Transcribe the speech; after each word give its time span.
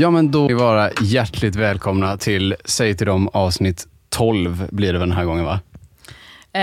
Ja, 0.00 0.10
men 0.10 0.30
då 0.30 0.46
vill 0.46 0.56
vi 0.56 0.62
vara 0.62 0.90
hjärtligt 1.02 1.56
välkomna 1.56 2.16
till 2.16 2.54
Säg 2.64 2.96
till 2.96 3.06
dem 3.06 3.28
avsnitt 3.28 3.86
12 4.08 4.66
blir 4.70 4.92
det 4.92 4.98
väl 4.98 5.08
den 5.08 5.16
här 5.16 5.24
gången 5.24 5.44
va? 5.44 5.60
Eh, 6.52 6.60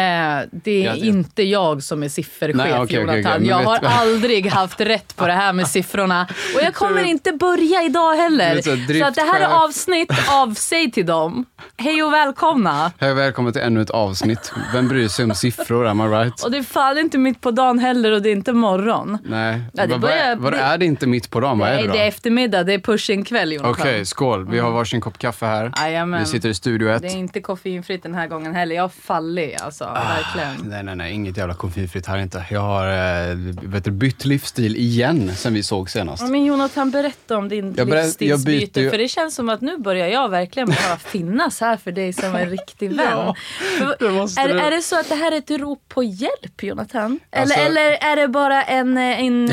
det 0.52 0.72
är 0.72 0.84
Ja, 0.86 0.92
det- 0.94 0.98
inte 1.00 1.44
jag 1.44 1.84
som 1.84 2.04
är 2.04 2.10
sifferchef, 2.10 2.56
Nej, 2.56 2.80
okej, 2.80 2.96
Jonathan. 2.96 3.20
okej, 3.20 3.40
men 3.40 3.46
jag 3.50 3.58
har 3.64 3.80
aldrig 3.84 4.46
haft 4.48 4.82
rätt 4.82 5.16
på 5.16 5.28
det 5.28 5.34
här 5.34 5.54
med 5.54 5.68
siffrorna. 5.68 6.28
Och 6.56 6.62
jag 6.64 6.74
kommer 6.76 7.04
inte 7.04 7.32
börja 7.32 7.84
idag 7.84 8.16
heller. 8.16 8.56
Så 8.56 8.62
Så 9.00 9.06
att 9.06 9.16
det 9.16 9.22
här 9.22 9.42
är 9.42 9.64
avsnitt 9.64 10.12
av 10.32 10.54
Säg 10.54 10.92
till 10.92 11.06
dem. 11.06 11.46
Hej 11.78 12.04
och 12.04 12.14
välkomna. 12.14 12.92
Hej 13.00 13.12
och 13.12 13.18
välkommen 13.18 13.54
till 13.54 13.62
ännu 13.62 13.82
ett 13.82 13.90
avsnitt. 13.90 14.52
Vem 14.74 14.88
bryr 14.88 15.08
sig 15.08 15.26
om 15.26 15.36
siffror, 15.36 15.88
am 15.88 16.02
I 16.02 16.04
right? 16.04 16.44
Och 16.44 16.52
det 16.52 16.64
fan 16.64 16.98
inte 16.98 17.18
mitt 17.18 17.42
på 17.42 17.52
dagen 17.52 17.80
heller 17.80 18.12
och 18.12 18.22
det 18.22 18.30
är 18.30 18.34
inte 18.34 18.54
morgon. 18.54 19.18
Nej, 19.26 19.62
Ja, 19.74 19.84
det 19.86 19.92
vad, 19.92 20.02
börjar- 20.02 20.36
vad, 20.36 20.54
vad 20.54 20.62
är 20.62 20.78
det 20.78 20.86
inte 20.86 21.08
mitt 21.08 21.30
på 21.30 21.40
dagen? 21.40 21.60
Vad 21.60 21.70
är 21.70 21.78
det 21.78 21.88
då? 21.88 21.94
det 21.94 22.00
är 22.00 22.08
eftermiddag. 22.08 22.64
Det 22.64 22.74
är 22.74 22.80
pushing-kväll, 22.80 23.52
Jonathan. 23.54 23.72
Okej, 23.88 24.06
skål. 24.06 24.48
Vi 24.50 24.60
har 24.60 24.72
varsin 24.72 25.02
kopp 25.02 25.18
kaffe 25.18 25.46
här. 25.46 25.72
Jajamän. 25.78 26.20
Vi 26.20 26.26
sitter 26.26 26.50
i 26.50 26.54
Studio 26.54 26.90
1. 26.90 27.02
Det 27.02 27.08
är 27.08 27.18
inte 27.18 27.42
koffeinfritt 27.42 28.04
den 28.04 28.16
här 28.16 28.28
gången 28.28 28.56
heller. 28.56 28.76
Jag 28.76 28.84
har 28.84 28.90
fallit 28.90 29.62
alltså, 29.62 29.77
verkligen. 29.86 30.70
Nej, 30.70 30.84
nej, 30.84 30.96
nej. 30.96 31.14
Inget 31.14 31.38
jävla 31.38 31.54
koffeinfritt 31.54 32.06
här 32.06 32.18
inte. 32.18 32.46
Jag 32.50 32.62
har 32.62 32.88
eh, 33.30 33.36
vet 33.64 33.84
du, 33.84 33.92
bytt 33.92 34.26
livsstil 34.26 34.76
igen 34.76 35.32
sen 35.36 35.54
vi 35.54 35.64
såg 35.64 35.90
senast. 35.90 36.24
Men 36.24 36.46
Jonathan, 36.46 36.92
berätta 36.92 37.38
om 37.38 37.50
din 37.50 37.74
Jag 37.78 37.90
livsstilsbyte. 37.90 38.82
ju- 38.82 38.90
För 38.90 38.98
det 38.98 39.08
känns 39.08 39.36
som 39.36 39.50
att 39.50 39.62
nu 39.62 39.78
börjar 39.78 40.08
jag 40.08 40.30
verkligen 40.30 40.70
behöva 40.70 40.98
finnas 41.06 41.62
här 41.62 41.78
för 41.78 41.92
dig 41.92 42.14
som 42.14 42.36
en 42.36 42.50
riktig 42.50 42.90
vän. 42.98 43.08
Ja, 43.12 43.36
det 44.00 44.10
måste 44.12 44.42
är, 44.42 44.48
du. 44.54 44.60
är 44.60 44.72
det 44.72 44.82
så 44.82 45.00
att 45.00 45.10
det 45.10 45.16
här 45.16 45.32
är 45.32 45.38
ett 45.38 45.52
rop 45.52 45.82
på 45.90 46.04
hjälp, 46.04 46.64
Jonathan? 46.64 47.20
Eller, 47.32 47.42
Alltså- 47.42 47.60
eller 47.60 47.92
är 47.92 48.16
det 48.16 48.28
bara 48.28 48.64
en... 48.64 48.98
eh, 48.98 49.20
en 49.22 49.50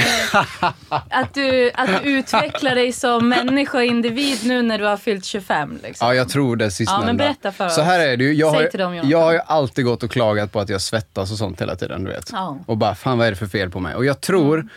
att, 1.11 1.35
du, 1.35 1.71
att 1.75 2.03
du 2.03 2.11
utvecklar 2.11 2.75
dig 2.75 2.93
som 2.93 3.29
människa 3.29 3.79
och 3.79 3.85
individ 3.85 4.39
nu 4.47 4.63
när 4.63 4.79
du 4.79 4.85
har 4.85 4.97
fyllt 4.97 5.25
25? 5.25 5.79
Liksom. 5.83 6.07
Ja, 6.09 6.15
jag 6.15 6.29
tror 6.29 6.57
det 6.57 6.71
sistnämnda. 6.71 7.03
Ja, 7.03 7.07
men 7.07 7.17
berätta 7.17 7.53
för 7.53 7.69
Så 7.69 7.81
oss. 7.81 7.87
här 7.87 8.01
är 8.01 8.17
det 8.17 8.25
ju. 8.25 8.35
Jag 8.35 8.53
Säg 8.55 8.63
har, 8.63 8.71
till 8.71 8.81
dem, 8.81 8.91
Jonathan. 8.95 9.11
jag 9.11 9.19
har 9.23 9.33
ju 9.33 9.41
alltid 9.47 9.85
gått 9.85 10.03
och 10.03 10.11
klagat 10.15 10.53
på 10.53 10.61
att 10.61 10.69
jag 10.69 10.81
svettas 10.81 11.33
och 11.33 11.39
sånt 11.39 11.61
hela 11.61 11.77
tiden, 11.77 12.05
du 12.05 12.11
vet. 12.11 12.29
Ja. 12.33 12.59
Och 12.67 12.77
bara, 12.77 12.95
fan 12.95 13.19
vad 13.19 13.27
är 13.27 13.31
det 13.31 13.37
för 13.37 13.47
fel 13.47 13.71
på 13.71 13.81
mig? 13.81 13.95
Och 13.95 14.05
jag 14.05 14.21
tror, 14.21 14.55
Mm. 14.59 14.69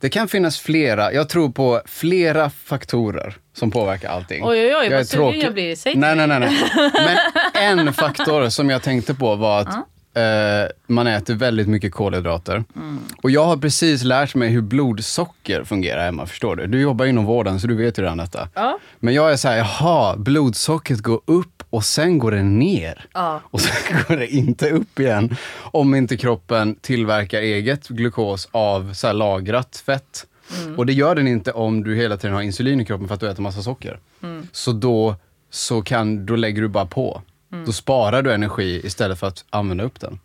det 0.00 0.08
kan 0.10 0.28
finnas 0.28 0.58
flera, 0.60 1.12
jag 1.12 1.28
tror 1.28 1.48
på 1.50 1.80
flera 1.86 2.50
faktorer 2.50 3.36
som 3.56 3.70
påverkar 3.70 4.08
allting. 4.10 4.44
Oj, 4.44 4.50
oj, 4.60 4.64
oj, 4.66 4.70
Jag 4.72 4.84
är 4.86 4.96
vad 4.96 5.06
sugen 5.06 5.24
tråkig. 5.24 5.42
jag 5.44 5.52
blir. 5.54 5.76
Säg 5.76 5.94
Nej, 5.96 6.16
nej, 6.16 6.26
nej, 6.26 6.40
nej. 6.40 7.18
Men 7.64 7.78
en 7.78 7.92
faktor 7.92 8.48
som 8.48 8.70
jag 8.70 8.82
tänkte 8.82 9.14
på 9.14 9.34
var 9.36 9.60
att 9.60 9.74
eh, 10.14 10.68
man 10.86 11.06
äter 11.06 11.34
väldigt 11.34 11.68
mycket 11.68 11.92
kolhydrater. 11.92 12.64
Mm. 12.76 12.98
Och 13.22 13.30
jag 13.30 13.44
har 13.44 13.56
precis 13.56 14.04
lärt 14.04 14.34
mig 14.34 14.48
hur 14.48 14.62
blodsocker 14.62 15.64
fungerar 15.64 16.04
hemma, 16.04 16.26
förstår 16.26 16.56
du? 16.56 16.66
Du 16.66 16.80
jobbar 16.80 17.04
inom 17.04 17.24
vården 17.24 17.60
så 17.60 17.66
du 17.66 17.74
vet 17.74 17.98
ju 17.98 18.02
redan 18.02 18.18
detta. 18.18 18.48
Ja. 18.54 18.78
Men 19.00 19.14
jag 19.14 19.32
är 19.32 19.36
så 19.36 19.48
här, 19.48 19.56
jaha, 19.56 20.16
blodsockret 20.16 21.00
går 21.00 21.20
upp 21.24 21.62
och 21.70 21.84
sen 21.84 22.18
går 22.18 22.30
det 22.30 22.42
ner. 22.42 23.06
Ja. 23.12 23.40
Och 23.44 23.60
sen 23.60 23.96
går 24.08 24.16
det 24.16 24.26
inte 24.26 24.70
upp 24.70 25.00
igen. 25.00 25.36
Om 25.56 25.94
inte 25.94 26.16
kroppen 26.16 26.76
tillverkar 26.80 27.40
eget 27.40 27.88
glukos 27.88 28.48
av 28.52 28.92
så 28.92 29.12
lagrat 29.12 29.76
fett. 29.86 30.26
Mm. 30.62 30.78
Och 30.78 30.86
det 30.86 30.92
gör 30.92 31.14
den 31.14 31.28
inte 31.28 31.52
om 31.52 31.84
du 31.84 31.96
hela 31.96 32.16
tiden 32.16 32.34
har 32.34 32.42
insulin 32.42 32.80
i 32.80 32.84
kroppen 32.84 33.08
för 33.08 33.14
att 33.14 33.20
du 33.20 33.30
äter 33.30 33.42
massa 33.42 33.62
socker. 33.62 33.98
Mm. 34.22 34.48
Så 34.52 34.72
då, 34.72 35.16
så 35.50 35.82
kan, 35.82 36.26
då 36.26 36.36
lägger 36.36 36.62
du 36.62 36.68
bara 36.68 36.86
på. 36.86 37.22
Mm. 37.54 37.66
Då 37.66 37.72
sparar 37.72 38.22
du 38.22 38.32
energi 38.32 38.80
istället 38.84 39.18
för 39.18 39.26
att 39.26 39.44
använda 39.50 39.84
upp 39.84 40.00
den. 40.00 40.18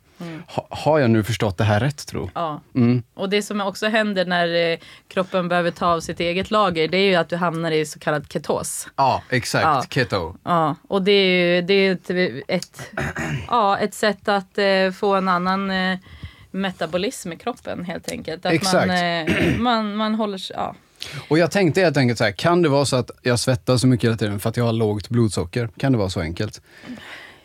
Ha, 0.47 0.67
har 0.69 0.99
jag 0.99 1.09
nu 1.09 1.23
förstått 1.23 1.57
det 1.57 1.63
här 1.63 1.79
rätt 1.79 2.07
tro? 2.07 2.29
Ja. 2.35 2.61
Mm. 2.75 3.03
Och 3.13 3.29
det 3.29 3.41
som 3.41 3.61
också 3.61 3.87
händer 3.87 4.25
när 4.25 4.71
eh, 4.71 4.77
kroppen 5.07 5.47
behöver 5.47 5.71
ta 5.71 5.87
av 5.87 5.99
sitt 5.99 6.19
eget 6.19 6.51
lager, 6.51 6.87
det 6.87 6.97
är 6.97 7.09
ju 7.09 7.15
att 7.15 7.29
du 7.29 7.35
hamnar 7.35 7.71
i 7.71 7.85
så 7.85 7.99
kallad 7.99 8.31
ketos. 8.31 8.87
Ja, 8.95 9.23
exakt. 9.29 9.63
Ja. 9.63 9.83
Keto. 9.89 10.35
Ja, 10.43 10.75
och 10.87 11.01
det 11.01 11.11
är 11.11 11.55
ju 11.55 11.61
det 11.61 11.73
är 11.73 11.91
ett, 11.91 12.09
ett, 12.47 12.91
ja, 13.47 13.77
ett 13.77 13.93
sätt 13.93 14.27
att 14.27 14.57
eh, 14.57 14.91
få 14.91 15.15
en 15.15 15.27
annan 15.27 15.71
eh, 15.71 15.97
metabolism 16.51 17.31
i 17.31 17.37
kroppen 17.37 17.85
helt 17.85 18.11
enkelt. 18.11 18.45
Att 18.45 18.53
Exakt. 18.53 18.87
Man, 18.87 18.97
eh, 18.97 19.57
man, 19.59 19.95
man 19.95 20.15
håller 20.15 20.37
sig, 20.37 20.55
ja. 20.55 20.75
Och 21.27 21.37
jag 21.39 21.51
tänkte 21.51 21.81
helt 21.81 21.97
enkelt 21.97 22.17
så 22.17 22.23
här, 22.23 22.31
kan 22.31 22.61
det 22.61 22.69
vara 22.69 22.85
så 22.85 22.95
att 22.95 23.11
jag 23.21 23.39
svettas 23.39 23.81
så 23.81 23.87
mycket 23.87 24.07
hela 24.07 24.17
tiden 24.17 24.39
för 24.39 24.49
att 24.49 24.57
jag 24.57 24.65
har 24.65 24.73
lågt 24.73 25.09
blodsocker? 25.09 25.69
Kan 25.77 25.91
det 25.91 25.97
vara 25.97 26.09
så 26.09 26.19
enkelt? 26.19 26.61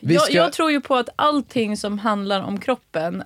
Vi 0.01 0.15
jag, 0.15 0.23
ska- 0.23 0.33
jag 0.33 0.53
tror 0.53 0.71
ju 0.71 0.81
på 0.81 0.95
att 0.95 1.09
allting 1.17 1.77
som 1.77 1.99
handlar 1.99 2.41
om 2.43 2.61
kroppen 2.61 3.23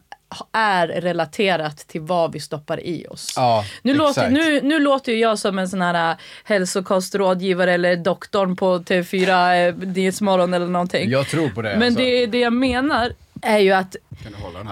är 0.52 0.88
relaterat 0.88 1.76
till 1.76 2.00
vad 2.00 2.32
vi 2.32 2.40
stoppar 2.40 2.80
i 2.80 3.06
oss. 3.10 3.32
Ja, 3.36 3.64
Nu 3.82 3.94
låter, 3.94 4.30
nu, 4.30 4.60
nu 4.62 4.78
låter 4.78 5.12
ju 5.12 5.18
jag 5.18 5.38
som 5.38 5.58
en 5.58 5.68
sån 5.68 5.80
här 5.80 6.10
äh, 6.10 6.16
hälsokostrådgivare 6.44 7.72
eller 7.72 7.96
doktorn 7.96 8.56
på 8.56 8.78
TV4 8.78 9.68
äh, 9.68 9.74
Nyhetsmorgon 9.76 10.54
eller 10.54 10.66
någonting. 10.66 11.10
Jag 11.10 11.28
tror 11.28 11.48
på 11.48 11.62
det. 11.62 11.76
Men 11.78 11.82
alltså. 11.82 12.00
det, 12.00 12.26
det 12.26 12.38
jag 12.38 12.52
menar 12.52 13.12
är 13.42 13.58
ju 13.58 13.72
att 13.72 13.96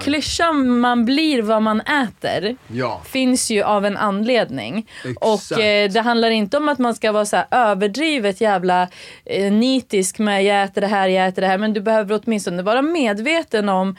klyschan 0.03 0.79
man 0.81 1.05
blir 1.05 1.43
vad 1.43 1.63
man 1.63 1.81
äter 1.81 2.57
Ja. 2.69 3.03
finns 3.07 3.51
ju 3.51 3.63
av 3.63 3.87
en 3.87 3.97
anledning. 3.97 4.91
Exakt. 5.05 5.53
Och 5.53 5.61
eh, 5.61 5.91
det 5.91 6.01
handlar 6.01 6.31
inte 6.31 6.57
om 6.57 6.69
att 6.69 6.79
man 6.79 6.95
ska 6.95 7.13
vara 7.13 7.27
så 7.27 7.43
överdrivet 7.51 8.41
jävla 8.41 8.89
eh, 9.25 9.53
nitisk 9.53 10.19
med 10.19 10.45
jag 10.45 10.63
äter 10.65 10.81
det 10.81 10.87
här, 10.87 11.09
jag 11.09 11.27
äter 11.29 11.43
det 11.43 11.49
här. 11.49 11.59
Men 11.59 11.73
du 11.73 11.81
behöver 11.81 12.21
åtminstone 12.25 12.63
vara 12.63 12.83
medveten 12.83 13.69
om 13.69 13.97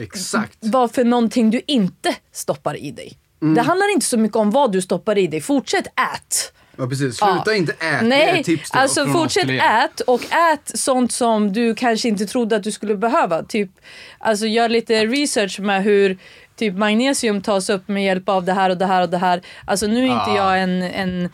Exakt. 0.00 0.58
vad 0.60 0.92
för 0.94 1.04
någonting 1.04 1.50
du 1.50 1.60
inte 1.66 2.14
stoppar 2.32 2.76
i 2.76 2.90
dig. 2.90 3.18
Mm. 3.42 3.54
Det 3.54 3.62
handlar 3.62 3.92
inte 3.92 4.06
så 4.06 4.18
mycket 4.18 4.36
om 4.36 4.50
vad 4.50 4.72
du 4.72 4.82
stoppar 4.82 5.18
i 5.18 5.26
dig. 5.26 5.40
Fortsätt 5.40 5.86
ät. 5.86 6.52
Ja, 6.76 6.86
precis. 6.86 7.16
Sluta 7.16 7.42
Ja. 7.46 7.54
inte 7.54 7.72
äta. 7.72 8.02
Nej, 8.02 8.44
tips 8.44 8.70
till 8.70 8.80
alltså 8.80 9.06
fortsätt 9.06 9.50
ät 9.50 10.00
och 10.00 10.20
ät 10.24 10.70
sånt 10.74 11.12
som 11.12 11.52
du 11.52 11.74
kanske 11.74 12.08
inte 12.08 12.26
trodde 12.26 12.56
att 12.56 12.62
du 12.62 12.72
skulle 12.72 12.96
behöva. 12.96 13.42
Typ, 13.42 13.70
alltså 14.18 14.46
gör 14.46 14.68
lite 14.68 15.06
research 15.06 15.60
med 15.60 15.82
hur 15.82 16.18
typ 16.56 16.74
magnesium 16.74 17.42
tas 17.42 17.70
upp 17.70 17.88
med 17.88 18.04
hjälp 18.04 18.28
av 18.28 18.44
det 18.44 18.52
här 18.52 18.70
och 18.70 18.76
det 18.76 18.86
här 18.86 19.02
och 19.02 19.08
det 19.08 19.18
här. 19.18 19.42
Alltså 19.64 19.86
nu 19.86 19.98
är 19.98 20.02
inte 20.06 20.30
Ah. 20.30 20.36
jag 20.36 20.62
en, 20.62 20.82
en, 20.82 21.28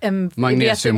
en 0.00 0.30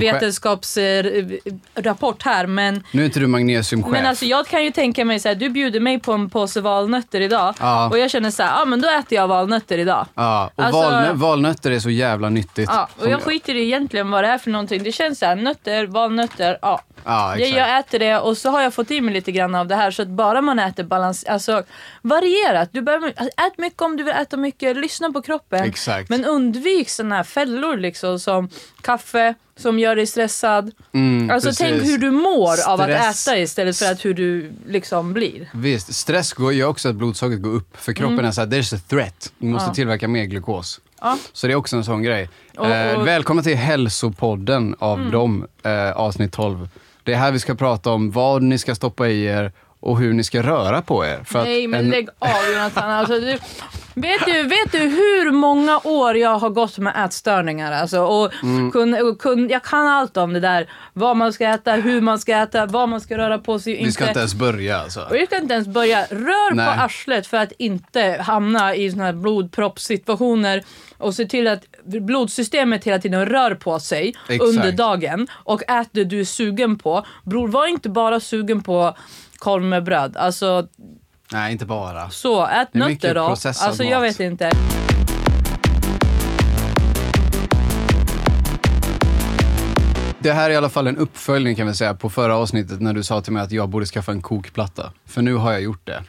vetenskapsrapport 0.01 2.23
här 2.23 2.47
men 2.47 2.83
Nu 2.93 3.03
är 3.03 3.07
inte 3.07 3.21
du 3.21 3.27
magnesiumchef. 3.27 3.93
men 3.93 4.07
alltså 4.07 4.25
jag 4.25 4.47
kan 4.47 4.65
ju 4.65 4.71
tänka 4.71 5.05
mig 5.05 5.21
så 5.21 5.29
här, 5.29 5.35
du 5.35 5.49
bjuder 5.49 5.81
mig 5.81 6.01
på 6.01 6.13
en 6.13 6.31
påse 6.31 6.61
valnötter 6.61 7.21
idag 7.21 7.55
Ja. 7.61 7.89
och 7.91 7.99
jag 7.99 8.11
känner 8.11 8.31
så 8.31 8.43
här, 8.43 8.59
ja 8.59 8.65
men 8.65 8.81
då 8.81 8.89
äter 8.89 9.19
jag 9.19 9.29
valnötter 9.29 9.79
idag. 9.79 10.07
ja, 10.15 10.51
och 10.55 10.65
alltså- 10.65 10.81
valnö- 10.83 11.13
valnötter 11.15 11.71
är 11.71 11.79
så 11.81 11.91
jävla 11.91 12.29
nyttigt. 12.29 12.69
Ja, 12.73 12.89
och 13.01 13.09
jag 13.09 13.23
skiter 13.23 13.55
i 13.55 13.65
egentligen 13.65 14.11
vad 14.11 14.25
det 14.25 14.29
är 14.29 14.39
för 14.39 14.51
någonting. 14.51 14.83
Det 14.83 14.93
känns 14.93 15.19
så 15.19 15.27
här, 15.27 15.37
nötter, 15.37 15.87
valnötter, 15.87 16.59
ja. 16.63 16.81
Ja, 17.05 17.37
jag 17.39 17.79
äter 17.79 17.99
det 17.99 18.19
och 18.19 18.37
så 18.39 18.51
har 18.51 18.63
jag 18.63 18.75
fått 18.75 18.91
i 18.91 19.01
mig 19.01 19.15
lite 19.15 19.33
grann 19.33 19.55
av 19.55 19.67
det 19.67 19.77
här 19.77 19.91
så 19.91 20.03
att 20.03 20.09
bara 20.09 20.43
man 20.43 20.59
äter 20.59 20.85
balans, 20.85 21.25
alltså 21.25 21.63
varierat. 22.03 22.69
Du 22.73 22.83
behöver, 22.83 23.07
alltså, 23.09 23.25
ät 23.47 23.59
mycket 23.59 23.83
om 23.83 23.97
du 23.97 24.03
vill 24.05 24.15
äta 24.15 24.37
mycket, 24.37 24.77
lyssna 24.77 25.11
på 25.13 25.23
kroppen. 25.23 25.65
Exakt. 25.65 26.09
Men 26.11 26.25
undvik 26.25 26.91
sådana 26.91 27.17
här 27.17 27.25
fällor 27.25 27.77
liksom 27.77 28.19
som 28.19 28.49
kaffe 28.91 29.35
som 29.57 29.79
gör 29.79 29.97
dig 29.97 30.07
stressad. 30.07 30.71
Mm, 30.93 31.31
alltså 31.31 31.49
precis. 31.49 31.59
tänk 31.67 31.83
hur 31.83 31.99
du 31.99 32.11
mår 32.11 32.69
av 32.69 32.81
att 32.81 32.87
Stress. 32.91 33.29
äta 33.29 33.39
istället 33.39 33.77
för 33.77 33.93
att 33.93 34.05
hur 34.05 34.15
du 34.15 34.53
liksom 34.69 35.13
blir. 35.13 35.51
Visst, 35.55 35.95
stress 35.95 36.33
går 36.33 36.53
ju 36.53 36.65
också 36.65 36.89
att 36.89 36.95
blodsockret 36.95 37.43
går 37.43 37.51
upp. 37.51 37.77
För 37.77 37.93
kroppen 37.93 38.25
är 38.25 38.31
så 38.31 38.41
här, 38.41 38.49
there's 38.49 38.77
a 38.77 38.81
threat. 38.89 39.33
Du 39.39 39.47
måste 39.47 39.63
Mm. 39.65 39.71
Ja. 39.71 39.75
tillverka 39.75 40.09
mer 40.09 40.25
glukos. 40.25 40.81
Ja. 41.01 41.19
Så 41.33 41.47
det 41.47 41.53
är 41.53 41.57
också 41.57 41.77
en 41.77 41.85
sån 41.85 42.03
grej. 42.03 42.29
Och- 42.57 42.67
eh, 42.67 42.87
och- 42.89 42.95
Mm. 42.95 43.05
välkommen 43.07 43.45
till 43.45 43.57
hälsopodden 43.57 44.75
av 44.79 45.11
dem, 45.11 45.47
eh, 45.63 45.91
avsnitt 45.91 46.33
12. 46.33 46.69
Det 47.05 47.13
är 47.13 47.17
här 47.17 47.33
vi 47.33 47.39
ska 47.39 47.55
prata 47.55 47.91
om 47.91 48.11
vad 48.11 48.43
ni 48.43 48.59
ska 48.59 48.75
stoppa 48.75 49.09
i 49.09 49.25
er 49.25 49.53
och 49.81 49.99
hur 49.99 50.13
ni 50.13 50.25
ska 50.25 50.43
röra 50.43 50.83
på 50.83 51.07
er. 51.07 51.21
För 51.25 51.45
Nej 51.45 51.67
men 51.67 51.81
en, 51.81 51.91
lägg 51.91 52.09
av 52.19 52.53
Jonathan. 52.53 52.91
Alltså, 52.91 53.21
du, 53.21 53.39
vet, 53.95 54.27
du, 54.27 54.43
vet 54.43 54.73
du 54.73 54.79
hur 54.79 55.31
många 55.33 55.81
år 55.85 56.17
jag 56.17 56.39
har 56.39 56.51
gått 56.51 56.79
med 56.79 57.05
ätstörningar? 57.05 57.73
Alltså, 57.73 58.01
och 58.01 58.33
Mm. 58.43 58.71
kun, 58.71 58.95
och 58.95 59.19
kun, 59.21 59.49
jag 59.49 59.63
kan 59.65 59.89
allt 59.89 60.17
om 60.17 60.33
det 60.33 60.41
där. 60.41 60.71
Vad 60.93 61.17
man 61.17 61.33
ska 61.33 61.45
äta, 61.49 61.73
hur 61.73 62.01
man 62.01 62.19
ska 62.19 62.37
äta, 62.37 62.67
vad 62.67 62.89
man 62.89 63.01
ska 63.01 63.19
röra 63.19 63.39
på 63.39 63.59
sig. 63.59 63.85
Vi 63.85 63.93
ska 63.93 64.09
inte 64.09 64.19
ens 64.19 64.35
börja 64.35 64.79
alltså. 64.79 65.09
Jag 65.11 65.27
ska 65.27 65.37
inte 65.39 65.55
ens 65.55 65.69
börja. 65.69 66.05
Rör 66.11 66.55
Nej. 66.55 66.67
på 66.67 66.83
arslet 66.83 67.27
för 67.27 67.37
att 67.37 67.53
inte 67.59 68.17
hamna 68.27 68.75
i 68.75 68.91
såna 68.91 69.05
här 69.05 69.13
blodproppssituationer. 69.13 70.63
Och 70.99 71.15
se 71.15 71.25
till 71.27 71.49
att 71.49 71.63
blodsystemet 71.85 72.85
hela 72.85 72.99
tiden 72.99 73.27
rör 73.27 73.55
på 73.55 73.81
sig 73.81 74.15
Exakt. 74.29 74.43
under 74.43 74.73
dagen. 74.73 75.27
Och 75.33 75.63
ät 75.69 75.89
det 75.93 76.05
du 76.05 76.21
är 76.21 76.25
sugen 76.25 76.79
på. 76.79 77.07
Bror, 77.25 77.49
var 77.49 77.67
inte 77.67 77.89
bara 77.89 78.21
sugen 78.21 78.63
på 78.63 78.95
korv 79.41 79.63
med 79.63 79.85
bröd. 79.85 80.17
Alltså 80.17 80.69
Nej, 81.33 81.53
inte 81.53 81.67
bara. 81.67 82.11
så, 82.11 82.47
ät 82.47 82.69
Det 82.73 82.79
är 82.79 82.89
mycket 82.89 83.03
nötter 83.03 83.15
då. 83.15 83.29
processad 83.29 83.69
Alltså 83.69 83.85
jag 83.85 84.01
mat. 84.01 84.09
vet 84.11 84.21
inte. 84.21 84.51
Det 90.23 90.33
här 90.33 90.51
är 90.51 90.55
i 90.55 90.57
alla 90.57 90.69
fall 90.69 90.87
en 90.87 90.97
uppföljning 90.97 91.57
kan 91.57 91.67
vi 91.67 91.75
säga 91.75 91.95
på 91.95 92.11
förra 92.11 92.37
avsnittet 92.37 92.81
när 92.81 92.93
du 92.93 93.03
sa 93.03 93.21
till 93.21 93.33
mig 93.33 93.43
att 93.43 93.53
jag 93.53 93.69
borde 93.69 93.87
skaffa 93.87 94.13
en 94.13 94.23
kokplatta. 94.23 94.93
För 95.07 95.23
nu 95.23 95.35
har 95.35 95.53
jag 95.53 95.61
gjort 95.63 95.87
det. 95.87 96.03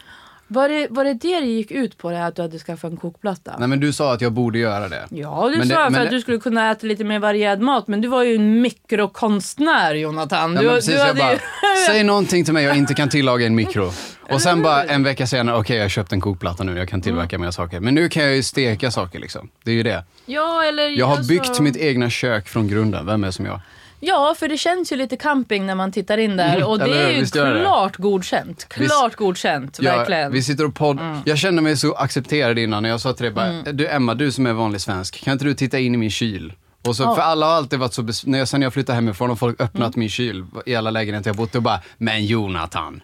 Var 0.54 0.70
det, 0.70 0.88
var 0.90 1.04
det 1.04 1.14
det 1.14 1.40
det 1.40 1.46
gick 1.46 1.72
ut 1.72 1.98
på, 1.98 2.10
det 2.12 2.18
här 2.18 2.28
att 2.28 2.36
du 2.36 2.42
hade 2.42 2.60
skaffat 2.60 2.92
en 2.92 2.98
kokplatta? 2.98 3.56
Nej 3.60 3.68
men 3.68 3.80
du 3.80 3.94
sa 3.94 4.14
att 4.14 4.22
jag 4.22 4.32
borde 4.32 4.60
göra 4.60 4.90
det. 4.90 5.08
Ja, 5.10 5.50
du 5.52 5.58
Men 5.58 5.68
det- 5.68 5.74
sa 5.76 5.84
för 5.84 5.90
men 5.92 6.02
att 6.02 6.10
det- 6.10 6.16
du 6.16 6.22
skulle 6.22 6.38
kunna 6.40 6.72
äta 6.72 6.88
lite 6.88 7.04
mer 7.04 7.20
varierad 7.20 7.62
mat, 7.62 7.88
men 7.88 8.02
du 8.02 8.08
var 8.08 8.24
ju 8.24 8.36
en 8.36 8.62
mikrokonstnär 8.62 9.94
Jonathan. 9.96 10.54
Ja, 10.56 10.60
Du, 10.62 10.66
men 10.68 10.76
precis, 10.76 10.94
du 10.94 11.00
hade 11.02 11.14
bara, 11.20 11.34
ju... 11.34 11.40
säg 11.88 12.04
någonting 12.04 12.46
till 12.46 12.54
mig 12.54 12.64
jag 12.64 12.78
inte 12.78 12.94
kan 12.94 13.10
tillaga 13.10 13.44
i 13.44 13.48
en 13.48 13.56
mikro. 13.56 13.92
Och 14.30 14.42
sen 14.42 14.62
bara 14.62 14.84
en 14.84 15.04
vecka 15.04 15.28
senare, 15.28 15.58
okej 15.58 15.78
jag 15.78 15.84
har 15.84 15.90
köpt 15.90 16.14
en 16.14 16.22
kokplatta 16.22 16.64
nu, 16.64 16.78
jag 16.78 16.90
kan 16.90 17.02
tillverka 17.02 17.36
Mm. 17.36 17.46
mer 17.46 17.52
saker. 17.52 17.80
Men 17.80 17.96
nu 17.96 18.10
kan 18.10 18.24
jag 18.24 18.36
ju 18.36 18.44
steka 18.44 18.92
saker 18.92 19.20
liksom. 19.20 19.50
Det 19.64 19.72
är 19.72 19.76
ju 19.76 19.84
det. 19.84 20.04
Ja, 20.26 20.64
eller... 20.64 20.90
Jag 20.90 21.06
har 21.06 21.18
alltså- 21.18 21.30
byggt 21.34 21.60
mitt 21.60 21.78
egna 21.78 22.10
kök 22.10 22.48
från 22.48 22.68
grunden, 22.68 23.06
vem 23.06 23.24
är 23.24 23.32
som 23.32 23.46
jag? 23.46 23.60
Ja, 24.04 24.36
för 24.40 24.48
det 24.48 24.58
känns 24.58 24.92
ju 24.92 24.96
lite 24.96 25.18
camping 25.18 25.66
när 25.66 25.76
man 25.76 25.92
tittar 25.92 26.18
in 26.18 26.38
där 26.38 26.64
och 26.64 26.80
det 26.80 26.98
är 27.04 27.10
ju 27.12 27.20
Visst 27.20 27.36
gör 27.36 27.46
det 27.46 27.54
det? 27.54 27.60
klart 27.60 27.98
godkänt. 27.98 28.66
Klart 28.70 29.16
godkänt, 29.16 29.80
verkligen. 29.80 30.22
Jag, 30.22 30.30
vi 30.30 30.44
sitter 30.44 30.66
och 30.66 30.76
podd... 30.76 31.00
Mm. 31.00 31.18
Jag 31.26 31.38
kände 31.38 31.62
mig 31.62 31.78
så 31.78 31.94
accepterad 31.94 32.60
innan 32.60 32.84
när 32.84 32.90
jag 32.90 33.02
sa 33.02 33.14
till 33.14 33.24
dig 33.24 33.32
bara, 33.34 33.52
du 33.72 33.88
Emma, 33.88 34.14
du 34.14 34.32
som 34.32 34.46
är 34.46 34.54
vanlig 34.54 34.82
svensk, 34.82 35.24
kan 35.24 35.34
inte 35.34 35.46
du 35.46 35.54
titta 35.54 35.80
in 35.80 35.96
i 35.96 35.98
min 35.98 36.12
kyl? 36.12 36.54
Och 36.88 36.96
så, 36.96 37.04
Ja. 37.04 37.16
För 37.16 37.22
alla 37.22 37.46
har 37.46 37.54
alltid 37.54 37.80
varit 37.80 37.94
så, 37.94 38.02
bes- 38.02 38.24
när 38.28 38.40
jag, 38.40 38.48
sen 38.48 38.62
jag 38.62 38.74
flyttade 38.74 38.96
hemifrån 38.96 39.32
och 39.32 39.40
folk 39.40 39.62
öppnat 39.62 39.88
Mm. 39.96 40.00
min 40.00 40.10
kyl 40.10 40.46
i 40.66 40.76
alla 40.76 40.92
lägenheter 40.92 41.30
jag 41.30 41.36
bott 41.36 41.56
i 41.56 41.58
och 41.58 41.62
bara, 41.62 41.80
men 41.98 42.26
Jonathan. 42.26 43.02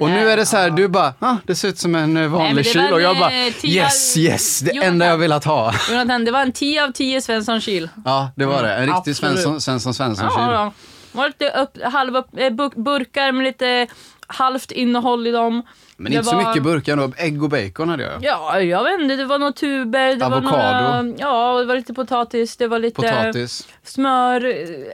Och 0.00 0.10
nu 0.10 0.30
är 0.30 0.36
det 0.36 0.46
så 0.46 0.56
här, 0.56 0.70
du 0.70 0.88
bara, 0.88 1.14
ah, 1.18 1.36
det 1.46 1.54
ser 1.54 1.68
ut 1.68 1.78
som 1.78 1.94
en 1.94 2.16
eh, 2.16 2.28
vanlig 2.28 2.66
kyl. 2.66 2.92
Och 2.92 3.00
jag 3.00 3.18
bara, 3.18 3.30
eh, 3.30 3.64
yes, 3.64 4.16
yes, 4.16 4.60
det 4.60 4.70
Jonathan. 4.70 4.92
enda 4.92 5.06
jag 5.06 5.18
velat 5.18 5.44
ha. 5.44 5.74
Jonathan, 5.90 6.24
det 6.24 6.30
var 6.30 6.42
en 6.42 6.52
10 6.52 6.84
av 6.84 6.92
10 6.92 7.20
Svensson-kyl. 7.20 7.88
Ja, 8.04 8.30
det 8.36 8.44
var 8.44 8.62
det. 8.62 8.74
En 8.74 8.80
riktig 8.80 8.92
absolut. 9.10 9.16
Svensson, 9.16 9.60
Svensson 9.60 9.94
Svensson-kyl. 9.94 10.52
Ja, 10.52 10.72
var 11.16 11.26
lite 11.26 11.50
upp, 11.50 11.82
halva 11.92 12.18
eh, 12.18 12.50
bur- 12.50 12.82
burkar 12.82 13.32
med 13.32 13.44
lite 13.44 13.86
halvt 14.26 14.70
innehåll 14.72 15.26
i 15.26 15.30
dem. 15.30 15.62
Men 15.96 16.12
Det 16.12 16.16
inte 16.18 16.30
så 16.30 16.36
var- 16.36 16.48
mycket 16.48 16.62
burkar 16.62 16.92
ändå. 16.92 17.12
Ägg 17.16 17.42
och 17.42 17.50
bacon 17.50 17.88
hade 17.88 18.02
jag. 18.02 18.12
Ja, 18.24 18.60
jag 18.60 18.84
vet 18.84 19.00
inte. 19.00 19.16
Det 19.16 19.24
var 19.24 19.38
några 19.38 19.52
tuber. 19.52 20.16
Det 20.16 20.26
Avokado. 20.26 20.50
Var 20.56 21.02
några, 21.02 21.16
ja, 21.18 21.58
det 21.58 21.64
var 21.64 21.74
lite 21.76 21.94
potatis. 21.94 22.56
Det 22.56 22.68
var 22.68 22.78
lite 22.78 22.96
Potatis, 23.02 23.68
smör, 23.84 24.44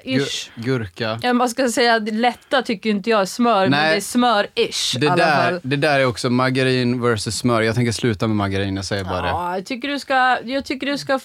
eh, 0.05 0.17
ish. 0.17 0.51
gurka. 0.55 1.19
Jag 1.23 1.37
bara 1.39 1.49
ska 1.49 1.69
säga, 1.69 2.01
det 2.01 2.13
lätta 2.13 2.63
tycker 2.63 2.91
inte 2.91 3.11
jag 3.11 3.21
är 3.21 3.25
smör, 3.25 3.61
men 3.61 3.71
Nej. 3.71 3.91
det 3.91 3.97
är 3.97 4.01
smör-ish 4.01 4.99
Det 4.99 5.09
där, 5.17 5.61
det 5.63 5.77
där 5.77 6.01
är 6.01 6.07
också 6.07 6.31
margarin 6.31 7.03
versus 7.03 7.37
smör. 7.39 7.63
Jag 7.63 7.75
tänker 7.75 7.93
sluta 7.93 8.27
med 8.27 8.37
margarin, 8.37 8.77
jag 8.77 8.85
säger 8.85 9.05
bara 9.05 9.23
det. 9.23 9.29
Ja, 9.29 9.55
jag 9.57 9.67
tycker 9.67 9.89
du 9.89 9.99
ska, 9.99 10.39
jag 10.45 10.65
tycker 10.65 10.87
du 10.87 10.99
ska 10.99 11.21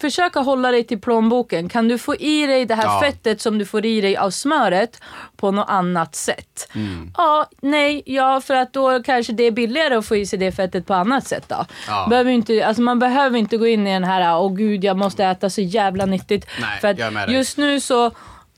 försöka 0.00 0.40
hålla 0.40 0.70
dig 0.70 0.84
till 0.84 1.00
plånboken. 1.00 1.68
Kan 1.68 1.88
du 1.88 1.98
få 1.98 2.16
i 2.16 2.46
dig 2.46 2.66
det 2.66 2.74
här 2.74 2.84
Ja. 2.84 3.00
fettet 3.00 3.40
som 3.40 3.58
du 3.58 3.66
får 3.66 3.86
i 3.86 4.00
dig 4.00 4.16
av 4.16 4.30
smöret 4.30 5.00
på 5.36 5.50
något 5.50 5.70
annat 5.70 6.14
sätt? 6.14 6.68
Mm. 6.74 7.12
Ja, 7.16 7.46
nej, 7.60 8.02
ja, 8.06 8.40
för 8.40 8.54
att 8.54 8.72
då 8.72 9.02
kanske 9.02 9.32
det 9.32 9.44
är 9.44 9.50
billigare 9.50 9.94
att 9.94 10.06
få 10.06 10.16
i 10.16 10.26
sig 10.26 10.38
det 10.38 10.52
fettet 10.52 10.86
på 10.86 10.94
annat 10.94 11.26
sätt 11.26 11.44
då. 11.48 11.66
Ja. 11.88 12.06
Behöver 12.10 12.30
inte, 12.30 12.66
alltså 12.66 12.82
man 12.82 12.98
behöver 12.98 13.38
inte 13.38 13.56
gå 13.56 13.66
in 13.66 13.86
i 13.86 13.92
den 13.92 14.04
här, 14.04 14.38
åh 14.38 14.54
gud 14.54 14.84
jag 14.84 14.96
måste 14.96 15.24
äta 15.24 15.50
så 15.50 15.60
jävla 15.60 16.06
nyttigt. 16.06 16.46
Nej, 16.60 16.80
för 16.80 16.88
att 16.88 17.30
just 17.30 17.56
nu 17.56 17.80
så 17.80 18.10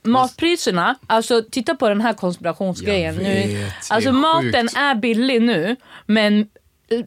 Matpriserna, 0.04 0.94
alltså 1.06 1.42
titta 1.50 1.74
på 1.74 1.88
den 1.88 2.00
här 2.00 2.12
konspirationsgrejen. 2.12 3.14
Nu, 3.14 3.22
vet, 3.22 3.90
är 3.90 3.94
alltså 3.94 4.12
maten 4.12 4.52
sjukt. 4.68 4.76
är 4.76 4.94
billig 4.94 5.42
nu, 5.42 5.76
men 6.06 6.40
eh, 6.90 7.00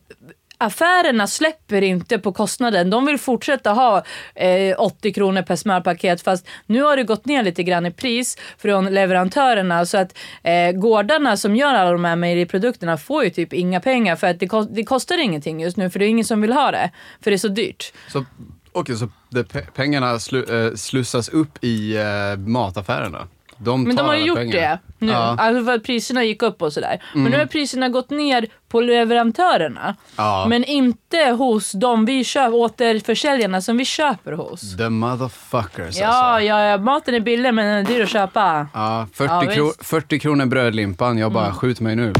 affärerna 0.57 1.27
släpper 1.27 1.81
inte 1.81 2.19
på 2.19 2.31
kostnaden. 2.31 2.89
De 2.89 3.05
vill 3.05 3.17
fortsätta 3.17 3.71
ha 3.71 4.03
eh, 4.35 4.75
80 4.79 5.13
kronor 5.13 5.41
per 5.41 5.55
smörpaket 5.55 6.21
fast 6.21 6.47
nu 6.65 6.81
har 6.81 6.97
det 6.97 7.03
gått 7.03 7.25
ner 7.25 7.43
lite 7.43 7.63
grann 7.63 7.85
i 7.85 7.91
pris 7.91 8.37
från 8.57 8.85
leverantörerna 8.85 9.85
så 9.85 9.97
att 9.97 10.17
eh, 10.43 10.71
gårdarna 10.71 11.37
som 11.37 11.55
gör 11.55 11.73
alla 11.73 11.91
de 11.91 12.05
här 12.05 12.15
mejeriprodukterna 12.15 12.97
får 12.97 13.23
ju 13.23 13.29
typ 13.29 13.53
inga 13.53 13.79
pengar 13.79 14.15
för 14.15 14.27
att 14.27 14.39
det, 14.39 14.47
kost 14.47 14.69
det 14.75 14.83
kostar 14.83 15.17
ingenting 15.17 15.61
just 15.61 15.77
nu 15.77 15.89
för 15.89 15.99
det 15.99 16.05
är 16.05 16.09
ingen 16.09 16.25
som 16.25 16.41
vill 16.41 16.53
ha 16.53 16.71
det 16.71 16.91
för 17.21 17.31
det 17.31 17.35
är 17.35 17.37
så 17.37 17.47
dyrt. 17.47 17.93
Så, 18.07 18.25
okej, 18.71 18.97
så 18.97 19.09
det, 19.29 19.43
pengarna 19.73 20.19
slu, 20.19 20.43
eh, 20.43 20.75
slussas 20.75 21.29
upp 21.29 21.63
i 21.63 21.97
eh, 21.97 22.37
mataffärerna? 22.37 23.27
De 23.57 23.83
Men 23.83 23.95
tar 23.95 24.03
de 24.03 24.09
har 24.09 24.15
ju 24.15 24.25
gjort 24.25 24.37
pengar. 24.37 24.53
det 24.55 24.79
nu, 24.99 25.11
Ja. 25.11 25.23
Mm. 25.31 25.39
alltså 25.39 25.65
för 25.65 25.75
att 25.75 25.83
priserna 25.83 26.23
gick 26.23 26.41
upp 26.43 26.61
och 26.61 26.73
sådär. 26.73 27.03
Men 27.13 27.23
nu 27.31 27.37
har 27.37 27.45
priserna 27.45 27.89
gått 27.89 28.09
ner 28.09 28.47
på 28.69 28.81
leverantörerna. 28.81 29.95
Ja. 30.15 30.45
Men 30.49 30.63
inte 30.63 31.17
hos 31.37 31.71
de 31.71 32.05
vi 32.05 32.23
köper, 32.23 32.53
återförsäljarna 32.53 33.61
som 33.61 33.77
vi 33.77 33.85
köper 33.85 34.31
hos. 34.31 34.77
The 34.77 34.89
motherfuckers 34.89 35.97
Ja, 35.99 36.07
alltså. 36.07 36.45
ja, 36.47 36.61
ja, 36.61 36.77
maten 36.77 37.13
är 37.15 37.19
billig 37.19 37.53
men 37.53 37.65
den 37.65 37.75
är 37.77 37.83
dyr 37.97 38.03
att 38.03 38.09
köpa. 38.09 38.67
Ja, 38.73 39.07
40, 39.13 39.31
Ja, 39.33 39.41
kro- 39.41 39.65
visst. 39.67 39.85
40 39.85 40.19
kronor 40.19 40.45
brödlimpan, 40.45 41.17
jag 41.17 41.31
bara 41.31 41.51
skjut 41.51 41.79
mig 41.79 41.95
nu. 41.95 42.13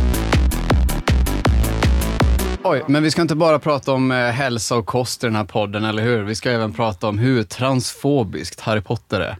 Oj, 2.67 2.83
men 2.87 3.03
vi 3.03 3.11
ska 3.11 3.21
inte 3.21 3.35
bara 3.35 3.59
prata 3.59 3.91
om 3.91 4.11
eh, 4.11 4.17
hälsa 4.17 4.75
och 4.75 4.85
kost 4.85 5.23
i 5.23 5.27
den 5.27 5.35
här 5.35 5.43
podden, 5.43 5.85
eller 5.85 6.03
hur? 6.03 6.23
Vi 6.23 6.35
ska 6.35 6.51
även 6.51 6.73
prata 6.73 7.07
om 7.07 7.17
hur 7.17 7.43
transfobiskt 7.43 8.59
Harry 8.61 8.81
Potter 8.81 9.21
är. 9.21 9.37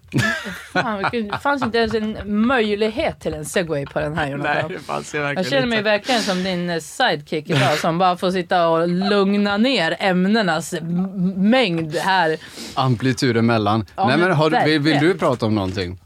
Fan, 0.74 1.06
det 1.12 1.38
fanns 1.44 1.64
inte 1.64 1.78
ens 1.78 1.94
en 1.94 2.18
möjlighet 2.48 3.20
till 3.20 3.34
en 3.34 3.46
segway 3.46 3.86
på 3.86 4.00
den 4.00 4.18
här 4.18 4.28
Jonathan. 4.30 4.72
fanns 4.86 5.16
ju 5.16 5.20
Jag 5.20 5.46
känner 5.48 5.66
mig 5.68 5.82
verkligen 5.82 6.22
som 6.22 6.44
din 6.44 6.70
eh, 6.70 6.80
sidekick 6.80 7.50
idag 7.50 7.78
som 7.78 7.98
bara 7.98 8.18
får 8.18 8.32
sitta 8.32 8.68
och 8.68 8.88
lugna 8.90 9.58
ner 9.58 9.96
ämnenas 10.00 10.74
mängd 11.36 11.96
här. 11.96 12.38
Amplitud 12.74 13.38
emellan. 13.38 13.86
Ja, 13.96 14.08
Nej, 14.08 14.18
men 14.18 14.28
men 14.28 14.38
har, 14.38 14.50
du- 14.50 14.58
vill, 14.58 14.80
vill 14.82 14.94
verkligen. 14.94 15.14
du 15.14 15.20
prata 15.20 15.46
om 15.46 15.56
någonting? 15.56 16.00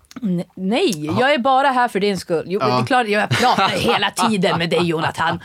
Nej, 0.55 1.05
jag 1.19 1.33
är 1.33 1.37
bara 1.37 1.67
här 1.69 1.87
för 1.87 1.99
din 1.99 2.17
skull. 2.17 2.43
Jo, 2.47 2.59
det 2.59 2.65
är 2.65 2.85
klart, 2.85 3.07
jag 3.07 3.29
pratar 3.29 3.69
hela 3.69 4.11
tiden 4.11 4.57
med 4.57 4.69
dig 4.69 4.83
Jonathan. 4.87 5.39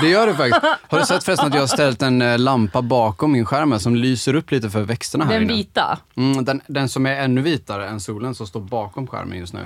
Det 0.00 0.08
gör 0.08 0.26
du 0.26 0.34
faktiskt. 0.34 0.64
Har 0.88 0.98
du 0.98 1.04
sett 1.06 1.24
förresten 1.24 1.48
att 1.48 1.54
jag 1.54 1.62
har 1.62 1.66
ställt 1.66 2.02
en 2.02 2.22
eh, 2.22 2.38
lampa 2.38 2.82
bakom 2.82 3.32
min 3.32 3.46
skärm 3.46 3.78
som 3.80 3.96
lyser 3.96 4.34
upp 4.34 4.50
lite 4.50 4.70
för 4.70 4.80
växterna 4.80 5.24
här 5.24 5.32
Den 5.32 5.42
inne? 5.42 5.52
vita. 5.52 5.98
Mm, 6.16 6.44
den, 6.44 6.60
den 6.66 6.88
som 6.88 7.06
är 7.06 7.16
ännu 7.20 7.40
vitare 7.40 7.88
än 7.88 8.00
solen 8.00 8.34
som 8.34 8.46
står 8.46 8.60
bakom 8.60 9.06
skärmen 9.06 9.38
just 9.38 9.52
nu. 9.54 9.60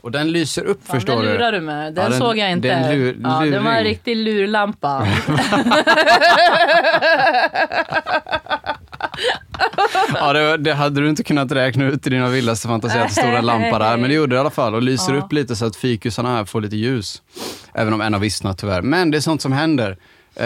Och 0.00 0.10
den 0.10 0.32
lyser 0.32 0.64
upp 0.64 0.86
Fan, 0.86 0.96
förstår 0.96 1.12
den 1.16 1.22
du. 1.24 1.32
lurar 1.32 1.52
du 1.52 1.60
med. 1.60 1.94
Den, 1.94 2.04
Ja, 2.04 2.10
den- 2.10 2.18
såg 2.18 2.38
jag 2.38 2.50
inte. 2.50 2.68
det 2.68 2.74
är 2.74 2.92
en 2.92 2.98
lur- 2.98 3.20
ja, 3.24 3.40
den 3.40 3.64
var 3.64 3.72
en 3.72 3.84
riktig 3.84 4.16
lurlampa. 4.16 5.06
Ja, 10.14 10.32
det, 10.32 10.56
det 10.56 10.74
hade 10.74 11.00
du 11.00 11.08
inte 11.08 11.22
kunnat 11.24 11.52
räkna 11.52 11.84
ut 11.84 12.06
i 12.06 12.10
dina 12.10 12.28
vildaste 12.28 12.68
fantasi 12.68 12.98
att 12.98 13.08
det 13.08 13.14
stod 13.14 13.24
en 13.34 13.46
lampa 13.46 13.78
där. 13.78 13.96
Men 13.96 14.08
det 14.10 14.14
gjorde 14.14 14.34
det 14.34 14.36
i 14.36 14.40
alla 14.40 14.50
fall 14.50 14.74
och 14.74 14.82
lyser 14.82 15.14
Ja. 15.14 15.20
upp 15.20 15.32
lite 15.32 15.56
så 15.56 15.66
att 15.66 15.76
fikusarna 15.76 16.36
här 16.36 16.44
får 16.44 16.60
lite 16.60 16.76
ljus. 16.76 17.22
Även 17.74 17.92
om 17.92 18.00
en 18.00 18.12
har 18.12 18.20
vissnat 18.20 18.58
tyvärr. 18.58 18.82
Men 18.82 19.10
det 19.10 19.16
är 19.18 19.20
sånt 19.20 19.42
som 19.42 19.52
händer. 19.52 19.96
Eh, 20.36 20.44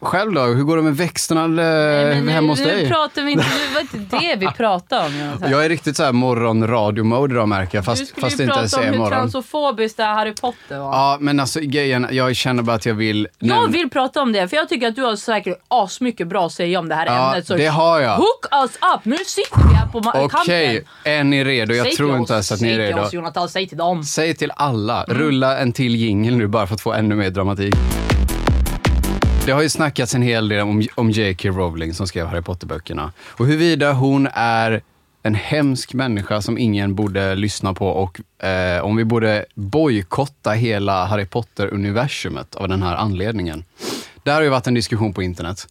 själv 0.00 0.32
då? 0.32 0.40
Hur 0.40 0.62
går 0.62 0.76
det 0.76 0.82
med 0.82 0.96
växterna 0.96 1.44
eh, 1.44 1.48
Nej, 1.50 2.20
men 2.22 2.28
hemma 2.34 2.52
hos 2.52 2.58
nu, 2.60 2.64
dig? 2.66 2.82
Nu 2.82 2.88
pratar 2.88 3.22
vi 3.22 3.32
inte, 3.32 3.44
nu 3.44 3.74
var 3.74 3.80
inte 3.80 4.16
det 4.20 4.36
vi 4.36 4.46
pratade 4.46 5.06
om 5.06 5.18
Jonathan. 5.18 5.50
Jag 5.50 5.64
är 5.64 5.68
riktigt 5.68 5.96
så 5.96 6.04
här 6.04 6.12
morgon-radio-mode 6.12 7.34
idag 7.34 7.48
märker 7.48 7.78
jag. 7.78 7.82
du 7.82 7.86
Fast, 7.86 8.06
skulle 8.08 8.20
fast 8.26 8.36
det 8.36 8.42
ju 8.42 8.44
inte 8.44 8.52
prata 8.52 8.60
ens 8.60 8.74
om 8.76 8.82
är 8.82 8.86
hur 8.86 8.98
morgon. 8.98 9.10
transofobiskt 9.12 9.96
det 9.96 10.02
här 10.04 10.14
Harry 10.14 10.34
Potter 10.34 10.78
var. 10.78 10.92
Ja, 10.92 11.16
men 11.20 11.40
alltså 11.40 11.60
grejen, 11.60 12.06
jag 12.10 12.36
känner 12.36 12.62
bara 12.62 12.76
att 12.76 12.86
jag 12.86 12.94
vill... 12.94 13.28
Jag 13.38 13.72
vill 13.72 13.90
prata 13.90 14.22
om 14.22 14.32
det 14.32 14.48
för 14.48 14.56
jag 14.56 14.68
tycker 14.68 14.88
att 14.88 14.96
du 14.96 15.02
har 15.02 15.16
säkert 15.16 15.56
asmycket 15.68 16.28
bra 16.28 16.46
att 16.46 16.52
säga 16.52 16.78
om 16.78 16.88
det 16.88 16.94
här 16.94 17.06
Ja, 17.06 17.30
ämnet. 17.32 17.46
Så 17.46 17.54
det 17.56 17.66
har 17.66 18.00
jag. 18.00 18.16
hook 18.16 18.46
us 18.64 18.70
up! 18.94 19.00
Nu 19.04 19.16
sitter 19.26 19.68
vi 19.68 19.74
här 19.74 19.86
på 19.86 20.02
Okej, 20.24 20.84
är 21.04 21.24
ni 21.24 21.44
redo? 21.44 21.74
Jag 21.74 21.86
Säg 21.86 21.96
tror 21.96 22.16
inte 22.16 22.32
ens 22.32 22.52
att 22.52 22.60
ni 22.60 22.68
är 22.68 22.76
Säg 22.76 22.86
till 22.86 22.94
redo. 22.96 23.06
oss 23.06 23.12
Jonathan, 23.12 23.48
säg 23.48 23.68
till 23.68 23.78
dem. 23.78 24.04
Säg 24.04 24.34
till 24.34 24.52
alla, 24.56 25.04
Mm. 25.04 25.18
rulla 25.18 25.58
en 25.58 25.72
till 25.72 25.96
jingel 25.96 26.36
nu 26.36 26.46
bara 26.46 26.66
för 26.66 26.74
att 26.74 26.80
få 26.80 26.92
ännu 26.92 27.14
mer 27.14 27.30
dramatik. 27.30 27.74
Det 29.46 29.52
har 29.52 29.62
ju 29.62 29.68
snackats 29.68 30.14
en 30.14 30.22
hel 30.22 30.48
del 30.48 30.60
om, 30.60 30.86
om 30.94 31.10
J.K. 31.10 31.48
Rowling 31.48 31.94
som 31.94 32.06
skrev 32.06 32.26
Harry 32.26 32.42
Potter-böckerna. 32.42 33.12
Och 33.28 33.46
huruvida 33.46 33.92
hon 33.92 34.28
är 34.32 34.82
en 35.22 35.34
hemsk 35.34 35.94
människa 35.94 36.42
som 36.42 36.58
ingen 36.58 36.94
borde 36.94 37.34
lyssna 37.34 37.74
på 37.74 37.88
och 37.88 38.44
eh, 38.46 38.84
om 38.84 38.96
vi 38.96 39.04
borde 39.04 39.44
bojkotta 39.54 40.50
hela 40.50 41.04
Harry 41.04 41.26
Potter-universumet 41.26 42.54
av 42.54 42.68
den 42.68 42.82
här 42.82 42.94
anledningen. 42.94 43.64
Det 44.22 44.30
här 44.30 44.36
har 44.36 44.42
ju 44.42 44.48
varit 44.48 44.66
en 44.66 44.74
diskussion 44.74 45.12
på 45.12 45.22
internet. 45.22 45.68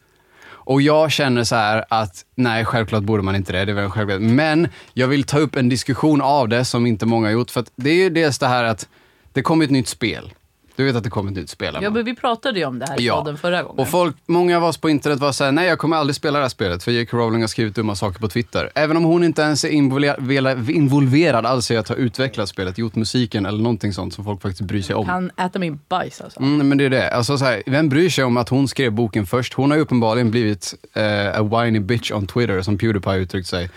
Och 0.48 0.82
jag 0.82 1.12
känner 1.12 1.44
så 1.44 1.56
här 1.56 1.86
att, 1.90 2.26
nej 2.36 2.66
självklart 2.66 3.04
borde 3.04 3.24
man 3.24 3.36
inte 3.36 3.52
det, 3.52 3.66
det 3.66 3.72
är 3.72 3.76
väl 3.76 3.90
självklart. 3.90 4.22
Men 4.22 4.68
jag 4.94 5.08
vill 5.08 5.24
ta 5.24 5.38
upp 5.38 5.56
en 5.56 5.70
diskussion 5.70 6.22
av 6.22 6.50
det 6.50 6.66
som 6.66 6.86
inte 6.86 7.06
många 7.06 7.28
har 7.28 7.34
gjort. 7.34 7.52
För 7.52 7.60
att 7.60 7.72
det 7.76 7.90
är 7.90 7.96
ju 7.96 8.10
dels 8.10 8.40
det 8.40 8.48
här 8.48 8.64
att 8.64 8.88
det 9.34 9.42
kommer 9.42 9.66
ett 9.66 9.72
nytt 9.72 9.88
spel. 9.88 10.34
Du 10.76 10.86
vet 10.86 10.96
att 10.96 11.04
det 11.04 11.10
kommer 11.10 11.32
ett 11.32 11.38
nytt 11.38 11.50
spel? 11.50 11.78
Ja, 11.82 11.90
men 11.90 12.06
vi 12.06 12.16
pratade 12.16 12.60
ju 12.60 12.66
om 12.66 12.80
det 12.80 12.86
här 12.90 13.00
i 13.02 13.06
Ja. 13.06 13.16
podden 13.18 13.38
förra 13.38 13.64
gången. 13.64 13.80
Och 13.80 13.88
folk, 13.88 14.16
många 14.26 14.58
av 14.58 14.64
oss 14.64 14.78
på 14.78 14.90
internet 14.90 15.20
var 15.20 15.32
såhär, 15.32 15.52
nej 15.52 15.68
jag 15.68 15.80
kommer 15.80 15.98
aldrig 15.98 16.16
spela 16.16 16.40
det 16.40 16.44
här 16.44 16.50
spelet 16.50 16.84
för 16.84 16.92
J.K. 16.92 17.18
Rowling 17.18 17.42
har 17.42 17.48
skrivit 17.48 17.76
dumma 17.76 17.96
saker 17.96 18.20
på 18.20 18.28
Twitter. 18.28 18.70
Även 18.76 18.98
om 18.98 19.04
hon 19.04 19.24
inte 19.24 19.42
ens 19.42 19.64
är 19.64 19.70
involverad, 19.70 20.70
involverad 20.70 21.46
alls 21.46 21.72
i 21.72 21.78
att 21.78 21.88
ha 21.90 21.96
utvecklat 21.96 22.50
spelet, 22.50 22.78
gjort 22.78 22.96
musiken 22.96 23.46
eller 23.46 23.60
någonting 23.64 23.94
sånt 23.94 24.14
som 24.14 24.26
folk 24.26 24.42
faktiskt 24.42 24.62
bryr 24.62 24.82
sig 24.82 24.96
om. 24.96 25.08
Han 25.10 25.32
äter 25.38 25.60
min 25.60 25.80
bajs 25.90 26.22
alltså. 26.22 26.40
Mm, 26.40 26.70
men 26.70 26.78
det 26.78 26.86
är 26.86 26.90
det. 26.90 27.10
Alltså, 27.10 27.38
så 27.38 27.46
här, 27.46 27.64
vem 27.66 27.90
bryr 27.90 28.10
sig 28.10 28.24
om 28.24 28.38
att 28.38 28.50
hon 28.50 28.68
skrev 28.68 28.92
boken 28.92 29.26
först? 29.26 29.54
Hon 29.54 29.72
har 29.72 29.78
ju 29.78 29.84
uppenbarligen 29.84 30.32
blivit 30.32 30.74
eh, 30.94 31.40
a 31.40 31.44
whiny 31.44 31.80
bitch 31.80 32.12
on 32.12 32.28
Twitter, 32.28 32.62
som 32.62 32.78
Pewdiepie 32.78 33.16
uttryckt 33.16 33.48
sig, 33.48 33.70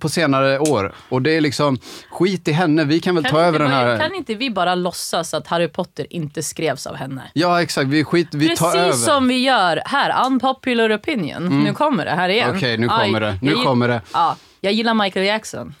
på 0.00 0.08
senare 0.08 0.58
år. 0.58 0.94
Och 1.08 1.22
det 1.22 1.36
är 1.36 1.40
liksom, 1.40 1.78
skit 2.10 2.48
i 2.48 2.52
henne, 2.52 2.84
vi 2.84 3.00
kan 3.00 3.14
väl 3.14 3.24
Kan 3.24 3.32
ta 3.32 3.40
över 3.40 3.58
den 3.58 3.70
här... 3.70 3.98
kan 3.98 4.14
inte 4.14 4.34
vi 4.34 4.50
bara 4.50 4.74
låtsas 4.74 5.34
att 5.34 5.46
Harry 5.46 5.68
Potter 5.68 6.06
inte 6.10 6.42
skrevs 6.42 6.86
av 6.86 6.94
henne. 6.94 7.22
Ja, 7.34 7.62
exakt. 7.62 7.88
Vi, 7.88 8.04
skit, 8.04 8.28
vi 8.34 8.56
tar 8.56 8.76
över. 8.76 8.86
Precis 8.86 9.04
som 9.04 9.28
vi 9.28 9.38
gör 9.38 9.82
här, 9.84 10.26
unpopular 10.26 10.96
opinion. 10.96 11.62
Nu 11.64 11.74
kommer 11.74 12.04
det 12.04 12.10
här 12.10 12.28
igen. 12.28 12.48
Mm. 12.48 12.56
Okej, 12.58 12.78
nu 12.78 12.88
kommer 12.88 13.20
det. 13.20 13.38
Nu 13.42 13.54
kommer 13.54 13.88
det. 13.88 14.00
Ja, 14.12 14.36
jag 14.60 14.72
gillar 14.72 14.94
Michael 14.94 15.26
Jackson. 15.26 15.74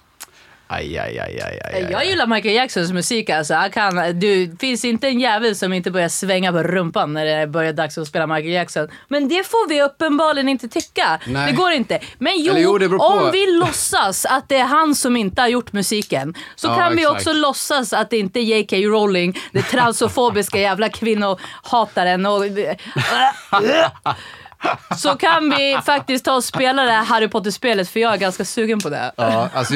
Aj, 0.72 0.98
aj, 0.98 1.18
aj, 1.18 1.40
aj, 1.42 1.60
aj. 1.74 1.86
Jag 1.90 2.06
gillar 2.06 2.26
Michael 2.26 2.54
Jacksons 2.54 2.92
musik 2.92 3.30
alltså. 3.30 3.54
Kan, 3.72 4.20
du, 4.20 4.56
finns 4.60 4.84
inte 4.84 5.08
en 5.08 5.20
jävel 5.20 5.56
som 5.56 5.72
inte 5.72 5.90
börjar 5.90 6.08
svänga 6.08 6.52
på 6.52 6.62
rumpan 6.62 7.12
när 7.12 7.24
det 7.24 7.46
börjar 7.46 7.72
dags 7.72 7.98
att 7.98 8.06
spela 8.08 8.26
Michael 8.26 8.52
Jackson. 8.52 8.88
Men 9.08 9.28
det 9.28 9.46
får 9.46 9.68
vi 9.68 9.82
uppenbarligen 9.82 10.48
inte 10.48 10.68
tycka. 10.68 11.20
Nej. 11.26 11.46
Det 11.46 11.52
går 11.56 11.72
inte. 11.72 12.00
Men 12.18 12.32
jo, 12.36 12.52
Eller 12.52 12.60
jo, 12.82 12.98
om 12.98 13.30
vi 13.32 13.46
låtsas 13.46 14.24
att 14.24 14.48
det 14.48 14.56
är 14.56 14.64
han 14.64 14.94
som 14.94 15.16
inte 15.16 15.40
har 15.40 15.48
gjort 15.48 15.72
musiken 15.72 16.34
så 16.56 16.68
Ja, 16.68 16.76
kan 16.76 16.96
vi 16.96 17.02
exakt. 17.02 17.16
också 17.16 17.32
låtsas 17.32 17.92
att 17.92 18.10
det 18.10 18.18
inte 18.18 18.40
är 18.40 18.42
J.K. 18.42 18.76
Rowling, 18.76 19.38
det 19.52 19.62
transofobiska 19.62 20.58
jävla 20.58 20.88
kvinnohataren 20.88 22.26
och 22.26 22.44
så 24.98 25.16
kan 25.16 25.50
vi 25.50 25.78
faktiskt 25.86 26.24
ta 26.24 26.34
och 26.34 26.44
spela 26.44 26.82
det 26.82 26.90
här 26.90 27.04
Harry 27.04 27.28
Potter-spelet 27.28 27.88
för 27.88 28.00
jag 28.00 28.12
är 28.12 28.16
ganska 28.16 28.44
sugen 28.44 28.78
på 28.80 28.88
det. 28.90 29.12
Ja, 29.16 29.48
alltså, 29.54 29.74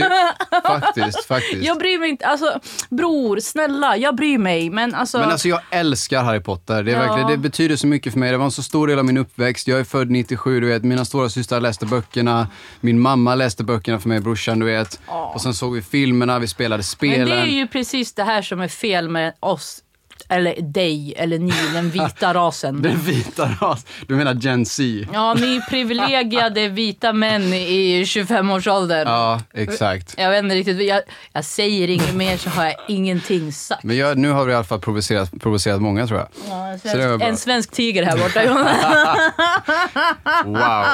faktiskt, 0.62 1.25
faktiskt. 1.26 1.62
Jag 1.64 1.79
bryr 1.79 1.99
mig 1.99 2.11
inte, 2.11 2.26
alltså 2.26 2.61
bror, 2.91 3.41
snälla, 3.41 3.97
jag 3.97 4.17
bryr 4.17 4.38
mig 4.38 4.71
men 4.71 4.95
alltså. 4.95 5.19
Men 5.19 5.31
alltså 5.31 5.49
jag 5.49 5.61
älskar 5.71 6.23
Harry 6.23 6.41
Potter. 6.41 6.83
Det, 6.83 6.93
är 6.93 6.97
Ja. 6.97 7.00
verkligen, 7.07 7.31
det 7.31 7.37
betyder 7.37 7.76
så 7.76 7.87
mycket 7.87 8.12
för 8.12 8.21
mig. 8.21 8.31
Det 8.33 8.38
var 8.38 8.45
en 8.45 8.50
så 8.50 8.62
stor 8.62 8.87
del 8.87 8.99
av 8.99 9.05
min 9.05 9.17
uppväxt. 9.17 9.69
Jag 9.69 9.81
är 9.81 9.85
född 9.85 10.11
97, 10.11 10.61
du 10.61 10.67
vet. 10.69 10.83
Mina 10.85 11.05
stora 11.05 11.29
systrar 11.29 11.61
läste 11.61 11.87
böckerna. 11.87 12.49
Min 12.81 13.00
mamma 13.00 13.35
läste 13.35 13.64
böckerna 13.64 14.00
för 14.00 14.09
mig, 14.09 14.21
brorsan, 14.21 14.59
du 14.59 14.67
vet. 14.67 15.00
Och 15.07 15.41
sen 15.41 15.55
såg 15.55 15.75
vi 15.75 15.83
filmerna, 15.83 16.38
vi 16.38 16.49
spelade 16.49 16.83
spelen. 16.83 17.29
men 17.29 17.38
det 17.38 17.53
är 17.53 17.57
ju 17.57 17.67
precis 17.67 18.14
det 18.14 18.25
här 18.25 18.43
som 18.43 18.61
är 18.61 18.69
fel 18.69 19.09
med 19.09 19.33
oss, 19.41 19.81
eller 20.35 20.62
dig, 20.62 21.14
eller 21.17 21.38
ni, 21.38 21.53
den 21.75 21.91
vita 21.91 22.35
rasen. 22.35 22.83
Den 22.83 23.00
vita 23.00 23.49
ras. 23.61 23.87
Du 24.07 24.14
menar 24.17 24.35
Gen 24.35 24.67
Z? 24.67 24.83
Ja, 25.12 25.35
ni 25.35 25.61
privilegierade 25.71 26.69
vita 26.75 27.12
män 27.12 27.43
i 27.53 28.05
25-årsåldern. 28.05 29.09
Ja, 29.09 29.41
exakt. 29.55 30.14
Jag 30.19 30.31
vet 30.31 30.45
inte 30.45 30.55
riktigt, 30.55 30.88
jag, 30.88 31.03
jag 31.33 31.45
säger 31.45 31.91
inget 31.91 32.14
mer 32.14 32.37
så 32.37 32.50
har 32.50 32.64
jag 32.64 32.75
ingenting 32.88 33.53
sagt. 33.53 33.85
Men 33.85 33.97
jag, 33.97 34.19
nu 34.19 34.31
har 34.31 34.45
vi 34.45 34.53
i 34.53 34.55
alla 34.55 34.64
fall 34.64 34.81
provocerat, 34.81 35.31
provocerat 35.41 35.83
många 35.83 36.07
tror 36.07 36.19
jag. 36.19 36.29
Ja, 36.49 36.79
var 36.85 37.19
bra. 37.19 37.26
en 37.26 37.37
svensk 37.37 37.71
tiger 37.71 38.03
här 38.05 38.19
borta. 38.19 38.41
Wow. 40.45 40.85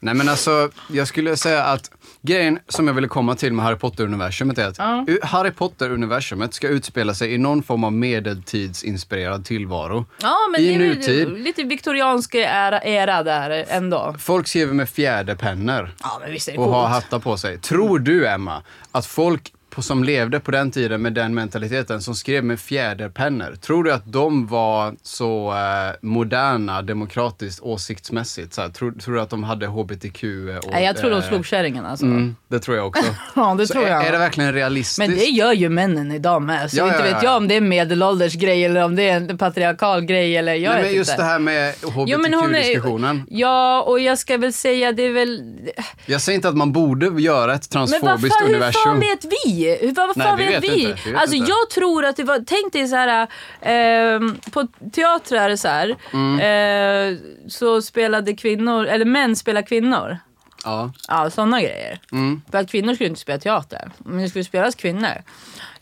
Nej 0.00 0.14
men 0.14 0.28
alltså, 0.28 0.70
jag 0.88 1.08
skulle 1.08 1.36
säga 1.36 1.64
att 1.64 1.90
grejen 2.26 2.58
som 2.68 2.86
jag 2.86 2.94
ville 2.94 3.08
komma 3.08 3.34
till 3.34 3.52
med 3.52 3.64
Harry 3.64 3.76
Potter-universumet 3.76 4.58
är 4.58 4.66
att 4.68 5.08
u- 5.08 5.18
Harry 5.22 5.50
Potter-universumet 5.50 6.54
ska 6.54 6.68
utspela 6.68 7.14
sig 7.14 7.34
i 7.34 7.38
någon 7.38 7.62
form 7.62 7.84
av 7.84 7.92
medeltidsinspirerad 7.92 9.44
tillvaro. 9.44 10.04
Ja, 10.22 10.36
men 10.52 10.60
I 10.60 10.66
det 10.66 10.74
är 10.74 10.78
nutid. 10.78 11.28
lite 11.38 11.62
viktoriansk 11.62 12.34
era, 12.34 12.82
era 12.84 13.22
där 13.22 13.64
ändå. 13.68 14.14
Folk 14.18 14.48
skriver 14.48 14.74
med 14.74 14.88
fjäderpennor 14.90 15.94
Ja, 16.02 16.20
och 16.56 16.64
har 16.64 16.86
hattar 16.88 17.18
på 17.18 17.36
sig. 17.36 17.58
Tror 17.58 17.98
du, 17.98 18.28
Emma, 18.28 18.62
att 18.92 19.06
folk 19.06 19.52
på, 19.76 19.82
som 19.82 20.04
levde 20.04 20.40
på 20.40 20.50
den 20.50 20.70
tiden 20.70 21.02
med 21.02 21.12
den 21.12 21.34
mentaliteten, 21.34 22.02
som 22.02 22.14
skrev 22.14 22.44
med 22.44 22.60
fjäderpennor, 22.60 23.56
tror 23.60 23.84
du 23.84 23.92
att 23.92 24.12
de 24.12 24.46
var 24.46 24.94
så 25.02 25.50
eh, 25.52 25.94
moderna 26.00 26.82
demokratiskt 26.82 27.60
åsiktsmässigt? 27.60 28.54
Så 28.54 28.60
här, 28.62 28.68
tror, 28.68 28.92
tror 28.92 29.14
du 29.14 29.20
att 29.20 29.30
de 29.30 29.44
hade 29.44 29.66
hbtq? 29.66 30.24
Och, 30.64 30.70
Nej, 30.72 30.84
jag 30.84 30.96
tror 30.96 31.10
de 31.10 31.16
eh, 31.16 31.28
slog 31.28 31.46
kärringen 31.46 31.86
alltså. 31.86 32.06
Mm, 32.06 32.36
det 32.48 32.58
tror 32.58 32.76
jag 32.76 32.86
också. 32.86 33.02
Ja, 33.34 33.54
det 33.54 33.66
Så 33.66 33.72
tror 33.72 33.86
jag. 33.86 34.02
Är, 34.02 34.08
är 34.08 34.12
det 34.12 34.18
verkligen 34.18 34.52
realistiskt? 34.52 34.98
Men 34.98 35.10
det 35.10 35.24
gör 35.24 35.52
ju 35.52 35.68
männen 35.68 36.12
idag 36.12 36.42
med. 36.42 36.70
Så 36.70 36.76
Ja, 36.76 36.86
inte 36.86 36.98
ja, 36.98 37.02
vet 37.04 37.12
ja. 37.12 37.20
jag 37.22 37.36
om 37.36 37.48
det 37.48 37.54
är 37.56 37.60
medelålders 37.60 38.34
grej 38.34 38.64
eller 38.64 38.84
om 38.84 38.96
det 38.96 39.08
är 39.08 39.16
en 39.16 39.38
patriarkal 39.38 40.04
grej 40.04 40.36
eller 40.36 40.54
jag 40.54 40.72
Nej, 40.72 40.82
vet 40.82 40.90
men 40.90 40.96
just 40.98 41.10
inte. 41.10 41.22
det 41.22 41.28
här 41.28 41.38
med 41.38 41.74
hbtq-diskussionen. 41.82 43.22
Ja, 43.30 43.82
och 43.82 44.00
jag 44.00 44.18
ska 44.18 44.36
väl 44.36 44.52
säga 44.52 44.92
det 44.92 45.02
är 45.02 45.12
väl... 45.12 45.42
Jag 46.06 46.20
säger 46.20 46.36
inte 46.36 46.48
att 46.48 46.56
man 46.56 46.72
borde 46.72 47.22
göra 47.22 47.54
ett 47.54 47.68
Men 47.74 47.80
vad 47.80 47.90
transfobiskt 47.90 48.38
fan, 48.38 48.46
hur 48.46 48.54
universum. 48.54 48.82
fan 48.84 49.00
vet 49.00 49.24
vi? 49.24 49.65
Vad 49.96 50.16
Nej, 50.16 50.26
fan 50.26 50.38
vi 50.38 50.46
vet, 50.46 50.62
vi? 50.64 50.66
inte, 50.82 51.02
vi 51.04 51.10
vet 51.12 51.20
alltså 51.20 51.36
inte. 51.36 51.50
jag 51.50 51.70
tror 51.70 52.04
att 52.04 52.16
det 52.16 52.24
var, 52.24 52.44
tänk 52.46 52.72
dig 52.72 52.88
så 52.88 52.96
här, 52.96 53.26
ehm, 53.62 54.36
på 54.52 54.66
teatrar 54.92 55.56
så 55.56 55.68
här, 55.68 55.96
Mm. 56.12 56.40
eh, 57.14 57.18
så 57.48 57.82
spelade 57.82 58.34
kvinnor, 58.34 58.86
eller 58.86 59.04
män 59.04 59.36
spelar 59.36 59.62
kvinnor. 59.62 60.18
Ja. 60.64 60.92
Ja, 61.08 61.30
sådana 61.30 61.60
grejer. 61.60 61.98
Mm. 62.12 62.42
För 62.50 62.58
att 62.58 62.70
kvinnor 62.70 62.94
skulle 62.94 63.08
inte 63.08 63.20
spela 63.20 63.38
teater, 63.38 63.90
men 63.98 64.18
det 64.18 64.28
skulle 64.28 64.44
spelas 64.44 64.74
kvinnor. 64.74 65.22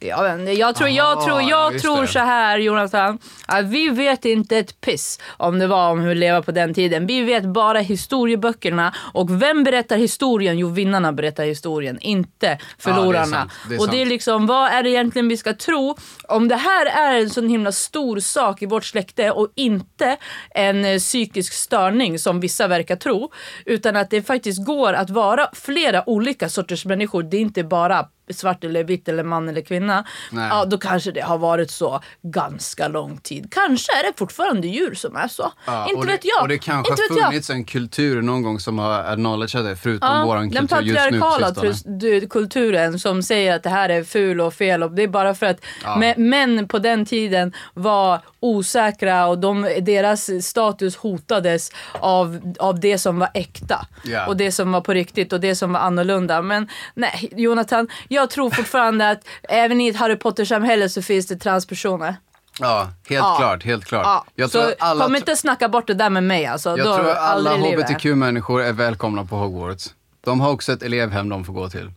Jag, 0.08 0.22
vet 0.22 0.40
inte, 0.40 0.52
jag 0.52 0.74
tror, 0.74 0.88
jag 0.88 1.12
Aha, 1.12 1.26
tror, 1.26 1.42
ja, 1.42 1.48
jag 1.48 1.72
just 1.72 1.84
tror 1.84 2.02
det. 2.02 2.08
så 2.08 2.18
här 2.18 2.58
Jonathan, 2.58 3.18
att 3.46 3.64
vi 3.64 3.88
vet 3.88 4.24
inte 4.24 4.58
ett 4.58 4.80
piss 4.80 5.20
om 5.36 5.58
det 5.58 5.66
var 5.66 5.90
om 5.90 6.00
hur 6.00 6.14
leva 6.14 6.42
på 6.42 6.52
den 6.52 6.74
tiden. 6.74 7.06
Vi 7.06 7.22
vet 7.22 7.44
bara 7.44 7.78
historieböckerna 7.78 8.94
och 9.12 9.42
vem 9.42 9.64
berättar 9.64 9.96
historien? 9.96 10.58
Jo, 10.58 10.68
vinnarna 10.68 11.12
berättar 11.12 11.44
historien, 11.44 11.98
inte 12.00 12.58
förlorarna. 12.78 13.26
sant, 13.26 13.52
det 13.68 13.74
är 13.74 13.80
och 13.80 13.90
det 13.90 14.02
är 14.02 14.06
liksom, 14.06 14.46
vad 14.46 14.72
är 14.72 14.82
det 14.82 14.90
egentligen 14.90 15.28
vi 15.28 15.36
ska 15.36 15.54
tro? 15.54 15.96
Om 16.28 16.48
det 16.48 16.56
här 16.56 16.86
är 16.86 17.20
en 17.20 17.30
sån 17.30 17.48
himla 17.48 17.72
stor 17.72 18.20
sak 18.20 18.62
i 18.62 18.66
vårt 18.66 18.84
släkte 18.84 19.30
och 19.30 19.48
inte 19.54 20.16
en 20.50 20.84
eh, 20.84 20.98
psykisk 20.98 21.52
störning 21.52 22.18
som 22.18 22.40
vissa 22.40 22.68
verkar 22.68 22.96
tro, 22.96 23.32
utan 23.66 23.96
att 23.96 24.10
det 24.10 24.22
faktiskt 24.22 24.64
går 24.64 24.92
att 24.92 25.10
vara 25.10 25.48
flera 25.52 26.08
olika 26.08 26.48
sorters 26.48 26.84
människor. 26.84 27.22
Det 27.22 27.36
är 27.36 27.40
inte 27.40 27.64
bara 27.64 28.08
svart 28.30 28.64
eller 28.64 28.84
vitt 28.84 29.08
eller 29.08 29.24
man 29.24 29.48
eller 29.48 29.60
kvinna. 29.60 30.04
Nej. 30.32 30.48
Ja, 30.48 30.64
då 30.64 30.78
kanske 30.78 31.10
det 31.10 31.20
har 31.20 31.38
varit 31.38 31.70
så 31.70 32.00
ganska 32.22 32.88
lång 32.88 33.16
tid. 33.18 33.46
Kanske 33.50 33.92
är 33.92 34.02
det 34.02 34.18
fortfarande 34.18 34.68
djur 34.68 34.94
som 34.94 35.16
är 35.16 35.28
så. 35.28 35.52
Ja, 35.66 35.86
inte 35.88 35.96
och 36.00 36.08
vet 36.08 36.22
det, 36.22 36.28
jag. 36.28 36.42
Och 36.42 36.48
det 36.48 36.58
kanske 36.58 36.92
inte 36.92 37.02
har 37.02 37.08
vet 37.08 37.18
jag. 37.18 37.26
funnits 37.30 37.50
en 37.50 37.64
kultur 37.64 38.22
någon 38.22 38.42
gång 38.42 38.60
som 38.60 38.78
har 38.78 38.92
acknowledgat 39.00 39.64
det, 39.64 39.76
förutom 39.76 40.08
Ja, 40.18 40.24
våran 40.24 40.50
den 40.50 40.66
kultur 40.68 40.82
just 40.86 41.10
nu 41.10 41.18
på 41.20 41.26
patriarkala 41.30 42.28
kulturen 42.30 42.98
som 42.98 43.22
säger 43.22 43.56
att 43.56 43.62
det 43.62 43.70
här 43.70 43.88
är 43.88 44.04
ful 44.04 44.40
och 44.40 44.54
fel. 44.54 44.82
Och 44.82 44.90
det 44.90 45.02
är 45.02 45.08
bara 45.08 45.34
för 45.34 45.46
att 45.46 45.58
Ja. 45.84 45.88
mä- 46.00 46.18
män 46.18 46.68
på 46.68 46.78
den 46.78 47.06
tiden 47.06 47.52
var 47.74 48.20
osäkra 48.44 49.26
och 49.26 49.38
de, 49.38 49.62
deras 49.80 50.30
status 50.46 50.96
hotades 50.96 51.70
av, 52.00 52.54
av 52.58 52.80
det 52.80 52.98
som 52.98 53.18
var 53.18 53.28
äkta. 53.34 53.86
Ja. 54.04 54.26
Och 54.26 54.36
det 54.36 54.52
som 54.52 54.72
var 54.72 54.80
på 54.80 54.94
riktigt 54.94 55.32
och 55.32 55.40
det 55.40 55.54
som 55.54 55.72
var 55.72 55.80
annorlunda. 55.80 56.42
Men 56.42 56.68
nej, 56.94 57.28
Jonathan, 57.36 57.88
jag 58.08 58.30
tror 58.30 58.50
fortfarande 58.50 59.10
att 59.10 59.20
även 59.42 59.80
i 59.80 59.88
ett 59.88 59.96
Harry 59.96 60.16
Potter-samhälle 60.16 60.88
så 60.88 61.02
finns 61.02 61.26
det 61.26 61.36
transpersoner. 61.36 62.16
Ja, 62.60 62.88
helt 63.08 63.24
Ja. 63.24 63.36
klart, 63.38 63.64
helt 63.64 63.84
klart. 63.84 64.04
Ja, 64.04 64.24
Jag 64.34 64.50
så 64.50 64.58
tror 64.60 64.70
att 64.72 64.76
alla, 64.82 65.04
kom 65.04 65.16
inte 65.16 65.36
snacka 65.36 65.68
bort 65.68 65.86
det 65.86 65.94
där 65.94 66.10
med 66.10 66.22
mig 66.24 66.46
alltså. 66.46 66.68
jag 66.70 66.78
Då 66.78 66.96
tror 66.96 67.10
alla 67.10 67.56
hbtq-människor 67.56 68.62
är 68.62 68.72
välkomna 68.72 69.24
på 69.24 69.36
Hogwarts. 69.36 69.90
De 70.24 70.40
har 70.40 70.50
också 70.50 70.72
ett 70.72 70.82
elevhem 70.82 71.28
de 71.28 71.44
får 71.44 71.52
gå 71.52 71.68
till. 71.70 71.90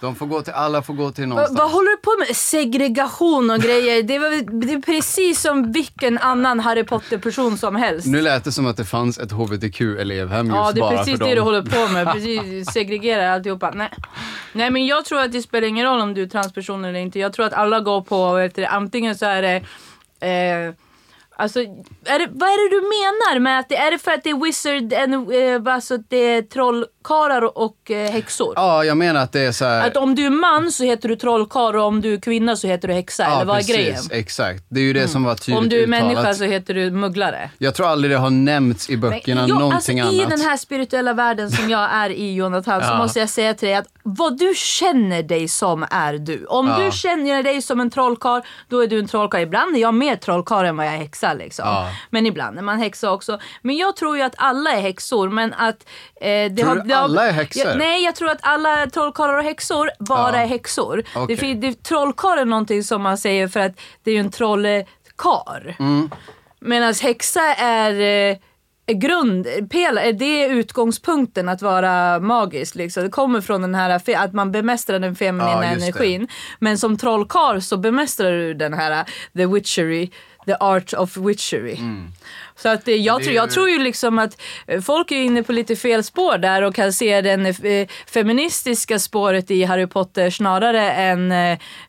De 0.00 0.14
får 0.14 0.26
gå 0.26 0.42
till, 0.42 0.52
alla 0.52 0.82
får 0.82 0.94
gå 0.94 1.10
till 1.12 1.26
någonstans. 1.26 1.58
vad 1.58 1.70
håller 1.70 1.90
du 1.90 1.96
på 1.96 2.16
med? 2.18 2.36
Segregation 2.36 3.50
och 3.50 3.58
grejer. 3.60 4.02
Det, 4.02 4.18
var, 4.18 4.60
det 4.66 4.72
är 4.72 4.80
precis 4.80 5.40
som 5.40 5.72
vilken 5.72 6.18
annan 6.18 6.60
Harry 6.60 6.84
Potter-person 6.84 7.58
som 7.58 7.76
helst. 7.76 8.06
Nu 8.06 8.20
lät 8.20 8.44
det 8.44 8.52
som 8.52 8.66
att 8.66 8.76
det 8.76 8.84
fanns 8.84 9.18
ett 9.18 9.32
hbtq-elevhem 9.32 10.46
just 10.46 10.56
Ja, 10.56 10.72
det 10.72 10.78
är 10.78 10.80
bara 10.80 10.96
precis 10.96 11.18
för 11.18 11.24
det 11.24 11.34
dem. 11.34 11.34
du 11.34 11.40
håller 11.40 11.86
på 11.86 11.92
med. 11.92 12.06
Precis, 12.12 12.72
segregerar 12.72 13.28
alltihopa. 13.28 13.70
Nej. 13.74 13.88
Nej, 14.52 14.70
men 14.70 14.86
jag 14.86 15.04
tror 15.04 15.20
att 15.20 15.32
det 15.32 15.42
spelar 15.42 15.68
ingen 15.68 15.86
roll 15.86 16.00
om 16.00 16.14
du 16.14 16.22
är 16.22 16.26
transperson 16.26 16.84
eller 16.84 16.98
inte. 16.98 17.18
Jag 17.18 17.32
tror 17.32 17.46
att 17.46 17.52
alla 17.52 17.80
går 17.80 18.00
på, 18.00 18.38
heter 18.38 18.62
det, 18.62 18.68
antingen 18.68 19.14
så 19.14 19.26
är 19.26 19.42
det 19.42 19.56
eh, 20.68 20.74
Alltså, 21.36 21.60
är 21.60 22.18
det, 22.18 22.28
vad 22.32 22.48
är 22.48 22.70
det 22.70 22.76
du 22.76 22.82
menar 22.82 23.40
med 23.40 23.58
att 23.58 23.68
det 23.68 23.76
är 23.76 23.90
det 23.90 23.98
för 23.98 24.10
att 24.10 24.24
det 24.24 24.30
är 24.30 24.44
wizard, 24.44 24.92
and, 24.92 25.32
eh, 25.68 25.74
alltså 25.74 25.94
att 25.94 26.10
det 26.10 26.16
är 26.16 26.42
trollkarlar 26.42 27.58
och 27.58 27.90
eh, 27.90 28.10
häxor? 28.12 28.52
Ja, 28.56 28.84
jag 28.84 28.96
menar 28.96 29.20
att 29.22 29.32
det 29.32 29.40
är 29.40 29.52
så 29.52 29.64
här... 29.64 29.86
Att 29.86 29.96
om 29.96 30.14
du 30.14 30.26
är 30.26 30.30
man 30.30 30.72
så 30.72 30.84
heter 30.84 31.08
du 31.08 31.16
trollkarl 31.16 31.76
och 31.76 31.84
om 31.84 32.00
du 32.00 32.14
är 32.14 32.20
kvinna 32.20 32.56
så 32.56 32.66
heter 32.66 32.88
du 32.88 32.94
häxa. 32.94 33.24
eller 33.26 33.44
vad 33.44 33.58
är 33.58 33.62
grejen? 33.62 33.96
Mm. 33.96 34.18
exakt. 34.20 34.64
Det 34.68 34.80
är 34.80 34.84
ju 34.84 34.92
det 34.92 35.08
som 35.08 35.24
var 35.24 35.34
tydligt 35.34 35.58
Om 35.58 35.68
du 35.68 35.76
är 35.76 35.82
uttalat. 35.86 36.02
människa 36.14 36.34
så 36.34 36.44
heter 36.44 36.74
du 36.74 36.90
mugglare. 36.90 37.50
Jag 37.58 37.74
tror 37.74 37.86
aldrig 37.86 38.10
det 38.10 38.18
har 38.18 38.30
nämnts 38.30 38.90
i 38.90 38.96
böckerna, 38.96 39.44
jo, 39.48 39.58
någonting 39.58 40.00
alltså, 40.00 40.16
annat. 40.20 40.32
I 40.32 40.36
den 40.36 40.40
här 40.46 40.56
spirituella 40.56 41.12
världen 41.14 41.50
som 41.50 41.70
jag 41.70 41.90
är 41.92 42.10
i 42.10 42.34
Jonathan 42.34 42.80
så 42.82 42.86
Ja. 42.88 42.98
måste 42.98 43.20
jag 43.20 43.28
säga 43.28 43.54
till 43.54 43.68
dig 43.68 43.76
att 43.76 43.86
vad 44.02 44.38
du 44.38 44.52
känner 44.56 45.22
dig 45.22 45.48
som 45.48 45.86
är 45.90 46.12
du. 46.18 46.44
Om 46.46 46.66
Ja. 46.68 46.78
du 46.84 46.90
känner 46.92 47.42
dig 47.42 47.62
som 47.62 47.80
en 47.80 47.90
trollkarl, 47.90 48.40
då 48.68 48.82
är 48.82 48.86
du 48.86 48.98
en 48.98 49.06
trollkarl. 49.08 49.42
Ibland 49.42 49.76
är 49.76 49.80
jag 49.80 49.94
mer 49.94 50.16
trollkarl 50.16 50.66
än 50.66 50.76
vad 50.76 50.86
jag 50.86 50.94
är 50.94 50.98
häxa 50.98 51.21
liksom. 51.34 51.68
Ja. 51.68 51.88
Men 52.10 52.26
ibland 52.26 52.58
är 52.58 52.62
man 52.62 52.78
häxa 52.78 53.10
också. 53.10 53.38
Men 53.62 53.76
jag 53.76 53.96
tror 53.96 54.16
ju 54.16 54.22
att 54.22 54.34
alla 54.36 54.70
är 54.70 54.80
häxor 54.80 55.28
men 55.28 55.54
att... 55.54 55.86
Eh, 56.20 56.28
det 56.28 56.56
Tror 56.56 56.66
har, 56.68 56.74
du 56.76 56.82
det 56.82 56.94
har, 56.94 57.02
alla 57.02 57.26
är 57.28 57.32
häxor? 57.32 57.66
Ja, 57.66 57.74
nej, 57.74 58.04
jag 58.04 58.14
tror 58.16 58.30
att 58.30 58.38
alla 58.42 58.86
trollkarlar 58.86 59.38
och 59.38 59.44
häxor 59.44 59.90
bara 59.98 60.32
Ja. 60.36 60.42
är 60.42 60.46
häxor. 60.46 61.02
Okej. 61.14 61.36
Det, 61.36 61.54
det, 61.54 61.82
trollkarl 61.82 62.38
är 62.38 62.44
någonting 62.44 62.82
som 62.84 63.02
man 63.02 63.18
säger 63.18 63.48
för 63.48 63.60
att 63.60 63.72
det 64.02 64.10
är 64.10 64.14
ju 64.14 64.20
en 64.20 64.30
trollkar. 64.30 65.76
Mm. 65.78 66.10
Medan 66.60 66.94
häxa 67.02 67.40
är 67.54 68.00
eh, 68.30 68.36
grund, 68.94 69.46
pelare, 69.70 70.12
det 70.12 70.44
är 70.44 70.50
utgångspunkten 70.50 71.48
att 71.48 71.62
vara 71.62 72.20
magisk. 72.20 72.74
Liksom. 72.74 73.02
Det 73.02 73.08
kommer 73.10 73.40
från 73.40 73.62
den 73.62 73.74
här, 73.74 74.16
att 74.16 74.32
man 74.32 74.52
bemästrar 74.52 74.98
den 74.98 75.16
feminina 75.16 75.64
Ja, 75.64 75.72
just 75.72 75.80
det. 75.80 75.86
energin. 75.86 76.28
Men 76.58 76.78
som 76.78 76.98
trollkarl 76.98 77.60
så 77.60 77.76
bemästrar 77.76 78.32
du 78.32 78.54
den 78.54 78.74
här 78.74 78.90
uh, 79.00 79.04
the 79.36 79.46
witchery 79.46 80.10
the 80.46 80.56
art 80.60 80.92
of 80.92 81.16
witchery. 81.16 81.76
Så 82.56 82.68
att 82.68 82.88
eh, 82.88 82.94
jag, 82.94 83.20
Det 83.20 83.24
tror, 83.24 83.36
jag 83.36 83.50
tror 83.50 83.70
ju 83.70 83.78
liksom 83.78 84.18
att 84.18 84.40
eh, 84.66 84.80
folk 84.80 85.10
är 85.10 85.16
inne 85.16 85.42
på 85.42 85.52
lite 85.52 85.76
fel 85.76 86.04
spår 86.04 86.38
där 86.38 86.62
och 86.62 86.74
kan 86.74 86.92
se 86.92 87.20
den 87.20 87.46
eh, 87.46 87.88
feministiska 88.06 88.98
spåret 88.98 89.50
i 89.50 89.64
Harry 89.64 89.86
Potter 89.86 90.30
snarare 90.30 90.92
än 90.92 91.32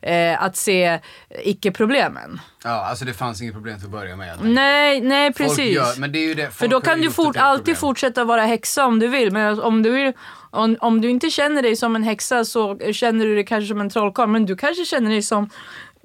eh, 0.01 0.43
att 0.43 0.57
se 0.57 1.00
icke-problemen. 1.43 2.41
Ja, 2.63 2.69
alltså 2.69 3.05
det 3.05 3.13
fanns 3.13 3.41
inget 3.41 3.53
problem 3.53 3.77
till 3.77 3.86
att 3.86 3.91
börja 3.91 4.15
med. 4.15 4.38
Nej, 4.41 5.01
nej 5.01 5.33
precis. 5.33 5.75
Gör, 5.75 6.00
men 6.00 6.12
det 6.12 6.19
är 6.19 6.27
ju 6.27 6.33
det, 6.33 6.51
För 6.51 6.67
då 6.67 6.81
kan 6.81 7.01
du 7.01 7.12
fort, 7.12 7.33
det 7.33 7.41
alltid 7.41 7.65
problem. 7.65 7.75
fortsätta 7.75 8.24
vara 8.24 8.41
häxa 8.45 8.86
om 8.86 9.00
du 9.00 9.07
vill. 9.07 9.31
Men 9.31 9.60
om 9.62 9.83
du, 9.83 9.89
vill, 9.89 10.13
om, 10.51 10.77
om 10.79 11.01
du 11.01 11.10
inte 11.10 11.29
känner 11.29 11.62
dig 11.62 11.75
som 11.75 11.95
en 11.95 12.03
häxa 12.03 12.45
så 12.45 12.79
känner 12.93 13.25
du 13.25 13.36
dig 13.36 13.45
kanske 13.45 13.67
som 13.67 13.81
en 13.81 13.89
trollkarl. 13.89 14.27
Men 14.29 14.45
du 14.45 14.55
kanske 14.55 14.86
känner 14.86 15.10
dig 15.12 15.22
som... 15.22 15.50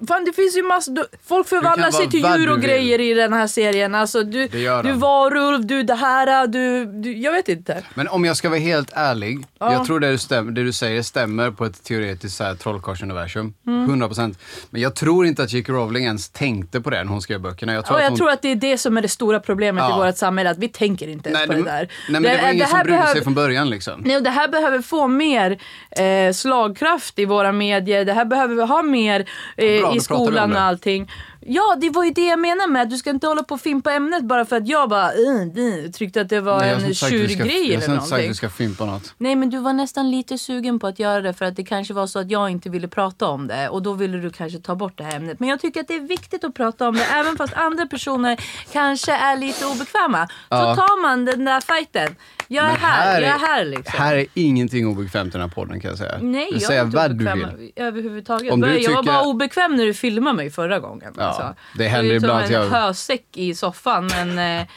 Fan, 0.07 0.25
det 0.25 0.33
finns 0.33 0.57
ju 0.57 0.63
massor... 0.63 1.05
Folk 1.27 1.47
förvandlar 1.47 1.91
sig 1.91 2.09
till 2.09 2.19
djur 2.19 2.51
och 2.51 2.61
grejer 2.61 2.99
i 3.01 3.13
den 3.13 3.33
här 3.33 3.47
serien. 3.47 3.95
Alltså, 3.95 4.23
du, 4.23 4.47
Det 4.47 4.81
du 4.81 4.91
varulv, 4.91 5.65
du 5.65 5.83
det 5.83 5.95
här, 5.95 6.47
du, 6.47 6.85
du... 6.85 7.17
Jag 7.17 7.31
vet 7.31 7.49
inte. 7.49 7.83
Men 7.93 8.07
om 8.07 8.25
jag 8.25 8.37
ska 8.37 8.49
vara 8.49 8.59
helt 8.59 8.91
ärlig, 8.93 9.45
Ja. 9.59 9.73
jag 9.73 9.85
tror 9.85 9.99
det 9.99 10.11
du, 10.11 10.17
stäm, 10.17 10.53
det 10.53 10.63
du 10.63 10.71
säger 10.73 11.01
stämmer 11.01 11.51
på 11.51 11.65
ett 11.65 11.83
teoretiskt 11.83 12.41
trollkarlsuniversum. 12.59 13.53
Mm. 13.67 14.01
100%. 14.03 14.35
Men 14.69 14.81
jag 14.81 14.95
tror 14.95 15.25
inte 15.25 15.43
att 15.43 15.53
J.K. 15.53 15.73
Rowling 15.73 16.05
ens 16.05 16.29
tänkte 16.29 16.81
på 16.81 16.89
det 16.89 17.03
när 17.03 17.11
hon 17.11 17.21
skrev 17.21 17.41
böckerna. 17.41 17.73
Jag 17.73 17.85
tror 17.85 17.97
att 17.97 18.03
jag 18.03 18.09
hon... 18.09 18.17
tror 18.17 18.29
att 18.29 18.41
det 18.41 18.51
är 18.51 18.55
det 18.55 18.77
som 18.77 18.97
är 18.97 19.01
det 19.01 19.07
stora 19.07 19.39
problemet 19.39 19.83
Ja. 19.89 20.03
i 20.03 20.07
vårt 20.07 20.17
samhälle. 20.17 20.49
Att 20.49 20.57
vi 20.57 20.67
tänker 20.69 21.07
inte 21.07 21.29
ens 21.29 21.39
nej, 21.39 21.47
på 21.47 21.53
det, 21.53 21.59
det 21.59 21.65
där. 21.77 21.89
nej, 22.09 22.21
men 22.21 22.23
det, 22.23 22.41
var 22.41 22.51
ingen 22.53 22.67
som 22.67 22.77
här 22.77 22.83
brydde 22.83 22.97
behöver- 22.97 23.13
sig 23.13 23.23
från 23.23 23.33
början 23.33 23.69
liksom. 23.69 24.01
Nej, 24.05 24.17
och 24.17 24.23
det 24.23 24.29
här 24.29 24.47
behöver 24.47 24.81
få 24.81 25.07
mer 25.07 25.59
eh, 25.91 26.33
slagkraft 26.33 27.19
i 27.19 27.25
våra 27.25 27.51
medier. 27.51 28.05
Det 28.05 28.13
här 28.13 28.25
behöver 28.25 28.55
vi 28.55 28.61
ha 28.61 28.81
mer 28.81 29.25
eh, 29.57 29.88
i 29.95 29.99
skolan 29.99 30.53
och 30.53 30.61
allting. 30.61 31.11
Ja, 31.41 31.75
det 31.81 31.89
var 31.89 32.03
ju 32.03 32.11
det 32.11 32.25
jag 32.25 32.39
menar 32.39 32.67
med 32.67 32.81
att 32.81 32.89
du 32.89 32.97
ska 32.97 33.09
inte 33.09 33.27
hålla 33.27 33.43
på 33.43 33.53
och 33.55 33.61
fimpa 33.61 33.91
ämnet 33.93 34.23
bara 34.23 34.45
för 34.45 34.55
att 34.57 34.67
jag 34.67 34.89
bara 34.89 35.11
uh, 35.11 35.91
tyckte 35.93 36.21
att 36.21 36.29
det 36.29 36.41
var 36.41 36.59
Nej, 36.59 36.69
en 36.69 36.77
att 36.77 36.85
du 36.87 36.93
ska- 36.93 37.07
tjurgrej 37.09 37.71
Jag 37.71 37.73
eller 37.73 37.73
har 37.73 37.73
inte 37.75 37.85
sagt 37.85 37.97
att 38.03 38.09
någonting. 38.09 38.27
du 38.29 38.35
ska 38.35 38.49
fimpa 38.49 38.85
något. 38.85 39.13
Nej, 39.17 39.35
men 39.35 39.49
du 39.49 39.59
var 39.59 39.73
nästan 39.73 40.11
lite 40.11 40.37
sugen 40.37 40.79
på 40.79 40.87
att 40.87 40.99
göra 40.99 41.21
det 41.21 41.33
för 41.33 41.45
att 41.45 41.55
det 41.55 41.63
kanske 41.63 41.93
var 41.93 42.07
så 42.07 42.19
att 42.19 42.31
jag 42.31 42.49
inte 42.49 42.69
ville 42.69 42.87
prata 42.87 43.27
om 43.27 43.47
det 43.47 43.69
och 43.69 43.81
då 43.83 43.93
ville 43.93 44.17
du 44.17 44.29
kanske 44.29 44.59
ta 44.59 44.75
bort 44.75 44.97
det 44.97 45.03
här 45.03 45.15
ämnet. 45.15 45.39
Men 45.39 45.49
jag 45.49 45.59
tycker 45.61 45.81
att 45.81 45.87
det 45.87 45.95
är 45.95 45.99
viktigt 46.07 46.43
att 46.43 46.53
prata 46.53 46.87
om 46.87 46.95
det 46.95 47.03
även 47.13 47.37
fast 47.37 47.53
andra 47.53 47.85
personer 47.85 48.39
kanske 48.71 49.11
är 49.13 49.37
lite 49.37 49.65
obekväma. 49.65 50.27
Så 50.27 50.33
Ja. 50.49 50.75
tar 50.75 51.01
man 51.01 51.25
den 51.25 51.45
där 51.45 51.61
fighten. 51.61 52.15
Jag 52.51 52.65
är 52.65 52.69
här, 52.75 53.21
jag 53.21 53.29
är 53.29 53.35
är- 53.35 53.39
här 53.39 53.65
liksom. 53.65 53.99
Här 53.99 54.15
är 54.15 54.25
ingenting 54.33 54.87
obekvämt 54.87 55.27
i 55.27 55.31
den 55.31 55.41
här 55.41 55.47
podden 55.47 55.79
kan 55.79 55.89
jag 55.89 55.97
säga. 55.97 56.17
Nej, 56.21 56.47
du 56.49 56.55
jag 56.55 56.61
säger 56.61 56.81
är 56.81 56.85
inte 56.85 56.97
vad 56.97 57.11
du 57.11 57.15
obekväm 57.15 57.57
vill. 57.59 57.71
överhuvudtaget. 57.75 58.53
Om 58.53 58.61
du 58.61 58.67
jag 58.67 58.91
var 58.91 59.01
tycker- 59.01 59.13
bara 59.13 59.21
obekväm 59.23 59.75
när 59.75 59.85
du 59.85 59.93
filmade 59.93 60.35
mig 60.37 60.49
förra 60.49 60.79
gången. 60.79 61.13
Ja, 61.17 61.23
alltså. 61.23 61.55
det 61.77 61.87
händer 61.87 62.09
Du 62.09 62.11
är 62.11 62.15
ibland 62.15 62.39
att 62.39 62.47
som 62.47 62.55
en 62.55 62.61
jag- 62.61 62.69
hösäck 62.69 63.25
i 63.35 63.55
soffan 63.55 64.07
men... 64.07 64.29
eh, 64.29 64.35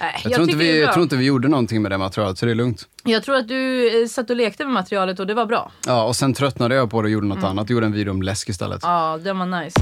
nej, 0.00 0.20
jag, 0.24 0.32
Jag, 0.32 0.34
tror 0.34 0.58
vi, 0.58 0.70
är 0.78 0.80
jag 0.82 0.92
tror 0.92 1.02
inte 1.02 1.16
vi 1.16 1.24
gjorde 1.24 1.48
någonting 1.48 1.82
med 1.82 1.90
det 1.92 1.98
materialet, 1.98 2.38
så 2.38 2.46
det 2.46 2.52
är 2.52 2.56
lugnt. 2.56 2.88
jag 3.04 3.22
tror 3.22 3.36
att 3.36 3.48
du 3.48 3.88
eh, 4.02 4.06
satt 4.08 4.30
och 4.30 4.36
lekte 4.36 4.64
med 4.64 4.72
materialet 4.72 5.20
och 5.20 5.26
det 5.26 5.34
var 5.34 5.46
bra. 5.46 5.72
Ja, 5.86 6.04
och 6.04 6.16
sen 6.16 6.34
tröttnade 6.34 6.74
jag 6.74 6.90
på 6.90 7.02
det 7.02 7.06
och 7.06 7.10
gjorde 7.12 7.26
något 7.26 7.44
annat. 7.44 7.70
Gjorde 7.70 7.86
en 7.86 7.92
video 7.92 8.10
om 8.10 8.22
läsk 8.22 8.48
istället. 8.48 8.80
Ja, 8.82 9.18
det 9.24 9.32
var 9.32 9.46
nice. 9.46 9.80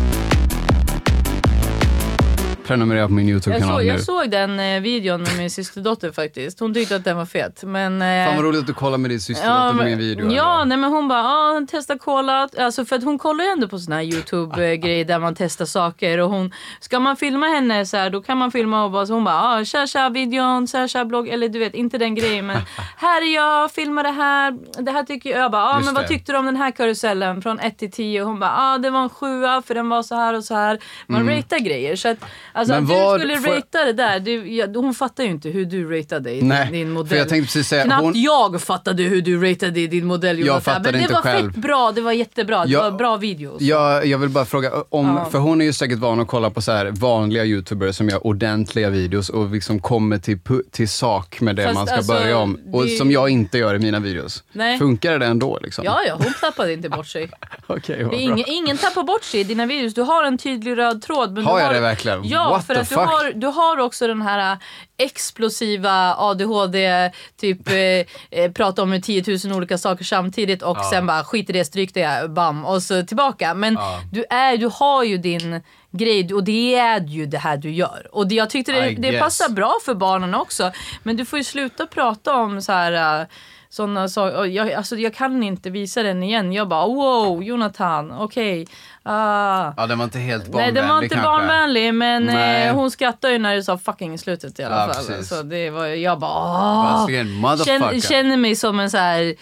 Prenumerera 2.70 3.06
på 3.06 3.12
min 3.12 3.28
Jag, 3.28 3.32
YouTube-kanal 3.32 3.68
såg, 3.68 3.78
nu. 3.78 3.92
jag 3.92 4.00
såg 4.00 4.30
den 4.30 4.60
eh, 4.60 4.80
videon 4.80 5.22
med 5.22 5.36
min 5.38 5.50
systerdotter 5.50 6.12
faktiskt. 6.12 6.60
Hon 6.60 6.74
tyckte 6.74 6.96
att 6.96 7.04
den 7.04 7.16
var 7.16 7.26
fet. 7.26 7.62
Men, 7.62 8.02
eh, 8.02 8.26
Fan 8.26 8.36
vad 8.36 8.44
roligt 8.44 8.60
att 8.60 8.66
du 8.66 8.74
kollar 8.74 8.98
med 8.98 9.10
din 9.10 9.20
syster 9.20 9.72
på 9.72 9.84
min 9.84 9.98
video. 9.98 10.32
Ja, 10.32 10.54
eller? 10.54 10.64
nej, 10.64 10.78
men 10.78 10.90
hon 10.90 11.08
bara, 11.08 11.24
ah, 11.24 11.66
testa 11.70 11.98
cola. 11.98 12.48
Alltså 12.58 12.84
för 12.84 12.96
att 12.96 13.04
hon 13.04 13.18
kollar 13.18 13.44
ju 13.44 13.50
ändå 13.50 13.68
på 13.68 13.78
såna 13.78 13.96
här 13.96 14.02
YouTube-grejer 14.02 15.04
där 15.04 15.18
man 15.18 15.34
testar 15.34 15.64
saker. 15.64 16.18
Och 16.18 16.30
hon, 16.30 16.52
ska 16.80 17.00
man 17.00 17.16
filma 17.16 17.46
henne 17.46 17.86
så 17.86 17.96
här, 17.96 18.10
då 18.10 18.22
kan 18.22 18.38
man 18.38 18.50
filma 18.50 18.84
och 18.84 18.90
bara, 18.90 19.06
så 19.06 19.14
hon 19.14 19.24
bara, 19.24 19.42
ah, 19.42 19.64
tja 19.64 19.86
tja 19.86 20.08
videon, 20.08 20.66
tja 20.66 20.88
tja 20.88 21.04
blogg. 21.04 21.28
Eller 21.28 21.48
du 21.48 21.58
vet, 21.58 21.74
inte 21.74 21.98
den 21.98 22.14
grejen. 22.14 22.46
Men 22.46 22.56
här 22.96 23.22
är 23.22 23.34
jag, 23.34 23.70
filmar 23.70 24.02
det 24.02 24.10
här. 24.10 24.58
Det 24.82 24.90
här 24.90 25.02
tycker 25.02 25.30
jag. 25.30 25.40
Jag 25.40 25.50
bara, 25.50 25.64
ah, 25.64 25.76
Just 25.76 25.84
men 25.86 25.94
vad 25.94 26.06
tyckte 26.06 26.32
du 26.32 26.38
om 26.38 26.46
den 26.46 26.56
här 26.56 26.70
karusellen 26.70 27.42
från 27.42 27.60
1 27.60 27.78
till 27.78 27.92
10? 27.92 28.22
Och 28.22 28.28
hon 28.28 28.40
bara, 28.40 28.54
ah, 28.56 28.78
det 28.78 28.90
var 28.90 29.02
en 29.02 29.08
sjua 29.10 29.62
för 29.62 29.74
den 29.74 29.88
var 29.88 30.02
så 30.02 30.14
här 30.14 30.34
och 30.34 30.44
så 30.44 30.54
här. 30.54 30.78
Man 31.06 31.28
ratear 31.28 31.58
grejer. 31.58 31.96
Så 31.96 32.08
att, 32.08 32.18
alltså. 32.60 32.74
Men 32.74 32.82
att 32.84 32.88
vad- 32.90 33.20
du 33.20 33.20
skulle 33.20 33.32
jag- 33.50 33.58
ratea 33.58 33.84
det 33.84 33.92
där. 33.92 34.20
Du, 34.20 34.54
ja, 34.54 34.66
hon 34.74 34.94
fattar 34.94 35.24
ju 35.24 35.30
inte 35.30 35.48
hur 35.48 35.64
du 35.64 35.98
ratade 35.98 36.30
i 36.34 36.42
Nej, 36.42 36.64
din, 36.64 36.72
din 36.72 36.90
modell. 36.90 37.08
för 37.08 37.16
jag 37.16 37.28
tänkte 37.28 37.46
precis 37.46 37.68
säga, 37.68 37.84
Knappt 37.84 38.02
hon- 38.02 38.12
jag 38.22 38.62
fattade 38.62 39.02
hur 39.02 39.22
du 39.22 39.50
ratade 39.52 39.80
i 39.80 39.86
din 39.86 40.06
modell 40.06 40.38
Jonathan. 40.38 40.60
fattade 40.60 40.84
Men 40.84 40.92
det 40.92 41.00
inte 41.00 41.14
var 41.14 41.22
själv. 41.22 41.52
fett 41.52 41.62
bra, 41.62 41.92
det 41.94 42.00
var 42.00 42.12
jättebra. 42.12 42.64
Det 42.64 42.70
Ja, 42.72 42.82
var 42.82 42.98
bra 42.98 43.16
videos. 43.16 43.62
Jag, 43.62 44.06
jag 44.06 44.18
vill 44.18 44.28
bara 44.28 44.44
fråga, 44.44 44.70
om, 44.88 45.06
Ja. 45.06 45.28
för 45.30 45.38
hon 45.38 45.60
är 45.60 45.64
ju 45.64 45.72
säkert 45.72 45.98
van 45.98 46.20
att 46.20 46.28
kolla 46.28 46.50
på 46.50 46.62
så 46.62 46.88
vanliga 46.90 47.44
youtubers 47.44 47.96
som 47.96 48.08
gör 48.08 48.26
ordentliga 48.26 48.90
videos 48.90 49.28
och 49.28 49.50
liksom 49.50 49.80
kommer 49.80 50.18
till, 50.18 50.38
till 50.70 50.88
sak 50.88 51.40
med 51.40 51.56
det 51.56 51.62
Fast 51.64 51.74
man 51.74 51.86
ska 51.86 51.96
alltså, 51.96 52.12
börja 52.12 52.38
om. 52.38 52.58
Och 52.72 52.84
det- 52.84 52.90
som 52.90 53.10
jag 53.10 53.30
inte 53.30 53.58
gör 53.58 53.74
i 53.74 53.78
mina 53.78 54.00
videos. 54.00 54.44
Nej. 54.52 54.78
Funkar 54.78 55.18
det 55.18 55.26
ändå 55.26 55.58
liksom? 55.62 55.84
Ja, 55.84 56.00
ja, 56.06 56.14
hon 56.18 56.32
tappade 56.40 56.72
inte 56.72 56.88
bort 56.88 57.06
sig. 57.06 57.30
Det 57.86 58.04
bra. 58.04 58.12
ingen, 58.14 58.44
ingen 58.46 58.78
tappar 58.78 59.02
bort 59.02 59.24
sig 59.24 59.40
i 59.40 59.44
dina 59.44 59.66
videos. 59.66 59.94
Du 59.94 60.02
har 60.02 60.24
en 60.24 60.38
tydlig 60.38 60.78
röd 60.78 61.02
tråd. 61.02 61.32
Men 61.32 61.44
Har 61.44 61.58
jag 61.58 61.66
har, 61.66 61.74
det 61.74 61.80
verkligen? 61.80 62.20
Ja, 62.28 62.49
What 62.50 62.66
för 62.66 62.74
att 62.74 62.88
du 62.88 62.94
fuck? 62.94 63.08
har, 63.08 63.32
du 63.32 63.46
har 63.46 63.78
också 63.78 64.06
den 64.06 64.22
här 64.22 64.52
äh, 64.52 64.58
explosiva 64.98 66.14
ADHD, 66.18 67.10
typ 67.40 67.68
eh, 67.72 68.40
eh, 68.40 68.52
prata 68.52 68.82
om 68.82 69.02
10 69.02 69.24
000 69.44 69.56
olika 69.56 69.78
saker 69.78 70.04
samtidigt 70.04 70.62
och 70.62 70.84
sen 70.84 71.06
bara 71.06 71.24
skit 71.24 71.50
i 71.50 71.52
det, 71.52 71.64
stryk 71.64 71.94
det, 71.94 72.30
bam 72.30 72.64
och 72.64 72.82
så 72.82 73.02
tillbaka. 73.02 73.54
Men 73.54 73.74
Ja. 73.74 74.00
du, 74.12 74.24
är, 74.30 74.56
du 74.56 74.70
har 74.72 75.04
ju 75.04 75.18
din 75.18 75.62
grej 75.90 76.34
och 76.34 76.44
det 76.44 76.74
är 76.74 77.00
ju 77.00 77.26
det 77.26 77.38
här 77.38 77.56
du 77.56 77.70
gör. 77.70 78.08
Och 78.12 78.26
det, 78.26 78.34
jag 78.34 78.50
tyckte 78.50 78.72
det, 78.72 78.90
det 78.90 79.18
passar 79.18 79.48
bra 79.48 79.74
för 79.84 79.94
barnen 79.94 80.34
också. 80.34 80.72
Men 81.02 81.16
du 81.16 81.24
får 81.24 81.38
ju 81.38 81.44
sluta 81.44 81.86
prata 81.86 82.34
om 82.34 82.62
så 82.62 82.72
här... 82.72 83.20
äh, 83.20 83.26
sådana 83.72 84.08
saker. 84.08 84.44
Jag, 84.44 84.72
alltså, 84.72 84.96
jag 84.96 85.14
kan 85.14 85.42
inte 85.42 85.70
visa 85.70 86.02
den 86.02 86.22
igen. 86.22 86.52
Jag 86.52 86.68
bara 86.68 86.86
wow, 86.86 87.42
Jonathan, 87.42 88.12
okej. 88.12 88.66
Ah. 89.02 89.72
Ja, 89.76 89.86
den 89.86 89.98
var 89.98 90.04
inte 90.04 90.18
helt 90.18 90.42
Nej, 90.42 90.50
barnvänlig 90.52 90.74
den 90.82 90.88
var 90.88 91.02
inte 91.02 91.14
kanske. 91.14 91.30
barnvänlig 91.30 91.94
men 91.94 92.24
Nej. 92.26 92.66
eh, 92.66 92.74
hon 92.74 92.90
skrattade 92.90 93.32
ju 93.32 93.38
när 93.38 93.54
du 93.56 93.62
sa 93.62 93.78
fucking 93.78 94.14
i 94.14 94.18
slutet 94.18 94.58
i 94.60 94.64
alla 94.64 94.86
Ja, 94.86 94.92
fall. 94.94 95.04
precis. 95.06 95.28
Så 95.28 95.42
det 95.42 95.70
var, 95.70 95.86
jag 95.86 96.18
bara 96.18 97.06
motherfucker. 97.24 98.00
Känner, 98.08 98.36
mig 98.36 98.56
som 98.56 98.80
en 98.80 98.90
så 98.90 98.96
här, 98.98 99.22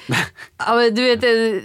ja, 0.66 0.74
men 0.74 0.94
du 0.94 1.02
vet, 1.16 1.24
eh, 1.24 1.62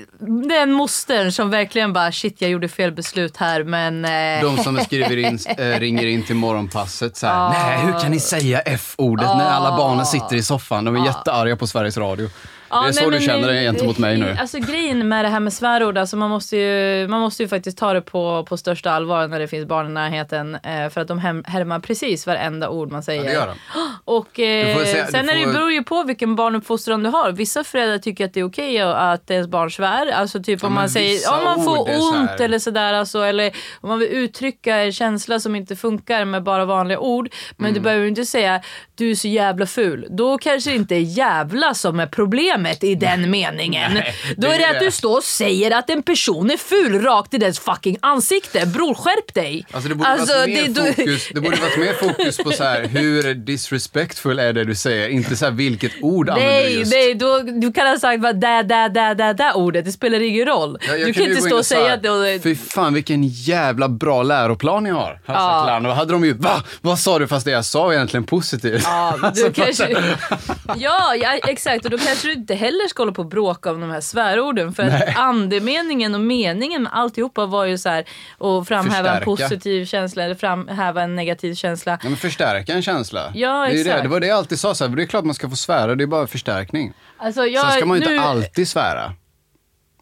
den 0.49 0.71
mostern 0.71 1.32
som 1.32 1.49
verkligen 1.49 1.93
bara 1.93 2.12
shit 2.12 2.41
jag 2.41 2.49
gjorde 2.51 2.67
fel 2.69 2.91
beslut 2.91 3.38
här 3.38 3.63
men 3.63 4.06
eh, 4.06 4.41
De 4.56 4.63
som 4.63 4.77
skriver 4.77 5.17
in, 5.17 5.39
äh, 5.58 5.79
ringer 5.79 6.06
in 6.08 6.23
till 6.23 6.36
morgonpasset 6.36 7.17
så 7.17 7.27
här, 7.27 7.34
Ja. 7.34 7.49
nej 7.49 7.86
hur 7.86 7.99
kan 7.99 8.12
ni 8.12 8.19
säga 8.19 8.60
F-ordet 8.60 9.27
när 9.38 9.49
alla 9.49 9.77
barnen 9.77 10.06
sitter 10.06 10.36
i 10.36 10.43
soffan? 10.43 10.86
De 10.86 10.95
är 10.95 11.06
jättearga 11.06 11.56
på 11.56 11.67
Sveriges 11.67 11.97
Radio. 11.97 12.29
Ja, 12.73 12.81
det 12.81 12.88
är 12.88 12.93
nej, 12.93 13.03
så 13.03 13.09
du 13.09 13.19
känner 13.19 13.47
dig 13.47 13.63
gentemot 13.65 13.97
mig 13.97 14.17
nu. 14.17 14.36
Alltså 14.39 14.57
grejen 14.59 15.07
med 15.07 15.25
det 15.25 15.29
här 15.29 15.39
med 15.39 15.53
svärord, 15.53 15.97
alltså 15.97 16.17
man 16.17 16.29
måste 16.29 16.57
ju, 16.57 17.07
man 17.07 17.19
måste 17.21 17.43
ju 17.43 17.49
faktiskt 17.49 17.77
ta 17.77 17.93
det 17.93 18.01
på, 18.01 18.45
på 18.49 18.57
största 18.57 18.91
allvar 18.91 19.27
när 19.27 19.39
det 19.39 19.47
finns 19.47 19.67
barn 19.67 19.88
i 19.88 19.89
närheten. 19.89 20.55
Eh, 20.55 20.89
för 20.89 21.01
att 21.01 21.07
de 21.07 21.19
härmar 21.45 21.79
precis 21.79 22.27
varenda 22.27 22.69
ord 22.69 22.91
man 22.91 23.03
säger. 23.03 23.21
Ja, 23.23 23.27
det 23.29 23.33
gör 23.33 23.47
de. 23.47 23.53
Och 24.05 24.39
eh, 24.39 24.77
får 24.77 24.86
se- 24.86 25.05
sen 25.12 25.25
du 25.25 25.31
är 25.31 25.36
det, 25.38 25.43
får- 25.45 25.53
beror 25.53 25.71
ju 25.71 25.83
på 25.83 26.03
vilken 26.03 26.36
barnuppfostran 26.36 27.03
du 27.03 27.09
har. 27.09 27.31
Vissa 27.31 27.63
föräldrar 27.63 27.97
tycker 27.97 28.25
att 28.25 28.33
det 28.33 28.39
är 28.39 28.47
okej 28.47 28.79
att 28.81 29.31
ens 29.31 29.47
barn 29.47 29.71
svär. 29.71 30.12
Alltså 30.12 30.43
typ 30.43 30.59
Ja, 30.62 30.67
om 30.67 30.73
man 30.73 30.89
säger 30.89 31.19
om 31.38 31.43
man 31.43 31.63
får 31.63 31.75
så 31.75 32.09
ont 32.12 32.29
här- 32.29 32.41
eller 32.41 32.59
sådär. 32.59 32.93
Alltså, 32.93 33.19
eller 33.21 33.51
om 33.81 33.89
man 33.89 33.99
vill 33.99 34.09
uttrycka 34.09 34.75
en 34.77 34.91
känsla 34.91 35.39
som 35.39 35.55
inte 35.55 35.75
funkar 35.75 36.25
med 36.25 36.43
bara 36.43 36.65
vanliga 36.65 36.99
ord. 36.99 37.29
Men 37.57 37.65
Mm. 37.65 37.73
du 37.73 37.79
behöver 37.79 38.07
inte 38.07 38.25
säga 38.25 38.62
du 38.95 39.12
är 39.12 39.15
så 39.15 39.27
jävla 39.27 39.65
ful. 39.65 40.08
Då 40.10 40.38
kanske 40.38 40.69
det 40.69 40.75
inte 40.75 40.95
är 40.95 40.99
jävla 40.99 41.73
som 41.73 41.99
är 41.99 42.08
problemet 42.08 42.84
i 42.84 42.95
den 42.95 43.32
meningen. 43.32 43.93
Nej, 43.93 44.13
Då 44.38 44.47
är 44.47 44.58
det 44.60 44.69
att 44.69 44.79
du 44.79 44.91
står 44.91 45.17
och 45.17 45.23
säger 45.23 45.71
att 45.71 45.89
en 45.89 46.03
person 46.03 46.51
är 46.51 46.58
ful 46.58 47.01
rakt 47.01 47.34
i 47.34 47.38
dess 47.38 47.60
fucking 47.60 47.97
ansikte. 48.01 48.65
Bror 48.65 48.93
skärp 48.93 49.34
dig! 49.34 49.65
Alltså 49.71 49.89
det 49.89 49.95
borde 49.95 50.10
Alltså, 50.10 50.34
varit 50.38 50.47
mer 50.49 50.67
det- 50.67 50.82
du- 50.82 50.93
fokus, 50.93 51.29
det 51.34 51.41
borde 51.41 51.58
varit 51.62 51.77
mer 51.77 51.93
fokus 51.93 52.38
på 52.38 52.51
så 52.51 52.63
här, 52.63 52.84
hur 52.88 53.34
disrespectful 53.34 54.39
är 54.39 54.53
det 54.53 54.63
du 54.63 54.75
säger, 54.75 55.10
inte 55.10 55.36
så 55.36 55.45
här, 55.45 55.51
vilket 55.51 55.91
ord 56.01 56.29
använder 56.29 56.53
du 56.58 56.63
Nej, 56.63 56.79
just. 56.79 56.91
nej 56.91 57.15
då, 57.15 57.39
du 57.39 57.73
kan 57.73 57.88
ha 57.88 57.99
sagt 57.99 58.21
bara 58.21 58.34
där, 58.34 58.63
där, 58.63 58.89
där, 58.89 59.15
där, 59.15 59.34
där 59.34 59.58
ordet. 59.58 59.86
Det 59.86 59.91
spelar 59.91 60.19
ingen 60.21 60.45
roll. 60.45 60.77
Ja, 60.88 60.93
du 61.06 61.13
kan 61.13 61.23
inte 61.23 61.41
stå 61.41 61.58
och 61.58 61.65
säga 61.65 61.93
att 61.93 62.03
det... 62.03 62.39
Fy 62.43 62.56
fan 62.56 62.93
vilken 62.93 63.23
jävla 63.27 63.89
bra 63.89 64.23
läroplan 64.23 64.84
ni 64.84 64.89
har. 64.89 65.19
Lärarna. 65.27 65.89
Då 65.89 65.95
hade 65.95 66.12
de 66.13 66.25
ju, 66.25 66.34
va? 66.34 66.63
Vad 66.82 66.99
sa 66.99 67.19
du? 67.19 67.27
Fast 67.27 67.45
det 67.45 67.51
jag 67.51 67.65
sa 67.65 67.84
var 67.84 67.93
egentligen 67.93 68.23
positivt. 68.23 68.84
Ja, 68.93 69.32
du 69.36 69.53
kanske, 69.53 69.97
ja, 70.75 71.15
ja, 71.15 71.34
exakt. 71.47 71.86
Och 71.86 71.91
då 71.91 71.97
kanske 71.97 72.27
du 72.27 72.34
inte 72.34 72.56
heller 72.56 72.88
ska 72.88 73.01
hålla 73.01 73.12
på 73.12 73.21
och 73.21 73.27
bråka 73.27 73.71
om 73.71 73.82
de 73.82 73.89
här 73.89 74.01
svärorden. 74.01 74.73
För 74.73 74.84
att 74.84 75.17
andemeningen 75.17 76.15
och 76.15 76.21
meningen 76.21 76.84
med 76.84 76.91
alltihopa 76.93 77.45
var 77.45 77.65
ju 77.65 77.77
så 77.77 77.89
här 77.89 78.06
att 78.39 78.67
framhäva 78.67 79.10
en 79.10 79.23
Förstärka. 79.23 79.25
positiv 79.25 79.86
känsla 79.86 80.23
eller 80.23 80.36
framhäva 80.36 81.01
en 81.01 81.15
negativ 81.15 81.56
känsla. 81.56 81.99
Ja, 82.03 82.10
men 82.10 82.17
förstärka 82.17 82.73
en 82.73 82.82
känsla. 82.82 83.32
Ja, 83.36 83.49
det, 83.49 83.67
är 83.67 83.73
det. 83.73 83.79
exakt. 83.79 84.03
det 84.03 84.10
var 84.10 84.19
det 84.19 84.27
jag 84.27 84.38
alltid 84.38 84.60
sa, 84.60 84.75
så 84.75 84.88
här, 84.88 84.95
det 84.95 85.03
är 85.03 85.08
klart 85.08 85.25
man 85.25 85.36
ska 85.36 85.49
få 85.49 85.56
svära, 85.56 85.95
det 85.95 86.03
är 86.03 86.08
bara 86.08 86.27
förstärkning. 86.27 86.93
Alltså, 87.17 87.45
jag, 87.45 87.62
Sen 87.62 87.71
ska 87.71 87.86
man 87.86 87.99
ju 87.99 88.06
nu, 88.06 88.15
inte 88.15 88.27
alltid 88.27 88.67
svära. 88.67 89.13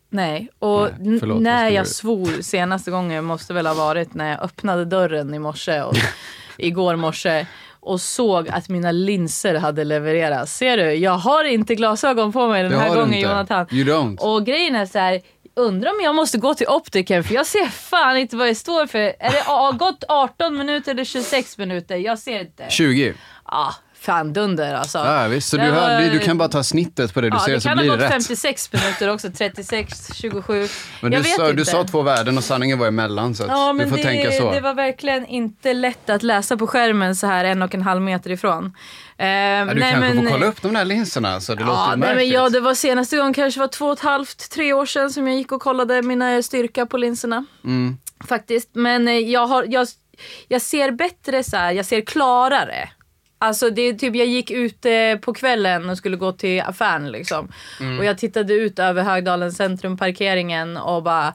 Nej, 0.09 0.49
och 0.59 0.87
Nej, 0.99 1.19
förlåt, 1.19 1.41
när 1.41 1.69
jag 1.69 1.87
svor 1.87 2.41
senaste 2.41 2.91
gången 2.91 3.23
måste 3.23 3.53
väl 3.53 3.67
ha 3.67 3.73
varit 3.73 4.13
när 4.13 4.29
jag 4.29 4.43
öppnade 4.43 4.85
dörren 4.85 5.33
i 5.33 5.39
morse 5.39 5.81
och 5.81 5.95
igår 6.57 6.95
morse 6.95 7.45
och 7.81 8.01
såg 8.01 8.49
att 8.49 8.69
mina 8.69 8.91
linser 8.91 9.55
hade 9.55 9.83
levererats. 9.83 10.53
Ser 10.57 10.77
du, 10.77 10.93
jag 10.93 11.11
har 11.17 11.43
inte 11.43 11.75
glasögon 11.75 12.31
på 12.31 12.47
mig 12.47 12.63
den 12.63 12.71
Det 12.71 12.77
här 12.77 12.89
gången 12.89 13.13
inte. 13.13 13.17
Jonathan. 13.29 13.67
You 13.71 13.83
don't. 13.85 14.17
Och 14.17 14.45
grejen 14.45 14.75
är 14.75 14.85
så 14.85 14.99
här, 14.99 15.21
undrar 15.55 15.89
om 15.89 15.97
jag 16.03 16.15
måste 16.15 16.37
gå 16.37 16.53
till 16.53 16.67
optiken 16.67 17.23
för 17.23 17.33
jag 17.35 17.45
ser 17.45 17.65
fan 17.65 18.17
inte 18.17 18.35
vad 18.35 18.47
det 18.47 18.55
står 18.55 18.85
för. 18.85 18.99
Är 18.99 19.31
det 19.71 19.77
gått 19.77 20.03
18 20.07 20.57
minuter 20.57 20.91
eller 20.91 21.03
26 21.03 21.57
minuter? 21.57 21.95
Jag 21.95 22.19
ser 22.19 22.39
inte. 22.39 22.65
20. 22.69 23.13
Ja, 23.47 23.73
fan 24.01 24.33
dunder 24.33 24.73
alltså. 24.73 24.97
Ja, 24.97 25.27
visst. 25.27 25.49
Så 25.49 25.57
Det 25.57 25.65
du, 25.65 25.71
var- 25.71 26.09
du 26.13 26.19
kan 26.19 26.37
bara 26.37 26.49
ta 26.49 26.63
snittet 26.63 27.13
på 27.13 27.21
det 27.21 27.29
du 27.29 27.35
Ja, 27.37 27.45
ser 27.45 27.51
det 27.53 27.61
så 27.61 27.67
kan 27.69 27.77
blir 27.77 27.89
ha 27.89 27.95
det 27.95 28.03
gått 28.03 28.11
rätt. 28.11 28.27
56 28.27 28.73
minuter 28.73 29.09
också, 29.09 29.27
36, 29.37 30.13
27. 30.15 30.67
Men 31.01 31.11
jag 31.11 31.21
du 31.23 31.27
vet 31.29 31.35
sa, 31.35 31.51
du 31.51 31.65
sa 31.65 31.83
två 31.83 32.01
värden 32.01 32.37
och 32.37 32.43
sanningen 32.43 32.79
var 32.79 32.87
emellan 32.87 33.35
så 33.35 33.43
Ja, 33.47 33.67
du 33.67 33.77
men 33.77 33.89
får 33.89 33.97
det, 33.97 34.03
tänka 34.03 34.31
så. 34.31 34.51
det 34.51 34.59
var 34.61 34.73
verkligen 34.73 35.25
inte 35.25 35.73
lätt 35.73 36.09
att 36.09 36.23
läsa 36.23 36.57
på 36.57 36.67
skärmen 36.67 37.15
så 37.15 37.27
här 37.27 37.45
en 37.45 37.61
och 37.61 37.75
en 37.75 37.81
halv 37.81 38.01
meter 38.01 38.29
ifrån. 38.31 38.73
Ja, 39.17 39.25
du 39.25 39.79
nej, 39.79 39.91
kanske 39.93 39.99
men, 40.13 40.23
får 40.23 40.31
kolla 40.31 40.45
upp 40.45 40.61
de 40.61 40.73
där 40.73 40.85
linserna 40.85 41.41
så 41.41 41.55
det 41.55 41.61
Ja, 41.61 41.67
låter 41.67 41.95
nej, 41.97 42.15
men 42.15 42.29
ja, 42.29 42.49
det 42.49 42.59
var 42.59 42.73
senaste 42.73 43.17
gången 43.17 43.33
kanske 43.33 43.59
var 43.59 43.67
två 43.67 43.85
och 43.85 43.93
ett 43.93 43.99
halvt, 43.99 44.51
tre 44.51 44.73
år 44.73 44.85
sedan 44.85 45.11
som 45.11 45.27
jag 45.27 45.37
gick 45.37 45.51
och 45.51 45.61
kollade 45.61 46.01
mina 46.01 46.41
styrka 46.41 46.85
på 46.85 46.97
linserna. 46.97 47.45
Mm. 47.65 47.97
Faktiskt. 48.27 48.69
Men 48.73 49.07
eh, 49.07 49.13
jag, 49.13 49.47
har, 49.47 49.65
jag, 49.69 49.87
jag 50.47 50.61
ser 50.61 50.91
bättre 50.91 51.43
så 51.43 51.57
här, 51.57 51.71
jag 51.71 51.85
ser 51.85 52.01
klarare. 52.01 52.89
Alltså 53.43 53.69
det 53.69 53.81
är 53.81 53.93
typ 53.93 54.15
jag 54.15 54.27
gick 54.27 54.51
ut 54.51 54.85
eh, 54.85 55.15
på 55.21 55.33
kvällen 55.33 55.89
och 55.89 55.97
skulle 55.97 56.17
gå 56.17 56.31
till 56.31 56.61
affären 56.61 57.11
liksom. 57.11 57.51
Mm. 57.79 57.99
Och 57.99 58.05
jag 58.05 58.17
tittade 58.17 58.53
ut 58.53 58.79
över 58.79 59.03
Högdalen 59.03 59.51
centrum 59.51 59.97
parkeringen 59.97 60.77
och 60.77 61.03
bara 61.03 61.33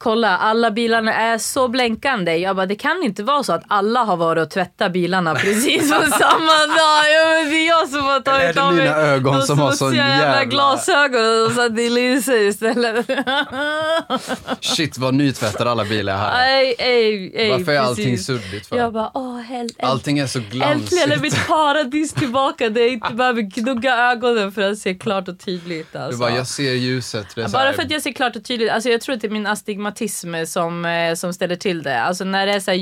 Kolla, 0.00 0.36
alla 0.38 0.70
bilarna 0.70 1.14
är 1.14 1.38
så 1.38 1.68
blänkande. 1.68 2.36
Jag 2.36 2.56
bara, 2.56 2.66
det 2.66 2.74
kan 2.76 3.02
inte 3.02 3.22
vara 3.22 3.42
så 3.42 3.52
att 3.52 3.62
alla 3.68 4.00
har 4.04 4.16
varit 4.16 4.42
och 4.42 4.50
tvättat 4.50 4.92
bilarna 4.92 5.34
precis 5.34 5.80
på 5.92 6.00
samma 6.10 6.52
dag. 6.66 7.04
Ja, 7.14 7.42
det 7.44 7.56
är 7.56 7.68
jag 7.68 7.88
som 7.88 8.04
har 8.04 8.20
tagit 8.20 8.54
det 8.54 8.62
av 8.62 8.74
mig 8.74 8.84
mina 8.84 8.96
ögon 8.96 9.42
som 9.42 9.58
har 9.58 9.72
smutsiga 9.72 10.08
jävla- 10.08 10.44
glasögon 10.44 11.46
och 11.46 11.52
satt 11.52 11.78
i 11.78 11.90
linser 11.90 12.40
istället. 12.42 13.06
Shit 14.60 14.98
vad 14.98 15.14
nytvättade 15.14 15.70
alla 15.70 15.84
bilar 15.84 16.12
är 16.14 16.16
här. 16.18 16.58
Aj, 16.58 16.74
aj, 16.78 17.32
aj, 17.40 17.50
Varför 17.50 17.72
är 17.72 17.78
allting 17.78 18.04
precis. 18.10 18.26
suddigt 18.26 18.66
för? 18.66 18.76
Jag 18.76 18.92
bara, 18.92 19.10
åh 19.14 19.38
hel- 19.40 19.68
Allting 19.82 20.18
är 20.18 20.26
så 20.26 20.38
Äntligen 20.38 20.62
är 20.62 21.06
glansigt. 21.06 21.22
mitt 21.22 21.46
paradis 21.48 22.12
tillbaka. 22.12 22.68
Det 22.68 22.80
är 22.80 22.90
inte 22.90 23.14
behöver 23.14 23.42
gnugga 23.42 23.96
ögonen 23.96 24.52
för 24.52 24.62
att 24.72 24.78
se 24.78 24.94
klart 24.94 25.28
och 25.28 25.38
tydligt. 25.40 25.92
Du 25.92 25.98
Alltså. 25.98 26.20
bara, 26.20 26.30
jag 26.30 26.46
ser 26.46 26.72
ljuset. 26.72 27.26
Det 27.34 27.44
så 27.44 27.50
Bara 27.50 27.72
för 27.72 27.82
att 27.82 27.90
jag 27.90 28.02
ser 28.02 28.12
klart 28.12 28.36
och 28.36 28.44
tydligt. 28.44 28.70
Alltså 28.70 28.88
jag 28.90 29.00
tror 29.00 29.14
att 29.14 29.20
det 29.20 29.26
är 29.26 29.30
min 29.30 29.46
astigmatism 29.88 30.46
som, 30.46 30.84
eh, 30.84 31.14
som 31.14 31.34
ställer 31.34 31.56
till 31.56 31.82
det. 31.82 32.00
Alltså 32.00 32.24
när 32.24 32.46
det 32.46 32.52
är 32.52 32.60
så 32.60 32.70
här 32.70 32.78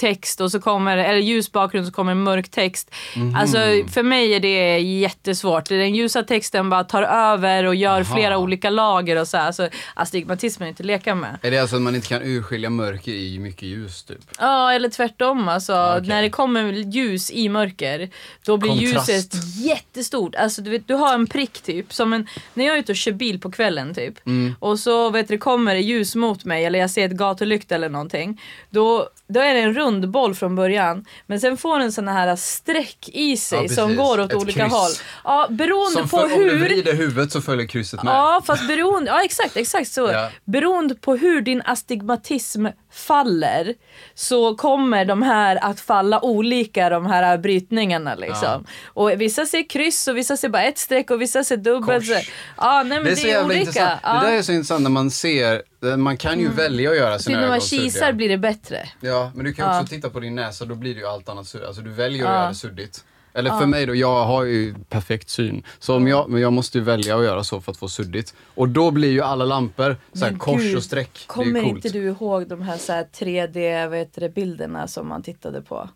text 0.00 0.40
och 0.40 0.50
så 0.50 0.60
kommer, 0.60 0.96
eller 0.96 1.18
ljus 1.18 1.52
bakgrund 1.52 1.86
så 1.86 1.92
kommer 1.92 2.14
mörk 2.14 2.48
text. 2.48 2.90
Mhm. 3.16 3.34
Alltså 3.34 3.58
för 3.92 4.02
mig 4.02 4.34
är 4.34 4.40
det 4.40 4.78
jättesvårt. 4.78 5.68
Den 5.68 5.94
ljusa 5.94 6.22
texten 6.22 6.70
bara 6.70 6.84
tar 6.84 7.02
över 7.02 7.64
och 7.64 7.74
gör 7.74 8.00
Aha. 8.00 8.14
flera 8.16 8.38
olika 8.38 8.70
lager 8.70 9.16
och 9.20 9.28
så 9.28 9.36
här. 9.36 9.46
Alltså 9.46 9.68
astigmatismen 9.94 10.66
är 10.66 10.68
inte 10.70 10.82
att 10.82 10.86
leka 10.86 11.14
med. 11.14 11.38
Är 11.42 11.50
det 11.50 11.58
alltså 11.58 11.76
att 11.76 11.82
man 11.82 11.94
inte 11.94 12.08
kan 12.08 12.22
urskilja 12.22 12.70
mörker 12.70 13.12
i 13.12 13.38
mycket 13.38 13.62
ljus 13.62 14.02
typ? 14.04 14.18
Ja, 14.38 14.72
eller 14.72 14.88
tvärtom. 14.88 15.48
Alltså, 15.48 15.94
okej. 15.96 16.08
När 16.08 16.22
det 16.22 16.30
kommer 16.30 16.72
ljus 16.72 17.30
i 17.30 17.48
mörker, 17.48 18.10
då 18.44 18.56
blir 18.56 18.70
Kontrast. 18.70 19.08
ljuset 19.08 19.56
jättestort. 19.56 20.34
Alltså, 20.34 20.62
du, 20.62 20.70
vet, 20.70 20.88
du 20.88 20.94
har 20.94 21.14
en 21.14 21.26
prick 21.26 21.60
typ. 21.60 21.92
Som 21.92 22.12
en, 22.12 22.26
när 22.54 22.64
jag 22.66 22.74
är 22.74 22.80
ute 22.80 22.92
och 22.92 22.96
kör 22.96 23.12
bil 23.12 23.40
på 23.40 23.50
kvällen 23.50 23.94
typ. 23.94 24.26
Mm. 24.26 24.54
Och 24.58 24.78
så 24.78 25.10
vet 25.10 25.28
du, 25.28 25.38
kommer 25.38 25.74
det 25.74 25.80
ljus 25.80 26.14
mot 26.14 26.44
mig 26.44 26.64
eller 26.64 26.78
jag 26.78 26.90
ser 26.90 27.06
ett 27.06 27.12
gatulykta 27.12 27.74
eller 27.74 27.88
någonting. 27.88 28.40
Då, 28.70 29.08
då 29.30 29.40
är 29.40 29.54
det 29.54 29.60
en 29.60 29.74
rund 29.74 30.10
boll 30.10 30.34
från 30.34 30.56
början. 30.56 31.04
Men 31.26 31.40
sen 31.40 31.56
får 31.56 31.78
den 31.78 31.92
såna 31.92 32.12
här 32.12 32.36
streck 32.36 33.08
i 33.12 33.36
sig 33.36 33.62
Ja, 33.62 33.68
som 33.74 33.96
går 33.96 34.20
åt 34.20 34.30
Ett 34.32 34.36
olika 34.36 34.60
kryss. 34.60 34.72
håll. 34.72 34.90
Ja, 35.24 35.46
beroende 35.50 35.98
Som 35.98 36.08
på 36.08 36.16
för, 36.18 36.24
om 36.24 36.30
du 36.30 36.50
hur... 36.50 36.58
vrider 36.64 36.94
huvudet 36.94 37.32
så 37.32 37.40
följer 37.40 37.66
krysset 37.66 38.02
med. 38.02 38.10
Ja, 38.14 38.42
fast 38.46 38.66
beroende, 38.68 39.10
ja 39.10 39.24
exakt, 39.24 39.56
exakt 39.56 39.90
så. 39.92 40.10
Ja. 40.12 40.28
Beroende 40.44 40.94
på 40.94 41.16
hur 41.16 41.40
din 41.40 41.62
astigmatism 41.64 42.66
faller 42.92 43.74
så 44.14 44.54
kommer 44.54 45.04
de 45.04 45.22
här 45.22 45.64
att 45.64 45.80
falla 45.80 46.24
olika 46.24 46.88
de 46.88 47.06
här 47.06 47.38
brytningarna 47.38 48.14
liksom. 48.14 48.66
Och 48.86 49.10
vissa 49.20 49.46
ser 49.46 49.68
kryss 49.68 50.08
och 50.08 50.16
vissa 50.16 50.36
ser 50.36 50.48
bara 50.48 50.62
ett 50.62 50.78
streck 50.78 51.10
och 51.10 51.20
vissa 51.22 51.44
ser 51.44 51.56
dubbelt. 51.56 52.08
Kors. 52.08 52.30
Ja, 52.56 52.82
nej 52.82 52.98
men 52.98 53.04
Det 53.04 53.14
det 53.14 53.30
är 53.30 53.34
så 53.34 53.40
är, 53.40 53.44
olika. 53.44 53.98
Ja. 54.02 54.20
Det 54.20 54.26
där 54.26 54.32
är 54.38 54.42
så 54.42 54.52
intressant 54.52 54.82
när 54.82 54.90
man 54.90 55.10
ser, 55.10 55.62
man 55.96 56.16
kan 56.16 56.40
ju 56.40 56.48
välja 56.48 56.90
att 56.90 56.96
göra 56.96 57.18
sina 57.18 57.40
när 57.40 57.48
man 57.48 57.60
kisar 57.60 58.12
blir 58.12 58.28
det 58.28 58.38
bättre. 58.38 58.88
Ja, 59.00 59.30
men 59.34 59.44
du 59.44 59.52
kan 59.52 59.66
Ja. 59.74 59.80
också 59.80 59.94
titta 59.94 60.10
på 60.10 60.20
din 60.20 60.34
näsa, 60.34 60.64
då 60.64 60.74
blir 60.74 60.94
det 60.94 61.00
ju 61.00 61.06
allt 61.06 61.28
annat 61.28 61.46
suddigt. 61.48 61.66
Alltså 61.66 61.82
du 61.82 61.90
väljer 61.90 62.24
att 62.24 62.30
Ja. 62.30 62.36
göra 62.38 62.48
det 62.48 62.54
suddigt. 62.54 63.04
Eller 63.34 63.58
för 63.58 63.66
mig 63.66 63.86
då, 63.86 63.94
jag 63.94 64.24
har 64.24 64.44
ju 64.44 64.74
perfekt 64.88 65.28
syn. 65.30 65.62
Så 65.78 65.96
om 65.96 66.08
jag, 66.08 66.30
men 66.30 66.40
jag 66.42 66.52
måste 66.52 66.78
ju 66.78 66.84
välja 66.84 67.16
att 67.18 67.24
göra 67.24 67.44
så 67.44 67.60
för 67.60 67.72
att 67.72 67.78
få 67.78 67.88
suddigt. 67.88 68.34
Och 68.54 68.68
då 68.68 68.90
blir 68.90 69.10
ju 69.10 69.20
alla 69.20 69.44
lampor 69.44 69.96
så 70.12 70.24
här 70.24 70.34
kors 70.38 70.62
gud, 70.62 70.76
och 70.76 70.82
streck. 70.82 71.24
Kommer 71.26 71.62
inte 71.62 71.88
du 71.88 72.02
ihåg 72.02 72.48
de 72.48 72.62
här, 72.62 72.78
så 72.78 72.92
här 72.92 73.04
3D 73.18 73.88
vad 73.88 73.98
heter 73.98 74.20
det, 74.20 74.28
bilderna 74.28 74.88
som 74.88 75.08
man 75.08 75.22
tittade 75.22 75.62
på? 75.62 75.88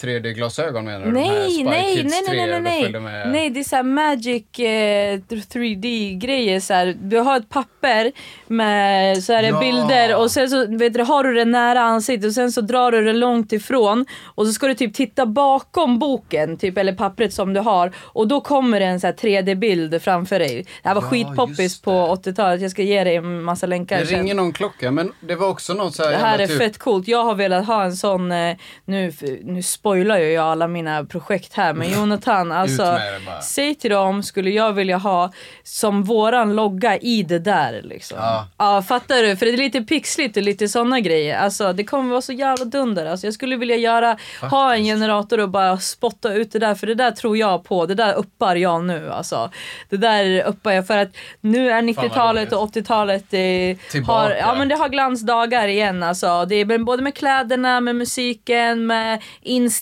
3D-glasögon 0.00 0.84
menar 0.84 1.06
du? 1.06 1.12
Nej, 1.12 1.62
nej, 1.64 1.96
Kids 1.96 2.10
nej, 2.10 2.22
nej, 2.26 2.46
3, 2.46 2.46
nej, 2.46 2.60
nej, 2.60 2.82
följde 2.82 3.00
med- 3.00 3.28
nej. 3.32 3.50
det 3.50 3.60
är 3.60 3.64
såhär 3.64 3.82
magic 3.82 4.44
eh, 4.58 5.20
3D-grejer. 5.52 6.60
Så 6.60 6.74
här. 6.74 6.96
Du 7.02 7.18
har 7.18 7.36
ett 7.36 7.48
papper 7.48 8.12
med 8.46 9.24
så 9.24 9.32
här 9.32 9.42
Ja. 9.42 9.60
bilder 9.60 10.16
och 10.16 10.30
sen 10.30 10.50
så 10.50 10.66
vet 10.76 10.94
du, 10.94 11.02
har 11.02 11.24
du 11.24 11.34
det 11.34 11.44
nära 11.44 11.80
ansiktet 11.80 12.26
och 12.28 12.34
sen 12.34 12.52
så 12.52 12.60
drar 12.60 12.92
du 12.92 13.04
det 13.04 13.12
långt 13.12 13.52
ifrån 13.52 14.06
och 14.24 14.46
så 14.46 14.52
ska 14.52 14.66
du 14.68 14.74
typ 14.74 14.94
titta 14.94 15.26
bakom 15.26 15.98
boken 15.98 16.56
typ, 16.56 16.78
eller 16.78 16.92
pappret 16.92 17.32
som 17.32 17.52
du 17.54 17.60
har 17.60 17.92
och 17.98 18.28
då 18.28 18.40
kommer 18.40 18.80
det 18.80 18.86
en 18.86 19.00
så 19.00 19.06
här 19.06 19.14
3D-bild 19.14 20.02
framför 20.02 20.38
dig. 20.38 20.66
Det 20.82 20.88
här 20.88 20.94
var 20.94 21.02
Ja, 21.02 21.08
skitpoppis 21.08 21.80
på 21.82 21.90
det. 22.24 22.30
80-talet. 22.30 22.60
Jag 22.60 22.70
ska 22.70 22.82
ge 22.82 23.04
dig 23.04 23.16
en 23.16 23.42
massa 23.42 23.66
länkar 23.66 23.98
Det 24.00 24.06
sen. 24.06 24.18
ringer 24.18 24.34
någon 24.34 24.52
klocka, 24.52 24.90
men 24.90 25.12
det 25.20 25.34
var 25.34 25.48
också 25.48 25.74
något 25.74 25.94
så 25.94 26.02
här 26.04 26.10
Det 26.10 26.16
här 26.16 26.38
är 26.38 26.46
typ- 26.46 26.58
fett 26.58 26.78
coolt. 26.78 27.08
Jag 27.08 27.24
har 27.24 27.34
velat 27.34 27.66
ha 27.66 27.84
en 27.84 27.96
sån, 27.96 28.32
eh, 28.32 28.56
nu, 28.84 29.12
nu 29.42 29.62
spoilar 29.88 30.18
ju 30.18 30.32
jag 30.32 30.44
alla 30.44 30.68
mina 30.68 31.04
projekt 31.04 31.54
här 31.54 31.72
men 31.72 31.92
Jonathan, 31.92 32.52
alltså 32.52 32.98
säg 33.42 33.74
till 33.74 33.90
dem 33.90 34.22
skulle 34.22 34.50
jag 34.50 34.72
vilja 34.72 34.96
ha 34.96 35.32
som 35.64 36.02
våran 36.02 36.56
logga 36.56 36.98
i 36.98 37.22
det 37.22 37.38
där 37.38 37.80
liksom. 37.82 38.18
Ja. 38.20 38.48
ja 38.58 38.82
fattar 38.82 39.22
du? 39.22 39.36
För 39.36 39.46
det 39.46 39.52
är 39.52 39.56
lite 39.56 39.80
pixligt 39.80 40.36
och 40.36 40.42
lite 40.42 40.68
såna 40.68 41.00
grejer. 41.00 41.38
Alltså 41.38 41.72
det 41.72 41.84
kommer 41.84 42.10
vara 42.10 42.22
så 42.22 42.32
jävla 42.32 42.64
dunder. 42.64 43.06
Alltså, 43.06 43.26
jag 43.26 43.34
skulle 43.34 43.56
vilja 43.56 43.76
göra, 43.76 44.16
ha 44.40 44.74
en 44.74 44.84
generator 44.84 45.40
och 45.40 45.48
bara 45.48 45.78
spotta 45.78 46.32
ut 46.32 46.52
det 46.52 46.58
där 46.58 46.74
för 46.74 46.86
det 46.86 46.94
där 46.94 47.10
tror 47.10 47.36
jag 47.36 47.64
på. 47.64 47.86
Det 47.86 47.94
där 47.94 48.14
uppar 48.14 48.56
jag 48.56 48.84
nu 48.84 49.10
alltså. 49.12 49.50
Det 49.88 49.96
där 49.96 50.42
uppar 50.42 50.72
jag 50.72 50.86
för 50.86 50.98
att 50.98 51.08
nu 51.40 51.70
är 51.70 51.82
90-talet 51.82 52.52
och 52.52 52.74
80-talet 52.74 53.24
eh, 53.30 54.04
har, 54.06 54.30
ja 54.30 54.54
men 54.54 54.68
det 54.68 54.74
har 54.74 54.88
glansdagar 54.88 55.68
igen 55.68 56.02
alltså. 56.02 56.44
Det 56.44 56.54
är 56.54 56.78
både 56.78 57.02
med 57.02 57.14
kläderna, 57.14 57.80
med 57.80 57.96
musiken, 57.96 58.86
med 58.86 59.22
inställningen, 59.42 59.77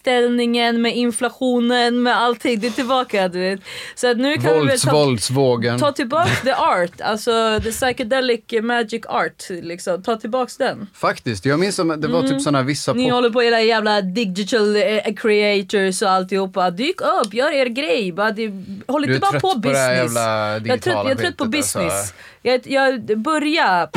med 0.83 0.97
inflationen, 0.97 2.03
med 2.03 2.17
allting. 2.17 2.61
Det 2.61 2.67
är 2.67 2.71
tillbaka 2.71 3.29
du 3.29 3.41
vet. 3.41 3.61
Så 3.95 4.11
att 4.11 4.17
nu 4.17 4.35
kan 4.35 4.43
vi 4.43 4.49
väl 4.59 4.67
Vålds, 4.69 4.83
ta, 4.83 4.93
våldsvågen. 4.93 5.79
ta 5.79 5.93
tillbaka 5.93 6.31
the 6.45 6.53
art, 6.53 7.01
alltså 7.01 7.61
the 7.63 7.71
psychedelic 7.71 8.41
magic 8.63 9.03
art 9.09 9.45
liksom. 9.49 10.03
Ta 10.03 10.17
tillbaks 10.17 10.57
den. 10.57 10.87
Faktiskt, 10.95 11.45
jag 11.45 11.61
minns 11.61 11.77
som, 11.77 12.01
det 12.01 12.09
var 12.09 12.23
typ 12.23 12.43
såna 12.43 12.63
vissa 12.63 12.91
Mm. 12.91 13.03
Ni 13.03 13.09
pop... 13.09 13.15
håller 13.15 13.31
på 13.31 13.43
era 13.43 13.63
jävla 13.63 14.01
digital 14.01 14.77
eh, 14.77 15.15
creators 15.17 16.03
och 16.03 16.11
alltihopa. 16.11 16.71
Dyk 16.71 17.01
upp, 17.01 17.35
gör 17.35 17.53
er 17.53 17.67
grej. 17.67 18.13
Bara, 18.13 18.31
det, 18.31 18.47
håll 18.87 19.03
Du 19.03 19.09
är 19.09 19.15
inte 19.15 19.21
bara 19.21 19.31
trött 19.31 19.43
på 19.43 19.51
på 19.53 19.55
det 19.55 19.61
business. 19.69 19.79
här 19.87 19.95
jävla 19.95 20.53
jag 20.53 20.57
är 20.57 20.61
trött, 20.61 20.83
digitala 20.85 21.09
jag 21.11 21.19
är 21.19 21.23
trött 21.23 21.37
på 21.37 21.45
alltså. 21.45 21.79
business. 21.79 22.15
Jag, 22.43 22.61
jag 22.67 23.19
börja. 23.19 23.89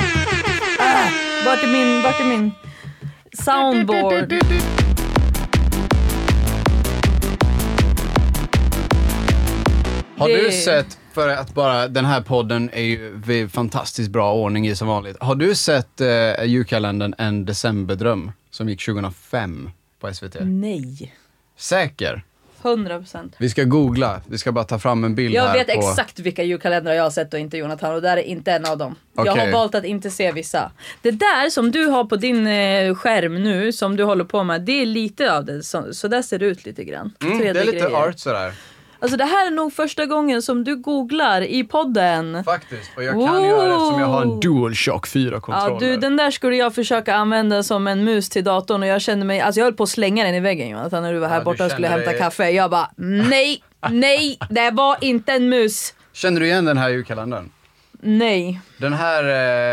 Ah, 0.79 1.09
vart 1.45 1.63
är 1.63 1.67
min, 1.67 2.01
vart 2.01 2.19
är 2.19 2.25
min 2.25 2.51
soundboard? 3.33 4.33
Har 10.19 10.29
Det- 10.29 10.45
du 10.45 10.51
sett, 10.51 10.97
för 11.13 11.29
att 11.29 11.53
bara, 11.53 11.87
den 11.87 12.05
här 12.05 12.21
podden 12.21 12.69
är 12.73 12.81
ju 12.83 13.21
vid 13.25 13.51
fantastiskt 13.51 14.09
bra 14.09 14.33
ordning 14.33 14.67
i 14.67 14.75
som 14.75 14.87
vanligt. 14.87 15.17
Har 15.19 15.35
du 15.35 15.55
sett 15.55 16.01
eh, 16.01 16.43
julkalendern 16.45 17.15
En 17.17 17.45
decemberdröm 17.45 18.31
som 18.51 18.69
gick 18.69 18.85
2005 18.85 19.69
på 19.99 20.13
SVT? 20.13 20.35
Nej. 20.41 21.15
Säker? 21.57 22.23
100 22.61 22.99
procent. 22.99 23.35
Vi 23.39 23.49
ska 23.49 23.63
googla, 23.63 24.21
vi 24.27 24.37
ska 24.37 24.51
bara 24.51 24.63
ta 24.63 24.79
fram 24.79 25.03
en 25.03 25.15
bild 25.15 25.35
Jag 25.35 25.43
här 25.43 25.53
vet 25.53 25.67
på... 25.67 25.89
exakt 25.89 26.19
vilka 26.19 26.43
julkalendrar 26.43 26.93
jag 26.93 27.03
har 27.03 27.09
sett 27.09 27.33
och 27.33 27.39
inte 27.39 27.57
Jonathan 27.57 27.95
och 27.95 28.01
det 28.01 28.09
här 28.09 28.17
är 28.17 28.21
inte 28.21 28.51
en 28.51 28.65
av 28.65 28.77
dem. 28.77 28.95
Jag 29.15 29.35
har 29.35 29.51
valt 29.51 29.75
att 29.75 29.85
inte 29.85 30.11
se 30.11 30.31
vissa. 30.31 30.71
Det 31.01 31.11
där 31.11 31.49
som 31.49 31.71
du 31.71 31.85
har 31.85 32.03
på 32.05 32.15
din 32.15 32.47
eh, 32.47 32.95
skärm 32.95 33.43
nu, 33.43 33.71
som 33.71 33.95
du 33.95 34.03
håller 34.03 34.23
på 34.23 34.43
med, 34.43 34.61
det 34.61 34.81
är 34.81 34.85
lite 34.85 35.33
av 35.37 35.45
det. 35.45 35.63
Så, 35.63 35.93
så 35.93 36.07
där 36.07 36.21
ser 36.21 36.39
det 36.39 36.45
ut 36.45 36.65
lite 36.65 36.83
grann. 36.83 37.13
Mm, 37.23 37.37
det 37.39 37.47
är 37.47 37.53
lite 37.53 37.71
3D-grejer. 37.71 38.07
art 38.07 38.19
sådär. 38.19 38.53
Alltså 39.01 39.17
det 39.17 39.25
här 39.25 39.47
är 39.47 39.51
nog 39.51 39.73
första 39.73 40.05
gången 40.05 40.41
som 40.41 40.63
du 40.63 40.75
googlar 40.75 41.41
i 41.41 41.63
podden. 41.63 42.43
Faktiskt, 42.43 42.91
och 42.95 43.03
jag 43.03 43.13
kan 43.27 43.43
göra 43.43 43.63
det 43.67 43.73
eftersom 43.73 43.99
jag 43.99 44.07
har 44.07 44.21
en 44.21 44.39
DualShock 44.39 45.07
4-kontroller. 45.07 45.73
Ja, 45.73 45.79
du, 45.79 45.97
den 45.97 46.17
där 46.17 46.31
skulle 46.31 46.55
jag 46.55 46.75
försöka 46.75 47.15
använda 47.15 47.63
som 47.63 47.87
en 47.87 48.03
mus 48.03 48.29
till 48.29 48.43
datorn 48.43 48.81
och 48.83 48.87
jag 48.89 49.01
kände 49.01 49.25
mig, 49.25 49.39
alltså 49.41 49.59
jag 49.59 49.65
höll 49.65 49.73
på 49.73 49.83
att 49.83 49.89
slänga 49.89 50.23
den 50.25 50.35
i 50.35 50.39
väggen 50.39 50.69
Jonathan 50.69 51.03
när 51.03 51.13
du 51.13 51.19
var 51.19 51.27
här 51.27 51.37
Ja, 51.37 51.43
borta 51.43 51.65
och 51.65 51.71
skulle 51.71 51.87
kände 51.87 51.97
hämta 51.99 52.11
dig- 52.11 52.19
kaffe. 52.19 52.49
Jag 52.49 52.71
bara 52.71 52.89
nej, 52.95 53.63
nej, 53.89 54.37
det 54.49 54.71
var 54.71 54.97
inte 55.01 55.33
en 55.33 55.49
mus. 55.49 55.93
Känner 56.13 56.39
du 56.39 56.45
igen 56.47 56.65
den 56.65 56.77
här 56.77 56.89
julkalendern? 56.89 57.49
Nej. 58.01 58.59
Den 58.77 58.93
här 58.93 59.23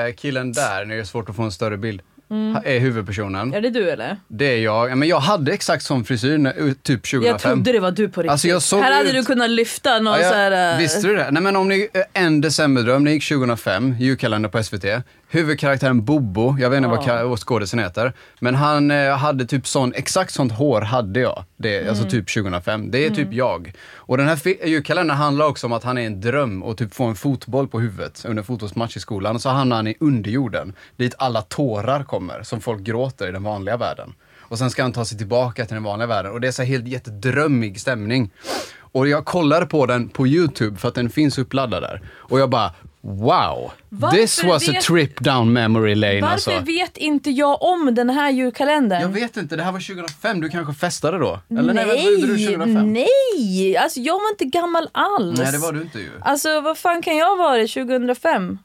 eh, 0.06 0.12
killen 0.14 0.52
där, 0.52 0.84
nu 0.84 0.94
är 0.94 0.98
det 0.98 1.06
svårt 1.06 1.28
att 1.28 1.36
få 1.36 1.42
en 1.42 1.52
större 1.52 1.76
bild, 1.76 2.02
Mm. 2.30 2.62
är 2.64 2.78
huvudpersonen. 2.78 3.54
Är 3.54 3.60
det 3.60 3.70
du 3.70 3.90
eller? 3.90 4.16
Det 4.28 4.44
är 4.44 4.58
jag. 4.58 4.90
Ja, 4.90 4.94
Men 4.94 5.08
jag 5.08 5.20
hade 5.20 5.52
exakt 5.52 5.84
sån 5.84 6.04
frisyr 6.04 6.38
när, 6.38 6.52
typ 6.82 7.02
2005. 7.10 7.24
Jag 7.24 7.40
trodde 7.40 7.72
det 7.72 7.80
var 7.80 7.90
du 7.90 8.08
på 8.08 8.20
riktigt. 8.22 8.30
Alltså, 8.32 8.48
jag 8.48 8.62
såg 8.62 8.80
här 8.80 8.92
hade 8.92 9.08
ut- 9.08 9.14
du 9.14 9.24
kunnat 9.24 9.50
lyfta 9.50 9.98
någon 9.98 10.14
Ja, 10.14 10.20
jag, 10.20 10.30
så 10.32 10.34
här... 10.36 10.72
eh, 10.74 10.78
Visste 10.78 11.06
du 11.06 11.16
det? 11.16 11.30
Nej 11.30 11.42
men 11.42 11.56
om 11.56 11.68
ni, 11.68 11.88
en 12.12 12.40
decemberdröm, 12.40 13.04
det 13.04 13.10
gick 13.10 13.28
2005, 13.28 13.94
julkalender 14.00 14.48
på 14.48 14.62
SVT. 14.62 14.84
Huvudkaraktären 15.28 16.04
Bobo, 16.04 16.56
jag 16.58 16.70
vet 16.70 16.76
inte 16.76 16.88
vad 16.88 17.04
Ja. 17.06 17.26
vad 17.26 17.38
skådisen 17.38 17.78
heter, 17.78 18.12
men 18.40 18.54
han 18.54 18.90
eh, 18.90 19.16
hade 19.16 19.46
typ 19.46 19.66
sån, 19.66 19.92
exakt 19.94 20.32
sånt 20.34 20.52
hår 20.52 20.80
hade 20.80 21.20
jag. 21.20 21.44
Det, 21.56 21.76
Mm. 21.78 21.88
Alltså 21.88 22.04
typ 22.08 22.34
2005. 22.34 22.90
Det 22.90 23.06
är 23.06 23.10
typ 23.10 23.32
jag. 23.32 23.72
Och 23.94 24.16
den 24.18 24.28
här 24.28 24.36
fi- 24.36 24.60
julkalendern 24.64 25.16
handlar 25.16 25.46
också 25.46 25.66
om 25.66 25.72
att 25.72 25.84
han 25.84 25.98
är 25.98 26.06
en 26.06 26.20
dröm 26.20 26.62
och 26.62 26.76
typ 26.78 26.94
får 26.94 27.08
en 27.08 27.14
fotboll 27.14 27.68
på 27.68 27.80
huvudet 27.80 28.24
under 28.28 28.40
en 28.40 28.46
fotbollsmatch 28.46 28.96
i 28.96 29.00
skolan. 29.00 29.40
Så 29.40 29.48
hamnar 29.48 29.76
han 29.76 29.86
i 29.86 29.96
underjorden, 30.00 30.72
dit 30.96 31.14
alla 31.18 31.42
tårar 31.42 32.04
kommer, 32.04 32.42
som 32.42 32.60
folk 32.60 32.80
gråter 32.82 33.28
i 33.28 33.32
den 33.32 33.42
vanliga 33.42 33.76
världen. 33.76 34.14
Och 34.48 34.58
sen 34.58 34.70
ska 34.70 34.82
han 34.82 34.92
ta 34.92 35.04
sig 35.04 35.18
tillbaka 35.18 35.64
till 35.66 35.74
den 35.74 35.82
vanliga 35.84 36.06
världen. 36.06 36.32
Och 36.32 36.40
det 36.40 36.48
är 36.48 36.52
så 36.52 36.62
helt 36.62 36.88
jättedrömmig 36.88 37.80
stämning. 37.80 38.30
Och 38.78 39.08
jag 39.08 39.24
kollade 39.24 39.66
på 39.66 39.86
den 39.86 40.08
på 40.08 40.26
YouTube 40.26 40.76
för 40.76 40.88
att 40.88 40.94
den 40.94 41.10
finns 41.10 41.38
uppladdad 41.38 41.82
där. 41.82 42.00
Och 42.14 42.40
jag 42.40 42.50
bara, 42.50 42.72
wow! 43.06 43.72
Varför 43.88 44.16
This 44.16 44.44
was 44.44 44.68
a 44.68 44.72
vet- 44.72 44.82
trip 44.82 45.20
down 45.20 45.52
memory 45.52 45.94
lane 45.94 46.20
Varför 46.20 46.32
alltså. 46.34 46.60
vet 46.60 46.96
inte 46.96 47.30
jag 47.30 47.62
om 47.62 47.94
den 47.94 48.10
här 48.10 48.30
julkalendern? 48.30 49.00
Jag 49.00 49.08
vet 49.08 49.36
inte, 49.36 49.56
det 49.56 49.62
här 49.62 49.72
var 49.72 49.80
2005, 49.80 50.40
du 50.40 50.48
kanske 50.48 50.74
festade 50.74 51.18
då? 51.18 51.40
Eller 51.58 51.74
nej, 51.74 52.04
gjorde 52.20 52.26
du 52.26 52.46
2005? 52.46 52.92
nej! 52.92 53.76
Alltså 53.76 54.00
jag 54.00 54.14
var 54.14 54.30
inte 54.30 54.44
gammal 54.44 54.88
alls. 54.92 55.38
Nej, 55.38 55.52
det 55.52 55.58
var 55.58 55.72
du 55.72 55.82
inte 55.82 55.98
ju. 55.98 56.10
Alltså 56.20 56.60
vad 56.60 56.78
fan 56.78 57.02
kan 57.02 57.16
jag 57.16 57.36
vara 57.36 57.66
2005? 57.66 58.58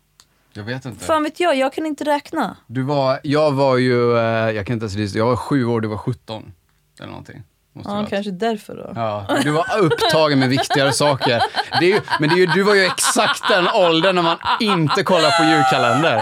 Jag 0.54 0.63
vet 0.63 0.86
inte. 0.86 1.06
Fan 1.06 1.23
vet 1.23 1.39
jag, 1.39 1.56
jag 1.58 1.73
kan 1.73 1.86
inte 1.86 2.04
räkna. 2.04 2.58
Du 2.67 2.82
var, 2.82 3.19
jag 3.23 3.51
var 3.51 3.77
ju, 3.77 4.17
eh, 4.17 4.23
jag 4.51 4.65
kan 4.67 4.73
inte 4.73 4.86
ens 4.99 5.15
jag 5.15 5.25
var 5.25 5.36
sju 5.36 5.65
år, 5.65 5.82
du 5.82 5.88
var 5.88 5.97
17. 5.97 6.51
Eller 6.99 7.10
någonting. 7.10 7.43
Måste 7.73 7.91
Ja, 7.91 8.05
kanske 8.10 8.31
därför 8.31 8.75
då. 8.75 8.91
Ja, 8.95 9.25
du 9.43 9.51
var 9.51 9.65
upptagen 9.79 10.39
med 10.39 10.49
viktigare 10.49 10.91
saker. 10.93 11.41
Det 11.79 11.86
ju, 11.86 12.01
men 12.19 12.29
det 12.29 12.36
är 12.36 12.38
ju, 12.38 12.45
du 12.45 12.63
var 12.63 12.75
ju 12.75 12.86
exakt 12.86 13.47
den 13.49 13.67
åldern 13.67 14.15
när 14.15 14.21
man 14.21 14.38
inte 14.60 15.03
kollar 15.03 15.31
på 15.38 15.43
julkalender. 15.43 16.21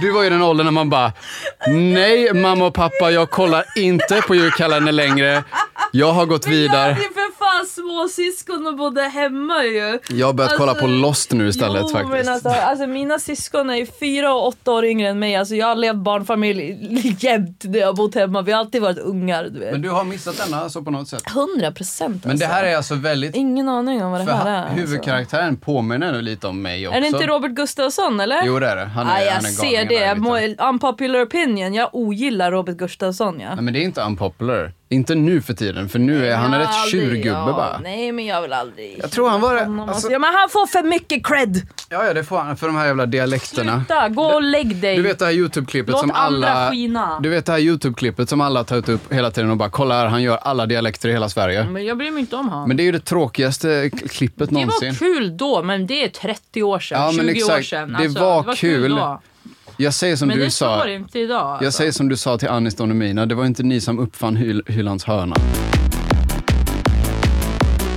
Du 0.00 0.10
var 0.10 0.22
ju 0.22 0.30
den 0.30 0.42
åldern 0.42 0.64
när 0.66 0.72
man 0.72 0.90
bara, 0.90 1.12
nej 1.66 2.34
mamma 2.34 2.66
och 2.66 2.74
pappa, 2.74 3.10
jag 3.10 3.30
kollar 3.30 3.64
inte 3.76 4.22
på 4.26 4.34
julkalender 4.34 4.92
längre. 4.92 5.44
Jag 5.92 6.12
har 6.12 6.26
gått 6.26 6.46
Jag 6.46 6.52
hade 6.52 6.62
vidare. 6.62 6.90
ju 6.90 6.94
för 6.94 7.38
fan 7.38 7.66
små 7.66 8.08
syskon 8.08 8.66
och 8.66 8.76
bodde 8.76 9.02
hemma 9.02 9.64
ju. 9.64 9.98
Jag 10.08 10.26
har 10.26 10.32
börjat 10.32 10.56
kolla 10.56 10.74
på 10.74 10.86
Lost 10.86 11.32
nu 11.32 11.48
istället 11.48 11.82
jo, 11.82 11.88
faktiskt. 11.88 12.26
Men 12.26 12.34
alltså, 12.34 12.48
alltså, 12.48 12.86
mina 12.86 13.18
syskon 13.18 13.70
är 13.70 13.74
ju 13.74 13.86
fyra 14.00 14.34
och 14.34 14.46
åtta 14.46 14.72
år 14.72 14.84
yngre 14.84 15.08
än 15.08 15.18
mig. 15.18 15.36
Alltså, 15.36 15.54
jag 15.54 15.66
har 15.66 15.74
levt 15.74 15.96
barnfamilj 15.96 16.76
jämt 17.18 17.64
när 17.64 17.78
jag 17.78 17.86
har 17.86 17.94
bott 17.94 18.14
hemma. 18.14 18.42
Vi 18.42 18.52
har 18.52 18.58
alltid 18.60 18.82
varit 18.82 18.98
ungar. 18.98 19.44
Du 19.44 19.60
vet. 19.60 19.72
Men 19.72 19.82
du 19.82 19.90
har 19.90 20.04
missat 20.04 20.36
denna 20.44 20.62
alltså 20.62 20.82
på 20.82 20.90
något 20.90 21.08
sätt. 21.08 21.22
100 21.26 21.72
procent 21.72 22.14
alltså. 22.14 22.28
Men 22.28 22.38
det 22.38 22.46
här 22.46 22.64
är 22.64 22.76
alltså 22.76 22.94
väldigt... 22.94 23.36
Ingen 23.36 23.68
aning 23.68 24.04
om 24.04 24.12
vad 24.12 24.20
det 24.20 24.24
För 24.24 24.32
här 24.32 24.38
han, 24.38 24.52
är. 24.52 24.62
Alltså. 24.62 24.74
huvudkaraktären 24.74 25.56
påminner 25.56 26.12
nu 26.12 26.22
lite 26.22 26.46
om 26.46 26.62
mig 26.62 26.88
också. 26.88 26.96
Är 26.96 27.00
det 27.00 27.06
inte 27.06 27.26
Robert 27.26 27.50
Gustafsson 27.50 28.20
eller? 28.20 28.42
Jo 28.44 28.58
det 28.58 28.68
är 28.68 28.76
det. 28.76 28.84
Han 28.84 29.06
är, 29.08 29.12
Nej, 29.12 29.24
jag 29.24 29.32
han 29.32 29.44
är 29.44 29.48
ser 29.48 29.84
det. 29.88 30.14
Må- 30.14 30.38
lite. 30.40 30.64
Unpopular 30.64 31.22
opinion. 31.24 31.74
Jag 31.74 31.88
ogillar 31.92 32.50
Robert 32.52 32.76
Gustafsson 32.76 33.40
ja. 33.40 33.54
Nej 33.54 33.64
men 33.64 33.74
det 33.74 33.80
är 33.80 33.84
inte 33.84 34.00
unpopular. 34.02 34.72
Inte 34.90 35.14
nu 35.14 35.42
för 35.42 35.54
tiden, 35.54 35.88
för 35.88 35.98
nu 35.98 36.26
är 36.26 36.36
han 36.36 36.54
en 36.54 36.60
rätt 36.60 36.88
tjurgubbe 36.90 37.28
ja, 37.28 37.52
bara. 37.52 37.78
Nej 37.78 38.12
men 38.12 38.26
jag 38.26 38.42
vill 38.42 38.52
aldrig. 38.52 38.98
Jag 39.02 39.10
tror 39.10 39.28
han 39.28 39.40
var 39.40 39.54
det. 39.54 39.82
Alltså, 39.92 40.10
ja, 40.10 40.18
men 40.18 40.34
han 40.34 40.48
får 40.48 40.66
för 40.66 40.82
mycket 40.82 41.26
cred. 41.26 41.56
ja, 41.90 42.04
ja, 42.04 42.14
det 42.14 42.24
får 42.24 42.38
han 42.38 42.56
för 42.56 42.66
de 42.66 42.76
här 42.76 42.86
jävla 42.86 43.06
dialekterna. 43.06 43.76
Sluta, 43.76 44.08
gå 44.08 44.22
och 44.24 44.42
lägg 44.42 44.76
dig. 44.76 44.96
Du 44.96 45.02
vet 45.02 45.18
det 45.18 45.24
här 45.24 45.32
YouTube-klippet 45.32 45.98
som 45.98 46.10
alla... 46.10 46.48
andra 46.48 46.70
skina. 46.70 47.20
Du 47.22 47.28
vet 47.28 47.46
det 47.46 47.52
här 47.52 47.58
YouTube-klippet 47.58 48.28
som 48.28 48.40
alla 48.40 48.64
tagit 48.64 48.88
upp 48.88 49.12
hela 49.12 49.30
tiden 49.30 49.50
och 49.50 49.56
bara 49.56 49.70
kolla 49.70 49.94
här, 49.94 50.06
han 50.06 50.22
gör 50.22 50.36
alla 50.36 50.66
dialekter 50.66 51.08
i 51.08 51.12
hela 51.12 51.28
Sverige. 51.28 51.64
Men 51.64 51.84
jag 51.84 51.98
bryr 51.98 52.10
mig 52.10 52.20
inte 52.20 52.36
om 52.36 52.48
honom. 52.48 52.68
Men 52.68 52.76
det 52.76 52.82
är 52.82 52.84
ju 52.84 52.92
det 52.92 53.00
tråkigaste 53.00 53.90
klippet 53.90 54.48
Det 54.48 54.54
någonsin. 54.54 54.88
var 54.88 54.98
kul 54.98 55.36
då, 55.36 55.62
men 55.62 55.86
det 55.86 56.04
är 56.04 56.08
30 56.08 56.62
år 56.62 56.78
sedan, 56.78 57.00
Ja, 57.00 57.12
men 57.12 57.26
20 57.34 57.42
år 57.44 57.50
exakt. 57.50 57.66
sedan. 57.66 57.96
Det 58.00 58.08
var 58.08 58.54
kul. 58.56 58.94
då. 58.94 59.20
Jag 59.80 59.94
säger 59.94 60.16
som 60.16 60.28
Men 60.28 60.36
du 60.38 60.44
det 60.44 60.50
sa. 60.50 60.78
står 60.80 60.88
inte 60.90 61.18
idag. 61.18 61.38
Jag 61.60 61.64
Alltså. 61.66 61.78
säger 61.78 61.92
som 61.92 62.08
du 62.08 62.16
sa 62.16 62.38
till 62.38 62.48
Anis 62.48 62.74
Don 62.76 62.88
Demina, 62.88 63.26
det 63.26 63.34
var 63.34 63.46
inte 63.46 63.62
ni 63.62 63.80
som 63.80 63.98
uppfann 63.98 64.36
Hyl 64.36 64.62
Hylands 64.66 65.04
hörna. 65.04 65.36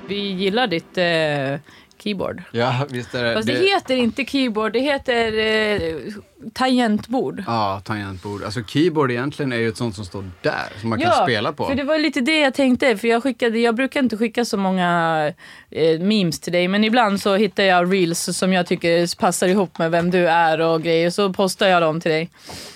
Vi 0.08 0.32
gillar 0.32 0.68
ditt 0.68 0.98
eh, 0.98 1.60
keyboard. 2.04 2.44
Ja, 2.52 2.86
visst 2.90 3.16
är 3.16 3.24
det. 3.24 3.34
Fast 3.34 3.48
det, 3.48 3.54
heter 3.54 3.96
inte 3.96 4.26
keyboard, 4.26 4.74
det 4.74 4.80
heter 4.80 5.38
eh, 5.38 6.14
tangentbord. 6.54 7.44
Ja, 7.48 7.82
tangentbord. 7.86 8.44
Alltså 8.44 8.64
keyboard 8.64 9.12
egentligen 9.12 9.54
är 9.54 9.58
ju 9.58 9.70
ett 9.70 9.78
sånt 9.78 9.96
som 9.96 10.06
står 10.06 10.30
där, 10.42 10.80
som 10.80 10.90
man 10.90 11.00
kan 11.00 11.24
spela 11.24 11.54
på. 11.54 11.66
för 11.68 11.76
det 11.76 11.84
var 11.84 11.98
lite 11.98 12.22
det 12.22 12.40
jag 12.40 12.54
tänkte. 12.54 12.98
För 12.98 13.08
jag, 13.08 13.24
skickade, 13.24 13.60
jag 13.60 13.76
brukar 13.76 14.00
inte 14.00 14.18
skicka 14.18 14.46
så 14.46 14.58
många 14.58 15.34
eh, 15.70 16.00
memes 16.00 16.40
till 16.40 16.54
dig, 16.54 16.68
men 16.68 16.84
ibland 16.84 17.22
så 17.22 17.36
hittar 17.36 17.64
jag 17.64 17.94
reels 17.94 18.38
som 18.38 18.54
jag 18.54 18.68
tycker 18.68 19.20
passar 19.20 19.48
ihop 19.48 19.78
med 19.78 19.92
vem 19.92 20.12
du 20.12 20.28
är 20.28 20.62
och 20.62 20.84
grejer. 20.84 21.10
Så 21.10 21.34
postar 21.34 21.68
jag 21.68 21.82
dem 21.82 22.02
till 22.02 22.12
dig. 22.12 22.30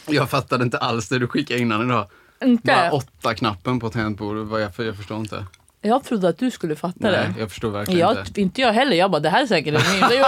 Jag 0.07 0.29
fattade 0.29 0.63
inte 0.63 0.77
alls 0.77 1.09
det 1.09 1.19
du 1.19 1.27
skickade 1.27 1.59
innan 1.59 1.85
idag. 1.89 2.07
Inte? 2.43 2.67
Bara 2.67 2.91
åtta 2.91 3.33
knappen 3.33 3.79
på 3.79 3.89
tangentbord, 3.89 4.37
vad 4.37 4.61
jag, 4.61 4.71
jag 4.77 4.97
förstår 4.97 5.17
inte. 5.17 5.45
Jag 5.85 6.03
trodde 6.03 6.29
att 6.29 6.37
du 6.37 6.51
skulle 6.51 6.75
fatta 6.75 6.95
Nej, 6.99 7.11
det. 7.11 7.33
jag 7.39 7.49
förstår 7.49 7.69
verkligen 7.69 7.99
Jag, 7.99 8.17
inte. 8.17 8.41
inte 8.41 8.61
jag 8.61 8.73
heller. 8.73 8.95
Jag 8.97 9.11
bara, 9.11 9.19
det 9.19 9.29
här 9.29 9.41
är 9.41 9.47
säkert 9.47 9.73
en 9.75 9.99
meme. 9.99 10.07
Det 10.13 10.23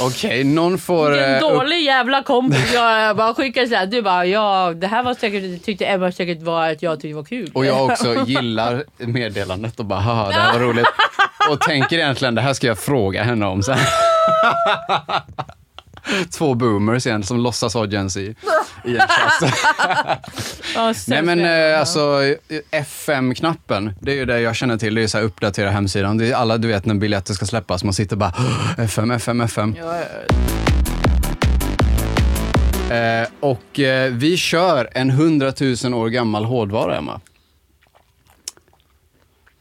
Okej, 0.00 0.44
någon 0.44 0.78
får... 0.78 1.10
Vilken 1.10 1.30
eh, 1.30 1.36
upp- 1.36 1.40
dålig 1.40 1.82
jävla 1.82 2.22
kompis. 2.22 2.72
Jag 2.74 3.16
bara 3.16 3.34
skickar 3.34 3.66
såhär. 3.66 3.86
Du 3.86 4.02
bara, 4.02 4.26
ja 4.26 4.72
det 4.76 4.86
här 4.86 5.02
var 5.02 5.14
säkert, 5.14 5.64
tyckte 5.64 5.92
Ebba 5.92 6.12
säkert 6.12 6.42
var 6.42 6.70
att 6.70 6.82
jag 6.82 7.00
tyckte 7.00 7.16
var 7.16 7.24
kul. 7.24 7.50
Och 7.54 7.66
jag 7.66 7.84
också 7.84 8.24
gillar 8.26 8.84
meddelandet 8.98 9.78
och 9.80 9.84
bara 9.86 10.00
haha, 10.00 10.28
det 10.28 10.34
här 10.34 10.52
var 10.52 10.60
roligt. 10.60 10.86
Och 11.50 11.60
tänker 11.60 11.98
egentligen, 11.98 12.34
det 12.34 12.40
här 12.40 12.54
ska 12.54 12.66
jag 12.66 12.78
fråga 12.78 13.22
henne 13.22 13.46
om 13.46 13.62
sen. 13.62 13.78
Två 16.30 16.54
boomers 16.54 17.06
igen 17.06 17.22
som 17.22 17.40
låtsas 17.40 17.74
ha 17.74 17.86
Gen 17.86 18.10
Z 18.10 18.20
i 18.20 18.34
en 18.84 18.98
chatt. 18.98 19.54
Ja, 20.74 20.94
Nej 21.06 21.22
men 21.22 21.44
eh, 21.44 21.80
alltså 21.80 22.20
FM-knappen, 22.70 23.94
det 24.00 24.12
är 24.12 24.16
ju 24.16 24.24
det 24.24 24.40
jag 24.40 24.56
känner 24.56 24.76
till. 24.76 24.94
Det 24.94 25.02
är 25.02 25.06
så 25.06 25.18
här 25.18 25.24
uppdatera 25.24 25.70
hemsidan. 25.70 26.18
Det 26.18 26.30
är 26.30 26.34
alla, 26.34 26.58
du 26.58 26.68
vet 26.68 26.84
när 26.84 26.94
biljetter 26.94 27.34
ska 27.34 27.46
släppas, 27.46 27.84
man 27.84 27.94
sitter 27.94 28.16
bara 28.16 28.34
FM, 28.78 29.10
FM, 29.10 29.40
FM. 29.40 29.74
Ja, 29.78 29.96
ja. 29.96 30.04
Eh, 32.94 33.28
och 33.40 33.80
eh, 33.80 34.12
vi 34.12 34.36
kör 34.36 34.88
en 34.92 35.10
100 35.10 35.52
000 35.84 35.94
år 35.94 36.08
gammal 36.08 36.44
hårdvara, 36.44 36.96
Emma. 36.96 37.20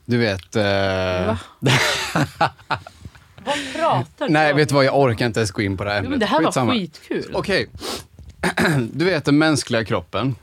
Du 0.05 0.17
vet... 0.17 0.55
Eh? 0.55 1.35
Vad 3.45 3.55
pratar 3.75 4.27
du 4.27 4.33
nej, 4.33 4.51
om? 4.51 4.57
vet 4.57 4.69
du 4.69 4.75
vad? 4.75 4.85
Jag 4.85 4.99
orkar 4.99 5.25
inte 5.25 5.39
ens 5.39 5.51
gå 5.51 5.61
in 5.61 5.77
på 5.77 5.83
det 5.83 5.89
här 5.89 5.97
men 5.97 6.05
ämnet. 6.05 6.19
det 6.19 6.25
här 6.25 6.37
var 6.39 6.45
Skitsamma. 6.45 6.71
skitkul. 6.73 7.31
Okej. 7.33 7.67
Du 8.91 9.05
vet 9.05 9.25
den 9.25 9.37
mänskliga 9.37 9.85
kroppen. 9.85 10.35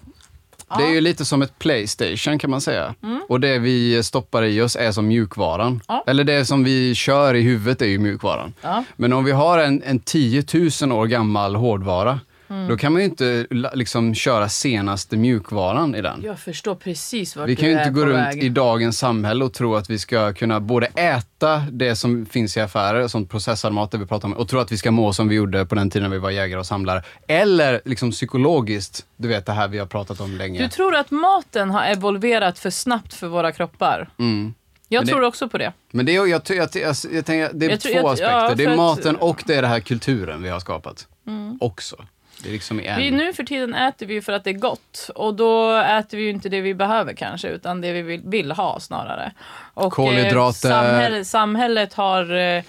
Det 0.78 0.84
är 0.84 0.90
ju 0.90 1.00
lite 1.00 1.24
som 1.24 1.42
ett 1.42 1.58
Playstation 1.58 2.38
kan 2.38 2.50
man 2.50 2.60
säga. 2.60 2.94
Och 3.28 3.40
det 3.40 3.58
vi 3.58 4.02
stoppar 4.02 4.42
i 4.44 4.60
oss 4.62 4.76
är 4.76 4.92
som 4.92 5.06
mjukvaran. 5.06 5.80
Ja. 5.88 6.04
Eller 6.06 6.24
det 6.24 6.44
som 6.44 6.64
vi 6.64 6.94
kör 6.94 7.34
i 7.34 7.40
huvudet 7.40 7.82
är 7.82 7.86
ju 7.86 7.98
mjukvaran. 7.98 8.52
Ja. 8.60 8.84
Men 8.96 9.12
om 9.12 9.24
vi 9.24 9.32
har 9.32 9.58
en, 9.58 9.82
en 9.82 9.98
10 9.98 10.44
000 10.82 10.92
år 10.92 11.06
gammal 11.06 11.56
hårdvara, 11.56 12.20
Mm. 12.52 12.68
då 12.68 12.76
kan 12.76 12.92
man 12.92 13.02
ju 13.02 13.08
inte 13.08 13.46
liksom 13.74 14.14
köra 14.14 14.48
senaste 14.48 15.16
mjukvaran 15.16 15.94
i 15.94 16.02
den. 16.02 16.20
Jag 16.24 16.38
förstår 16.38 16.74
precis 16.74 17.36
vart 17.36 17.48
Vi 17.48 17.54
du 17.54 17.60
kan 17.60 17.68
ju 17.68 17.74
är 17.74 17.78
inte 17.78 17.90
gå 18.00 18.06
runt 18.06 18.26
väg. 18.26 18.44
i 18.44 18.48
dagens 18.48 18.98
samhälle 18.98 19.44
och 19.44 19.52
tro 19.54 19.74
att 19.74 19.90
vi 19.90 19.98
ska 19.98 20.32
kunna 20.32 20.60
både 20.60 20.86
äta 20.86 21.62
det 21.70 21.96
som 21.96 22.26
finns 22.26 22.56
i 22.56 22.60
affärer, 22.60 23.08
som 23.08 23.26
processad 23.26 23.72
mat 23.72 23.90
det 23.90 23.98
vi 23.98 24.06
pratar 24.06 24.28
om, 24.28 24.34
och 24.34 24.48
tro 24.48 24.58
att 24.60 24.72
vi 24.72 24.76
ska 24.78 24.90
må 24.90 25.12
som 25.12 25.28
vi 25.28 25.34
gjorde 25.34 25.66
på 25.66 25.74
den 25.74 25.90
tiden 25.90 26.10
vi 26.10 26.18
var 26.18 26.30
jägare 26.30 26.60
och 26.60 26.66
samlare. 26.66 27.02
Eller 27.28 27.80
liksom 27.84 28.10
psykologiskt, 28.10 29.06
du 29.16 29.28
vet 29.28 29.46
det 29.46 29.52
här 29.52 29.68
vi 29.68 29.78
har 29.78 29.86
pratat 29.86 30.20
om 30.20 30.36
länge. 30.36 30.62
Du 30.62 30.68
tror 30.68 30.94
att 30.96 31.10
maten 31.10 31.70
har 31.70 31.84
evolverat 31.84 32.58
för 32.58 32.70
snabbt 32.70 33.14
för 33.14 33.26
våra 33.28 33.52
kroppar? 33.52 34.08
Mm. 34.18 34.54
Jag 34.88 35.04
det- 35.06 35.10
tror 35.12 35.22
också 35.24 35.48
på 35.48 35.58
det. 35.58 35.72
Men 35.90 36.06
det 36.06 36.12
är, 36.12 36.16
jag, 36.16 36.28
jag, 36.28 36.42
jag, 36.48 36.68
jag, 37.12 37.26
tänker, 37.26 37.50
det 37.54 37.66
är 37.66 37.70
Jag 37.70 37.80
tror- 37.80 37.92
två 37.92 37.98
jag- 37.98 38.06
aspekter. 38.12 38.36
ja, 38.36 38.54
det 38.54 38.62
är 38.62 38.66
för 38.66 38.72
att- 38.72 38.76
maten 38.78 39.16
och 39.16 39.42
det 39.46 39.54
är 39.54 39.62
den 39.62 39.70
här 39.70 39.80
kulturen 39.80 40.42
vi 40.42 40.48
har 40.48 40.60
skapat. 40.60 41.06
Mm. 41.26 41.58
Också. 41.60 41.96
Det 42.42 42.48
är 42.48 42.52
liksom 42.52 42.80
en. 42.80 42.96
Vi, 42.98 43.10
nu 43.10 43.32
för 43.32 43.42
tiden 43.44 43.74
äter 43.74 44.06
vi 44.06 44.22
för 44.22 44.32
att 44.32 44.44
det 44.44 44.50
är 44.50 44.54
gott 44.54 45.10
och 45.14 45.34
då 45.34 45.76
äter 45.76 46.18
vi 46.18 46.24
ju 46.24 46.30
inte 46.30 46.48
det 46.48 46.60
vi 46.60 46.74
behöver 46.74 47.12
kanske 47.12 47.48
utan 47.48 47.80
det 47.80 47.92
vi 47.92 48.02
vill, 48.02 48.20
vill 48.24 48.52
ha 48.52 48.80
snarare. 48.80 49.32
Och, 49.74 49.84
eh, 49.84 49.90
Kolhydrater. 49.90 50.68
samhället, 50.68 51.26
samhället 51.26 51.94
har 51.94 52.36
eh, 52.36 52.62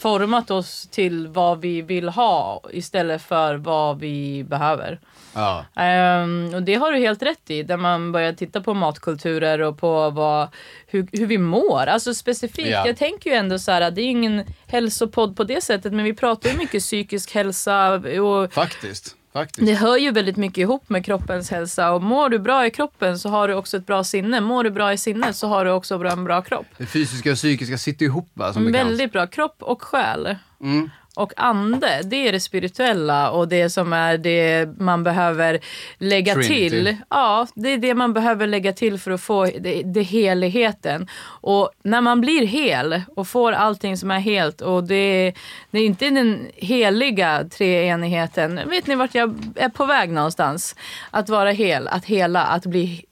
format 0.00 0.50
oss 0.50 0.88
till 0.90 1.28
vad 1.28 1.60
vi 1.60 1.82
vill 1.82 2.08
ha 2.08 2.62
istället 2.72 3.22
för 3.22 3.54
vad 3.54 3.98
vi 3.98 4.44
behöver. 4.44 5.00
Ja. 5.34 5.64
Ehm, 5.76 6.50
och 6.54 6.62
det 6.62 6.74
har 6.74 6.92
du 6.92 6.98
helt 6.98 7.22
rätt 7.22 7.50
i, 7.50 7.62
där 7.62 7.76
man 7.76 8.12
börjar 8.12 8.32
titta 8.32 8.60
på 8.60 8.74
matkulturer 8.74 9.60
och 9.62 9.78
på 9.78 10.10
vad, 10.10 10.48
hur, 10.86 11.08
hur 11.12 11.26
vi 11.26 11.38
mår. 11.38 11.86
Alltså 11.86 12.14
specifikt, 12.14 12.68
Ja. 12.68 12.86
jag 12.86 12.96
tänker 12.96 13.30
ju 13.30 13.36
ändå 13.36 13.58
så 13.58 13.72
här, 13.72 13.90
det 13.90 14.00
är 14.00 14.04
ju 14.04 14.10
ingen 14.10 14.44
hälsopodd 14.66 15.36
på 15.36 15.44
det 15.44 15.60
sättet, 15.60 15.92
men 15.92 16.04
vi 16.04 16.14
pratar 16.14 16.50
ju 16.50 16.56
mycket 16.56 16.82
psykisk 16.82 17.34
hälsa 17.34 17.92
och 18.22 18.52
Faktiskt. 18.52 19.14
Faktiskt. 19.32 19.66
det 19.66 19.74
hör 19.74 19.96
ju 19.96 20.10
väldigt 20.10 20.36
mycket 20.36 20.58
ihop 20.58 20.88
med 20.88 21.04
kroppens 21.04 21.50
hälsa. 21.50 21.92
Och 21.92 22.02
mår 22.02 22.28
du 22.28 22.38
bra 22.38 22.66
i 22.66 22.70
kroppen 22.70 23.18
så 23.18 23.28
har 23.28 23.48
du 23.48 23.54
också 23.54 23.76
ett 23.76 23.86
bra 23.86 24.04
sinne. 24.04 24.40
Mår 24.40 24.64
du 24.64 24.70
bra 24.70 24.92
i 24.92 24.98
sinnet 24.98 25.36
så 25.36 25.48
har 25.48 25.64
du 25.64 25.70
också 25.70 26.06
en 26.06 26.24
bra 26.24 26.42
kropp. 26.42 26.66
Det 26.76 26.86
fysiska 26.86 27.30
och 27.30 27.36
psykiska 27.36 27.78
sitter 27.78 28.04
ihop 28.04 28.30
va, 28.34 28.52
som 28.52 28.64
bekant. 28.64 28.86
Väldigt 28.86 29.12
bra. 29.12 29.26
Kropp 29.26 29.56
och 29.62 29.82
själ. 29.82 30.36
Mm. 30.60 30.90
Och 31.18 31.32
ande, 31.36 32.00
det 32.04 32.28
är 32.28 32.32
det 32.32 32.40
spirituella 32.40 33.30
och 33.30 33.48
det 33.48 33.70
som 33.70 33.92
är 33.92 34.18
det 34.18 34.68
man 34.78 35.04
behöver 35.04 35.60
lägga 35.98 36.34
Trinity. 36.34 36.70
till. 36.70 36.96
Ja, 37.10 37.46
det 37.54 37.68
är 37.68 37.78
det 37.78 37.94
man 37.94 38.12
behöver 38.12 38.46
lägga 38.46 38.72
till 38.72 38.98
för 38.98 39.10
att 39.10 39.20
få 39.20 39.44
det, 39.44 39.82
det 39.82 40.02
heligheten. 40.02 41.08
Och 41.24 41.70
när 41.82 42.00
man 42.00 42.20
blir 42.20 42.46
hel 42.46 43.02
och 43.16 43.28
får 43.28 43.52
allting 43.52 43.96
som 43.96 44.10
är 44.10 44.18
helt 44.18 44.60
och 44.60 44.84
det, 44.84 45.32
det 45.70 45.78
är 45.78 45.86
inte 45.86 46.10
den 46.10 46.46
heliga 46.54 47.44
treenigheten. 47.50 48.60
Vet 48.66 48.86
ni 48.86 48.94
vart 48.94 49.14
jag 49.14 49.38
är 49.56 49.68
på 49.68 49.86
väg 49.86 50.10
någonstans? 50.10 50.76
Att 51.10 51.28
vara 51.28 51.50
hel, 51.50 51.88
att 51.88 52.04
hela, 52.04 52.42
att 52.42 52.66
bli... 52.66 53.04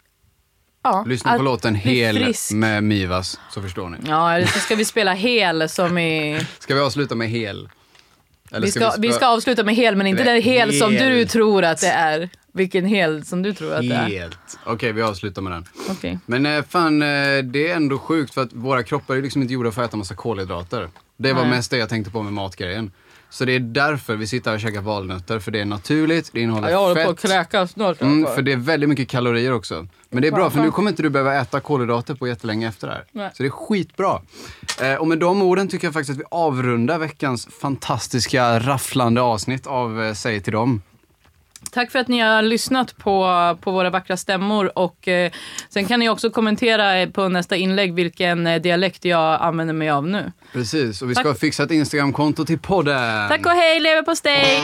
Ja, 0.83 1.05
Lyssna 1.07 1.37
på 1.37 1.43
låten 1.43 1.75
Hel 1.75 2.25
frisk. 2.25 2.53
med 2.53 2.85
Mivas, 2.85 3.41
så 3.51 3.63
förstår 3.63 3.89
ni. 3.89 3.99
Ja, 4.07 4.33
eller 4.33 4.47
så 4.47 4.59
ska 4.59 4.75
vi 4.75 4.85
spela 4.85 5.13
hel 5.13 5.69
som 5.69 5.99
i... 5.99 6.41
Ska 6.59 6.75
vi 6.75 6.81
avsluta 6.81 7.15
med 7.15 7.29
Hel? 7.29 7.69
Eller 8.51 8.67
Vi 8.67 8.73
ska, 8.73 8.93
vi 8.99 9.09
spö- 9.09 9.13
ska 9.13 9.27
avsluta 9.27 9.65
med 9.65 9.75
hel, 9.75 9.97
men 9.97 10.07
inte 10.07 10.25
den 10.25 10.43
hel 10.43 10.79
som 10.79 10.93
du 10.95 11.25
tror 11.25 11.65
att 11.65 11.81
det 11.81 11.89
är. 11.89 12.29
Vilken 12.53 12.87
hel 12.87 13.25
som 13.25 13.43
du 13.43 13.53
tror 13.55 13.75
att 13.75 13.89
det 13.89 13.95
är. 13.95 14.09
Helt. 14.09 14.39
Okej, 14.65 14.93
vi 14.93 15.03
avslutar 15.03 15.43
med 15.43 15.53
den. 15.53 15.65
Okej. 15.91 16.19
Men 16.27 16.47
eh, 16.47 16.65
fan, 16.69 17.03
eh, 17.03 17.09
det 17.45 17.69
är 17.71 17.75
ändå 17.77 17.99
sjukt 17.99 18.35
för 18.35 18.43
att 18.43 18.53
våra 18.53 18.83
kroppar 18.83 19.17
är 19.17 19.23
liksom 19.23 19.43
inte 19.43 19.55
gjorda 19.55 19.71
för 19.71 19.83
att 19.83 19.89
äta 19.89 19.97
massa 19.97 20.15
kolhydrater. 20.15 20.89
Det 21.17 21.33
var 21.33 21.43
Nej. 21.43 21.51
mest 21.51 21.71
det 21.71 21.77
jag 21.77 21.89
tänkte 21.89 22.11
på 22.11 22.23
med 22.23 22.33
matgrejen. 22.33 22.91
Så 23.37 23.45
det 23.45 23.53
är 23.53 23.61
därför 23.61 24.17
vi 24.17 24.27
sitter 24.27 24.51
här 24.51 24.57
och 24.57 24.61
käkar 24.61 24.81
valnötter, 24.81 25.39
för 25.39 25.51
det 25.51 25.61
är 25.61 25.65
naturligt, 25.65 26.31
det 26.33 26.41
innehåller 26.41 26.69
Jag 26.69 26.79
håller 26.79 26.95
fett. 26.95 27.05
på 27.05 27.11
att 27.11 27.21
kräkas 27.21 27.71
snart. 27.71 28.01
Mm, 28.01 28.21
alltså. 28.21 28.35
för 28.35 28.43
det 28.43 28.53
är 28.53 28.57
väldigt 28.57 28.89
mycket 28.89 29.09
kalorier 29.09 29.53
också. 29.53 29.87
Men 30.11 30.23
det 30.23 30.29
är 30.29 30.33
bra, 30.33 30.51
för 30.51 30.61
nu 30.61 30.71
kommer 30.71 30.91
inte 30.91 31.03
du 31.03 31.11
behöva 31.11 31.35
äta 31.35 31.61
kolhydrater 31.61 32.15
på 32.15 32.29
jättelänge 32.29 32.69
efter 32.69 32.87
det 32.87 32.93
här. 32.93 33.05
Nej. 33.13 33.31
Så 33.35 33.43
det 33.43 33.47
är 33.47 33.51
skitbra. 33.51 34.21
Eh, 34.81 34.95
och 34.95 35.09
med 35.09 35.19
de 35.19 35.43
orden 35.43 35.69
tycker 35.69 35.87
jag 35.87 35.95
faktiskt 35.95 36.11
att 36.11 36.19
vi 36.19 36.29
avrundar 36.31 36.99
veckans 36.99 37.49
fantastiska, 37.61 38.61
rafflande 38.61 39.21
avsnitt 39.21 39.67
av 39.67 40.03
eh, 40.03 40.15
Säg 40.15 40.41
till 40.41 40.53
dem. 40.53 40.83
Tack 41.71 41.91
för 41.91 41.99
att 41.99 42.09
ni 42.09 42.21
har 42.21 42.43
lyssnat 42.43 42.97
på, 42.97 43.57
på 43.61 43.71
våra 43.71 43.91
vackra 43.91 44.17
stämmor. 44.17 44.79
Och, 44.79 45.09
eh, 45.09 45.33
sen 45.69 45.87
kan 45.87 46.01
ni 46.01 46.09
också 46.09 46.31
kommentera 46.31 46.99
eh, 46.99 47.09
på 47.09 47.29
nästa 47.29 47.57
inlägg 47.57 47.95
vilken 47.95 48.47
eh, 48.47 48.61
dialekt 48.61 49.05
jag 49.05 49.43
använder 49.43 49.75
mig 49.75 49.91
av 49.91 50.07
nu. 50.07 50.33
Precis, 50.57 51.03
och 51.03 51.11
vi 51.11 51.15
ska 51.15 51.25
Tack. 51.25 51.39
fixa 51.39 51.63
ett 51.63 51.71
Instagramkonto 51.71 52.45
till 52.45 52.59
podden. 52.59 53.29
Tack 53.29 53.47
och 53.47 53.53
hej, 53.53 53.81
leverpastej! 53.81 54.63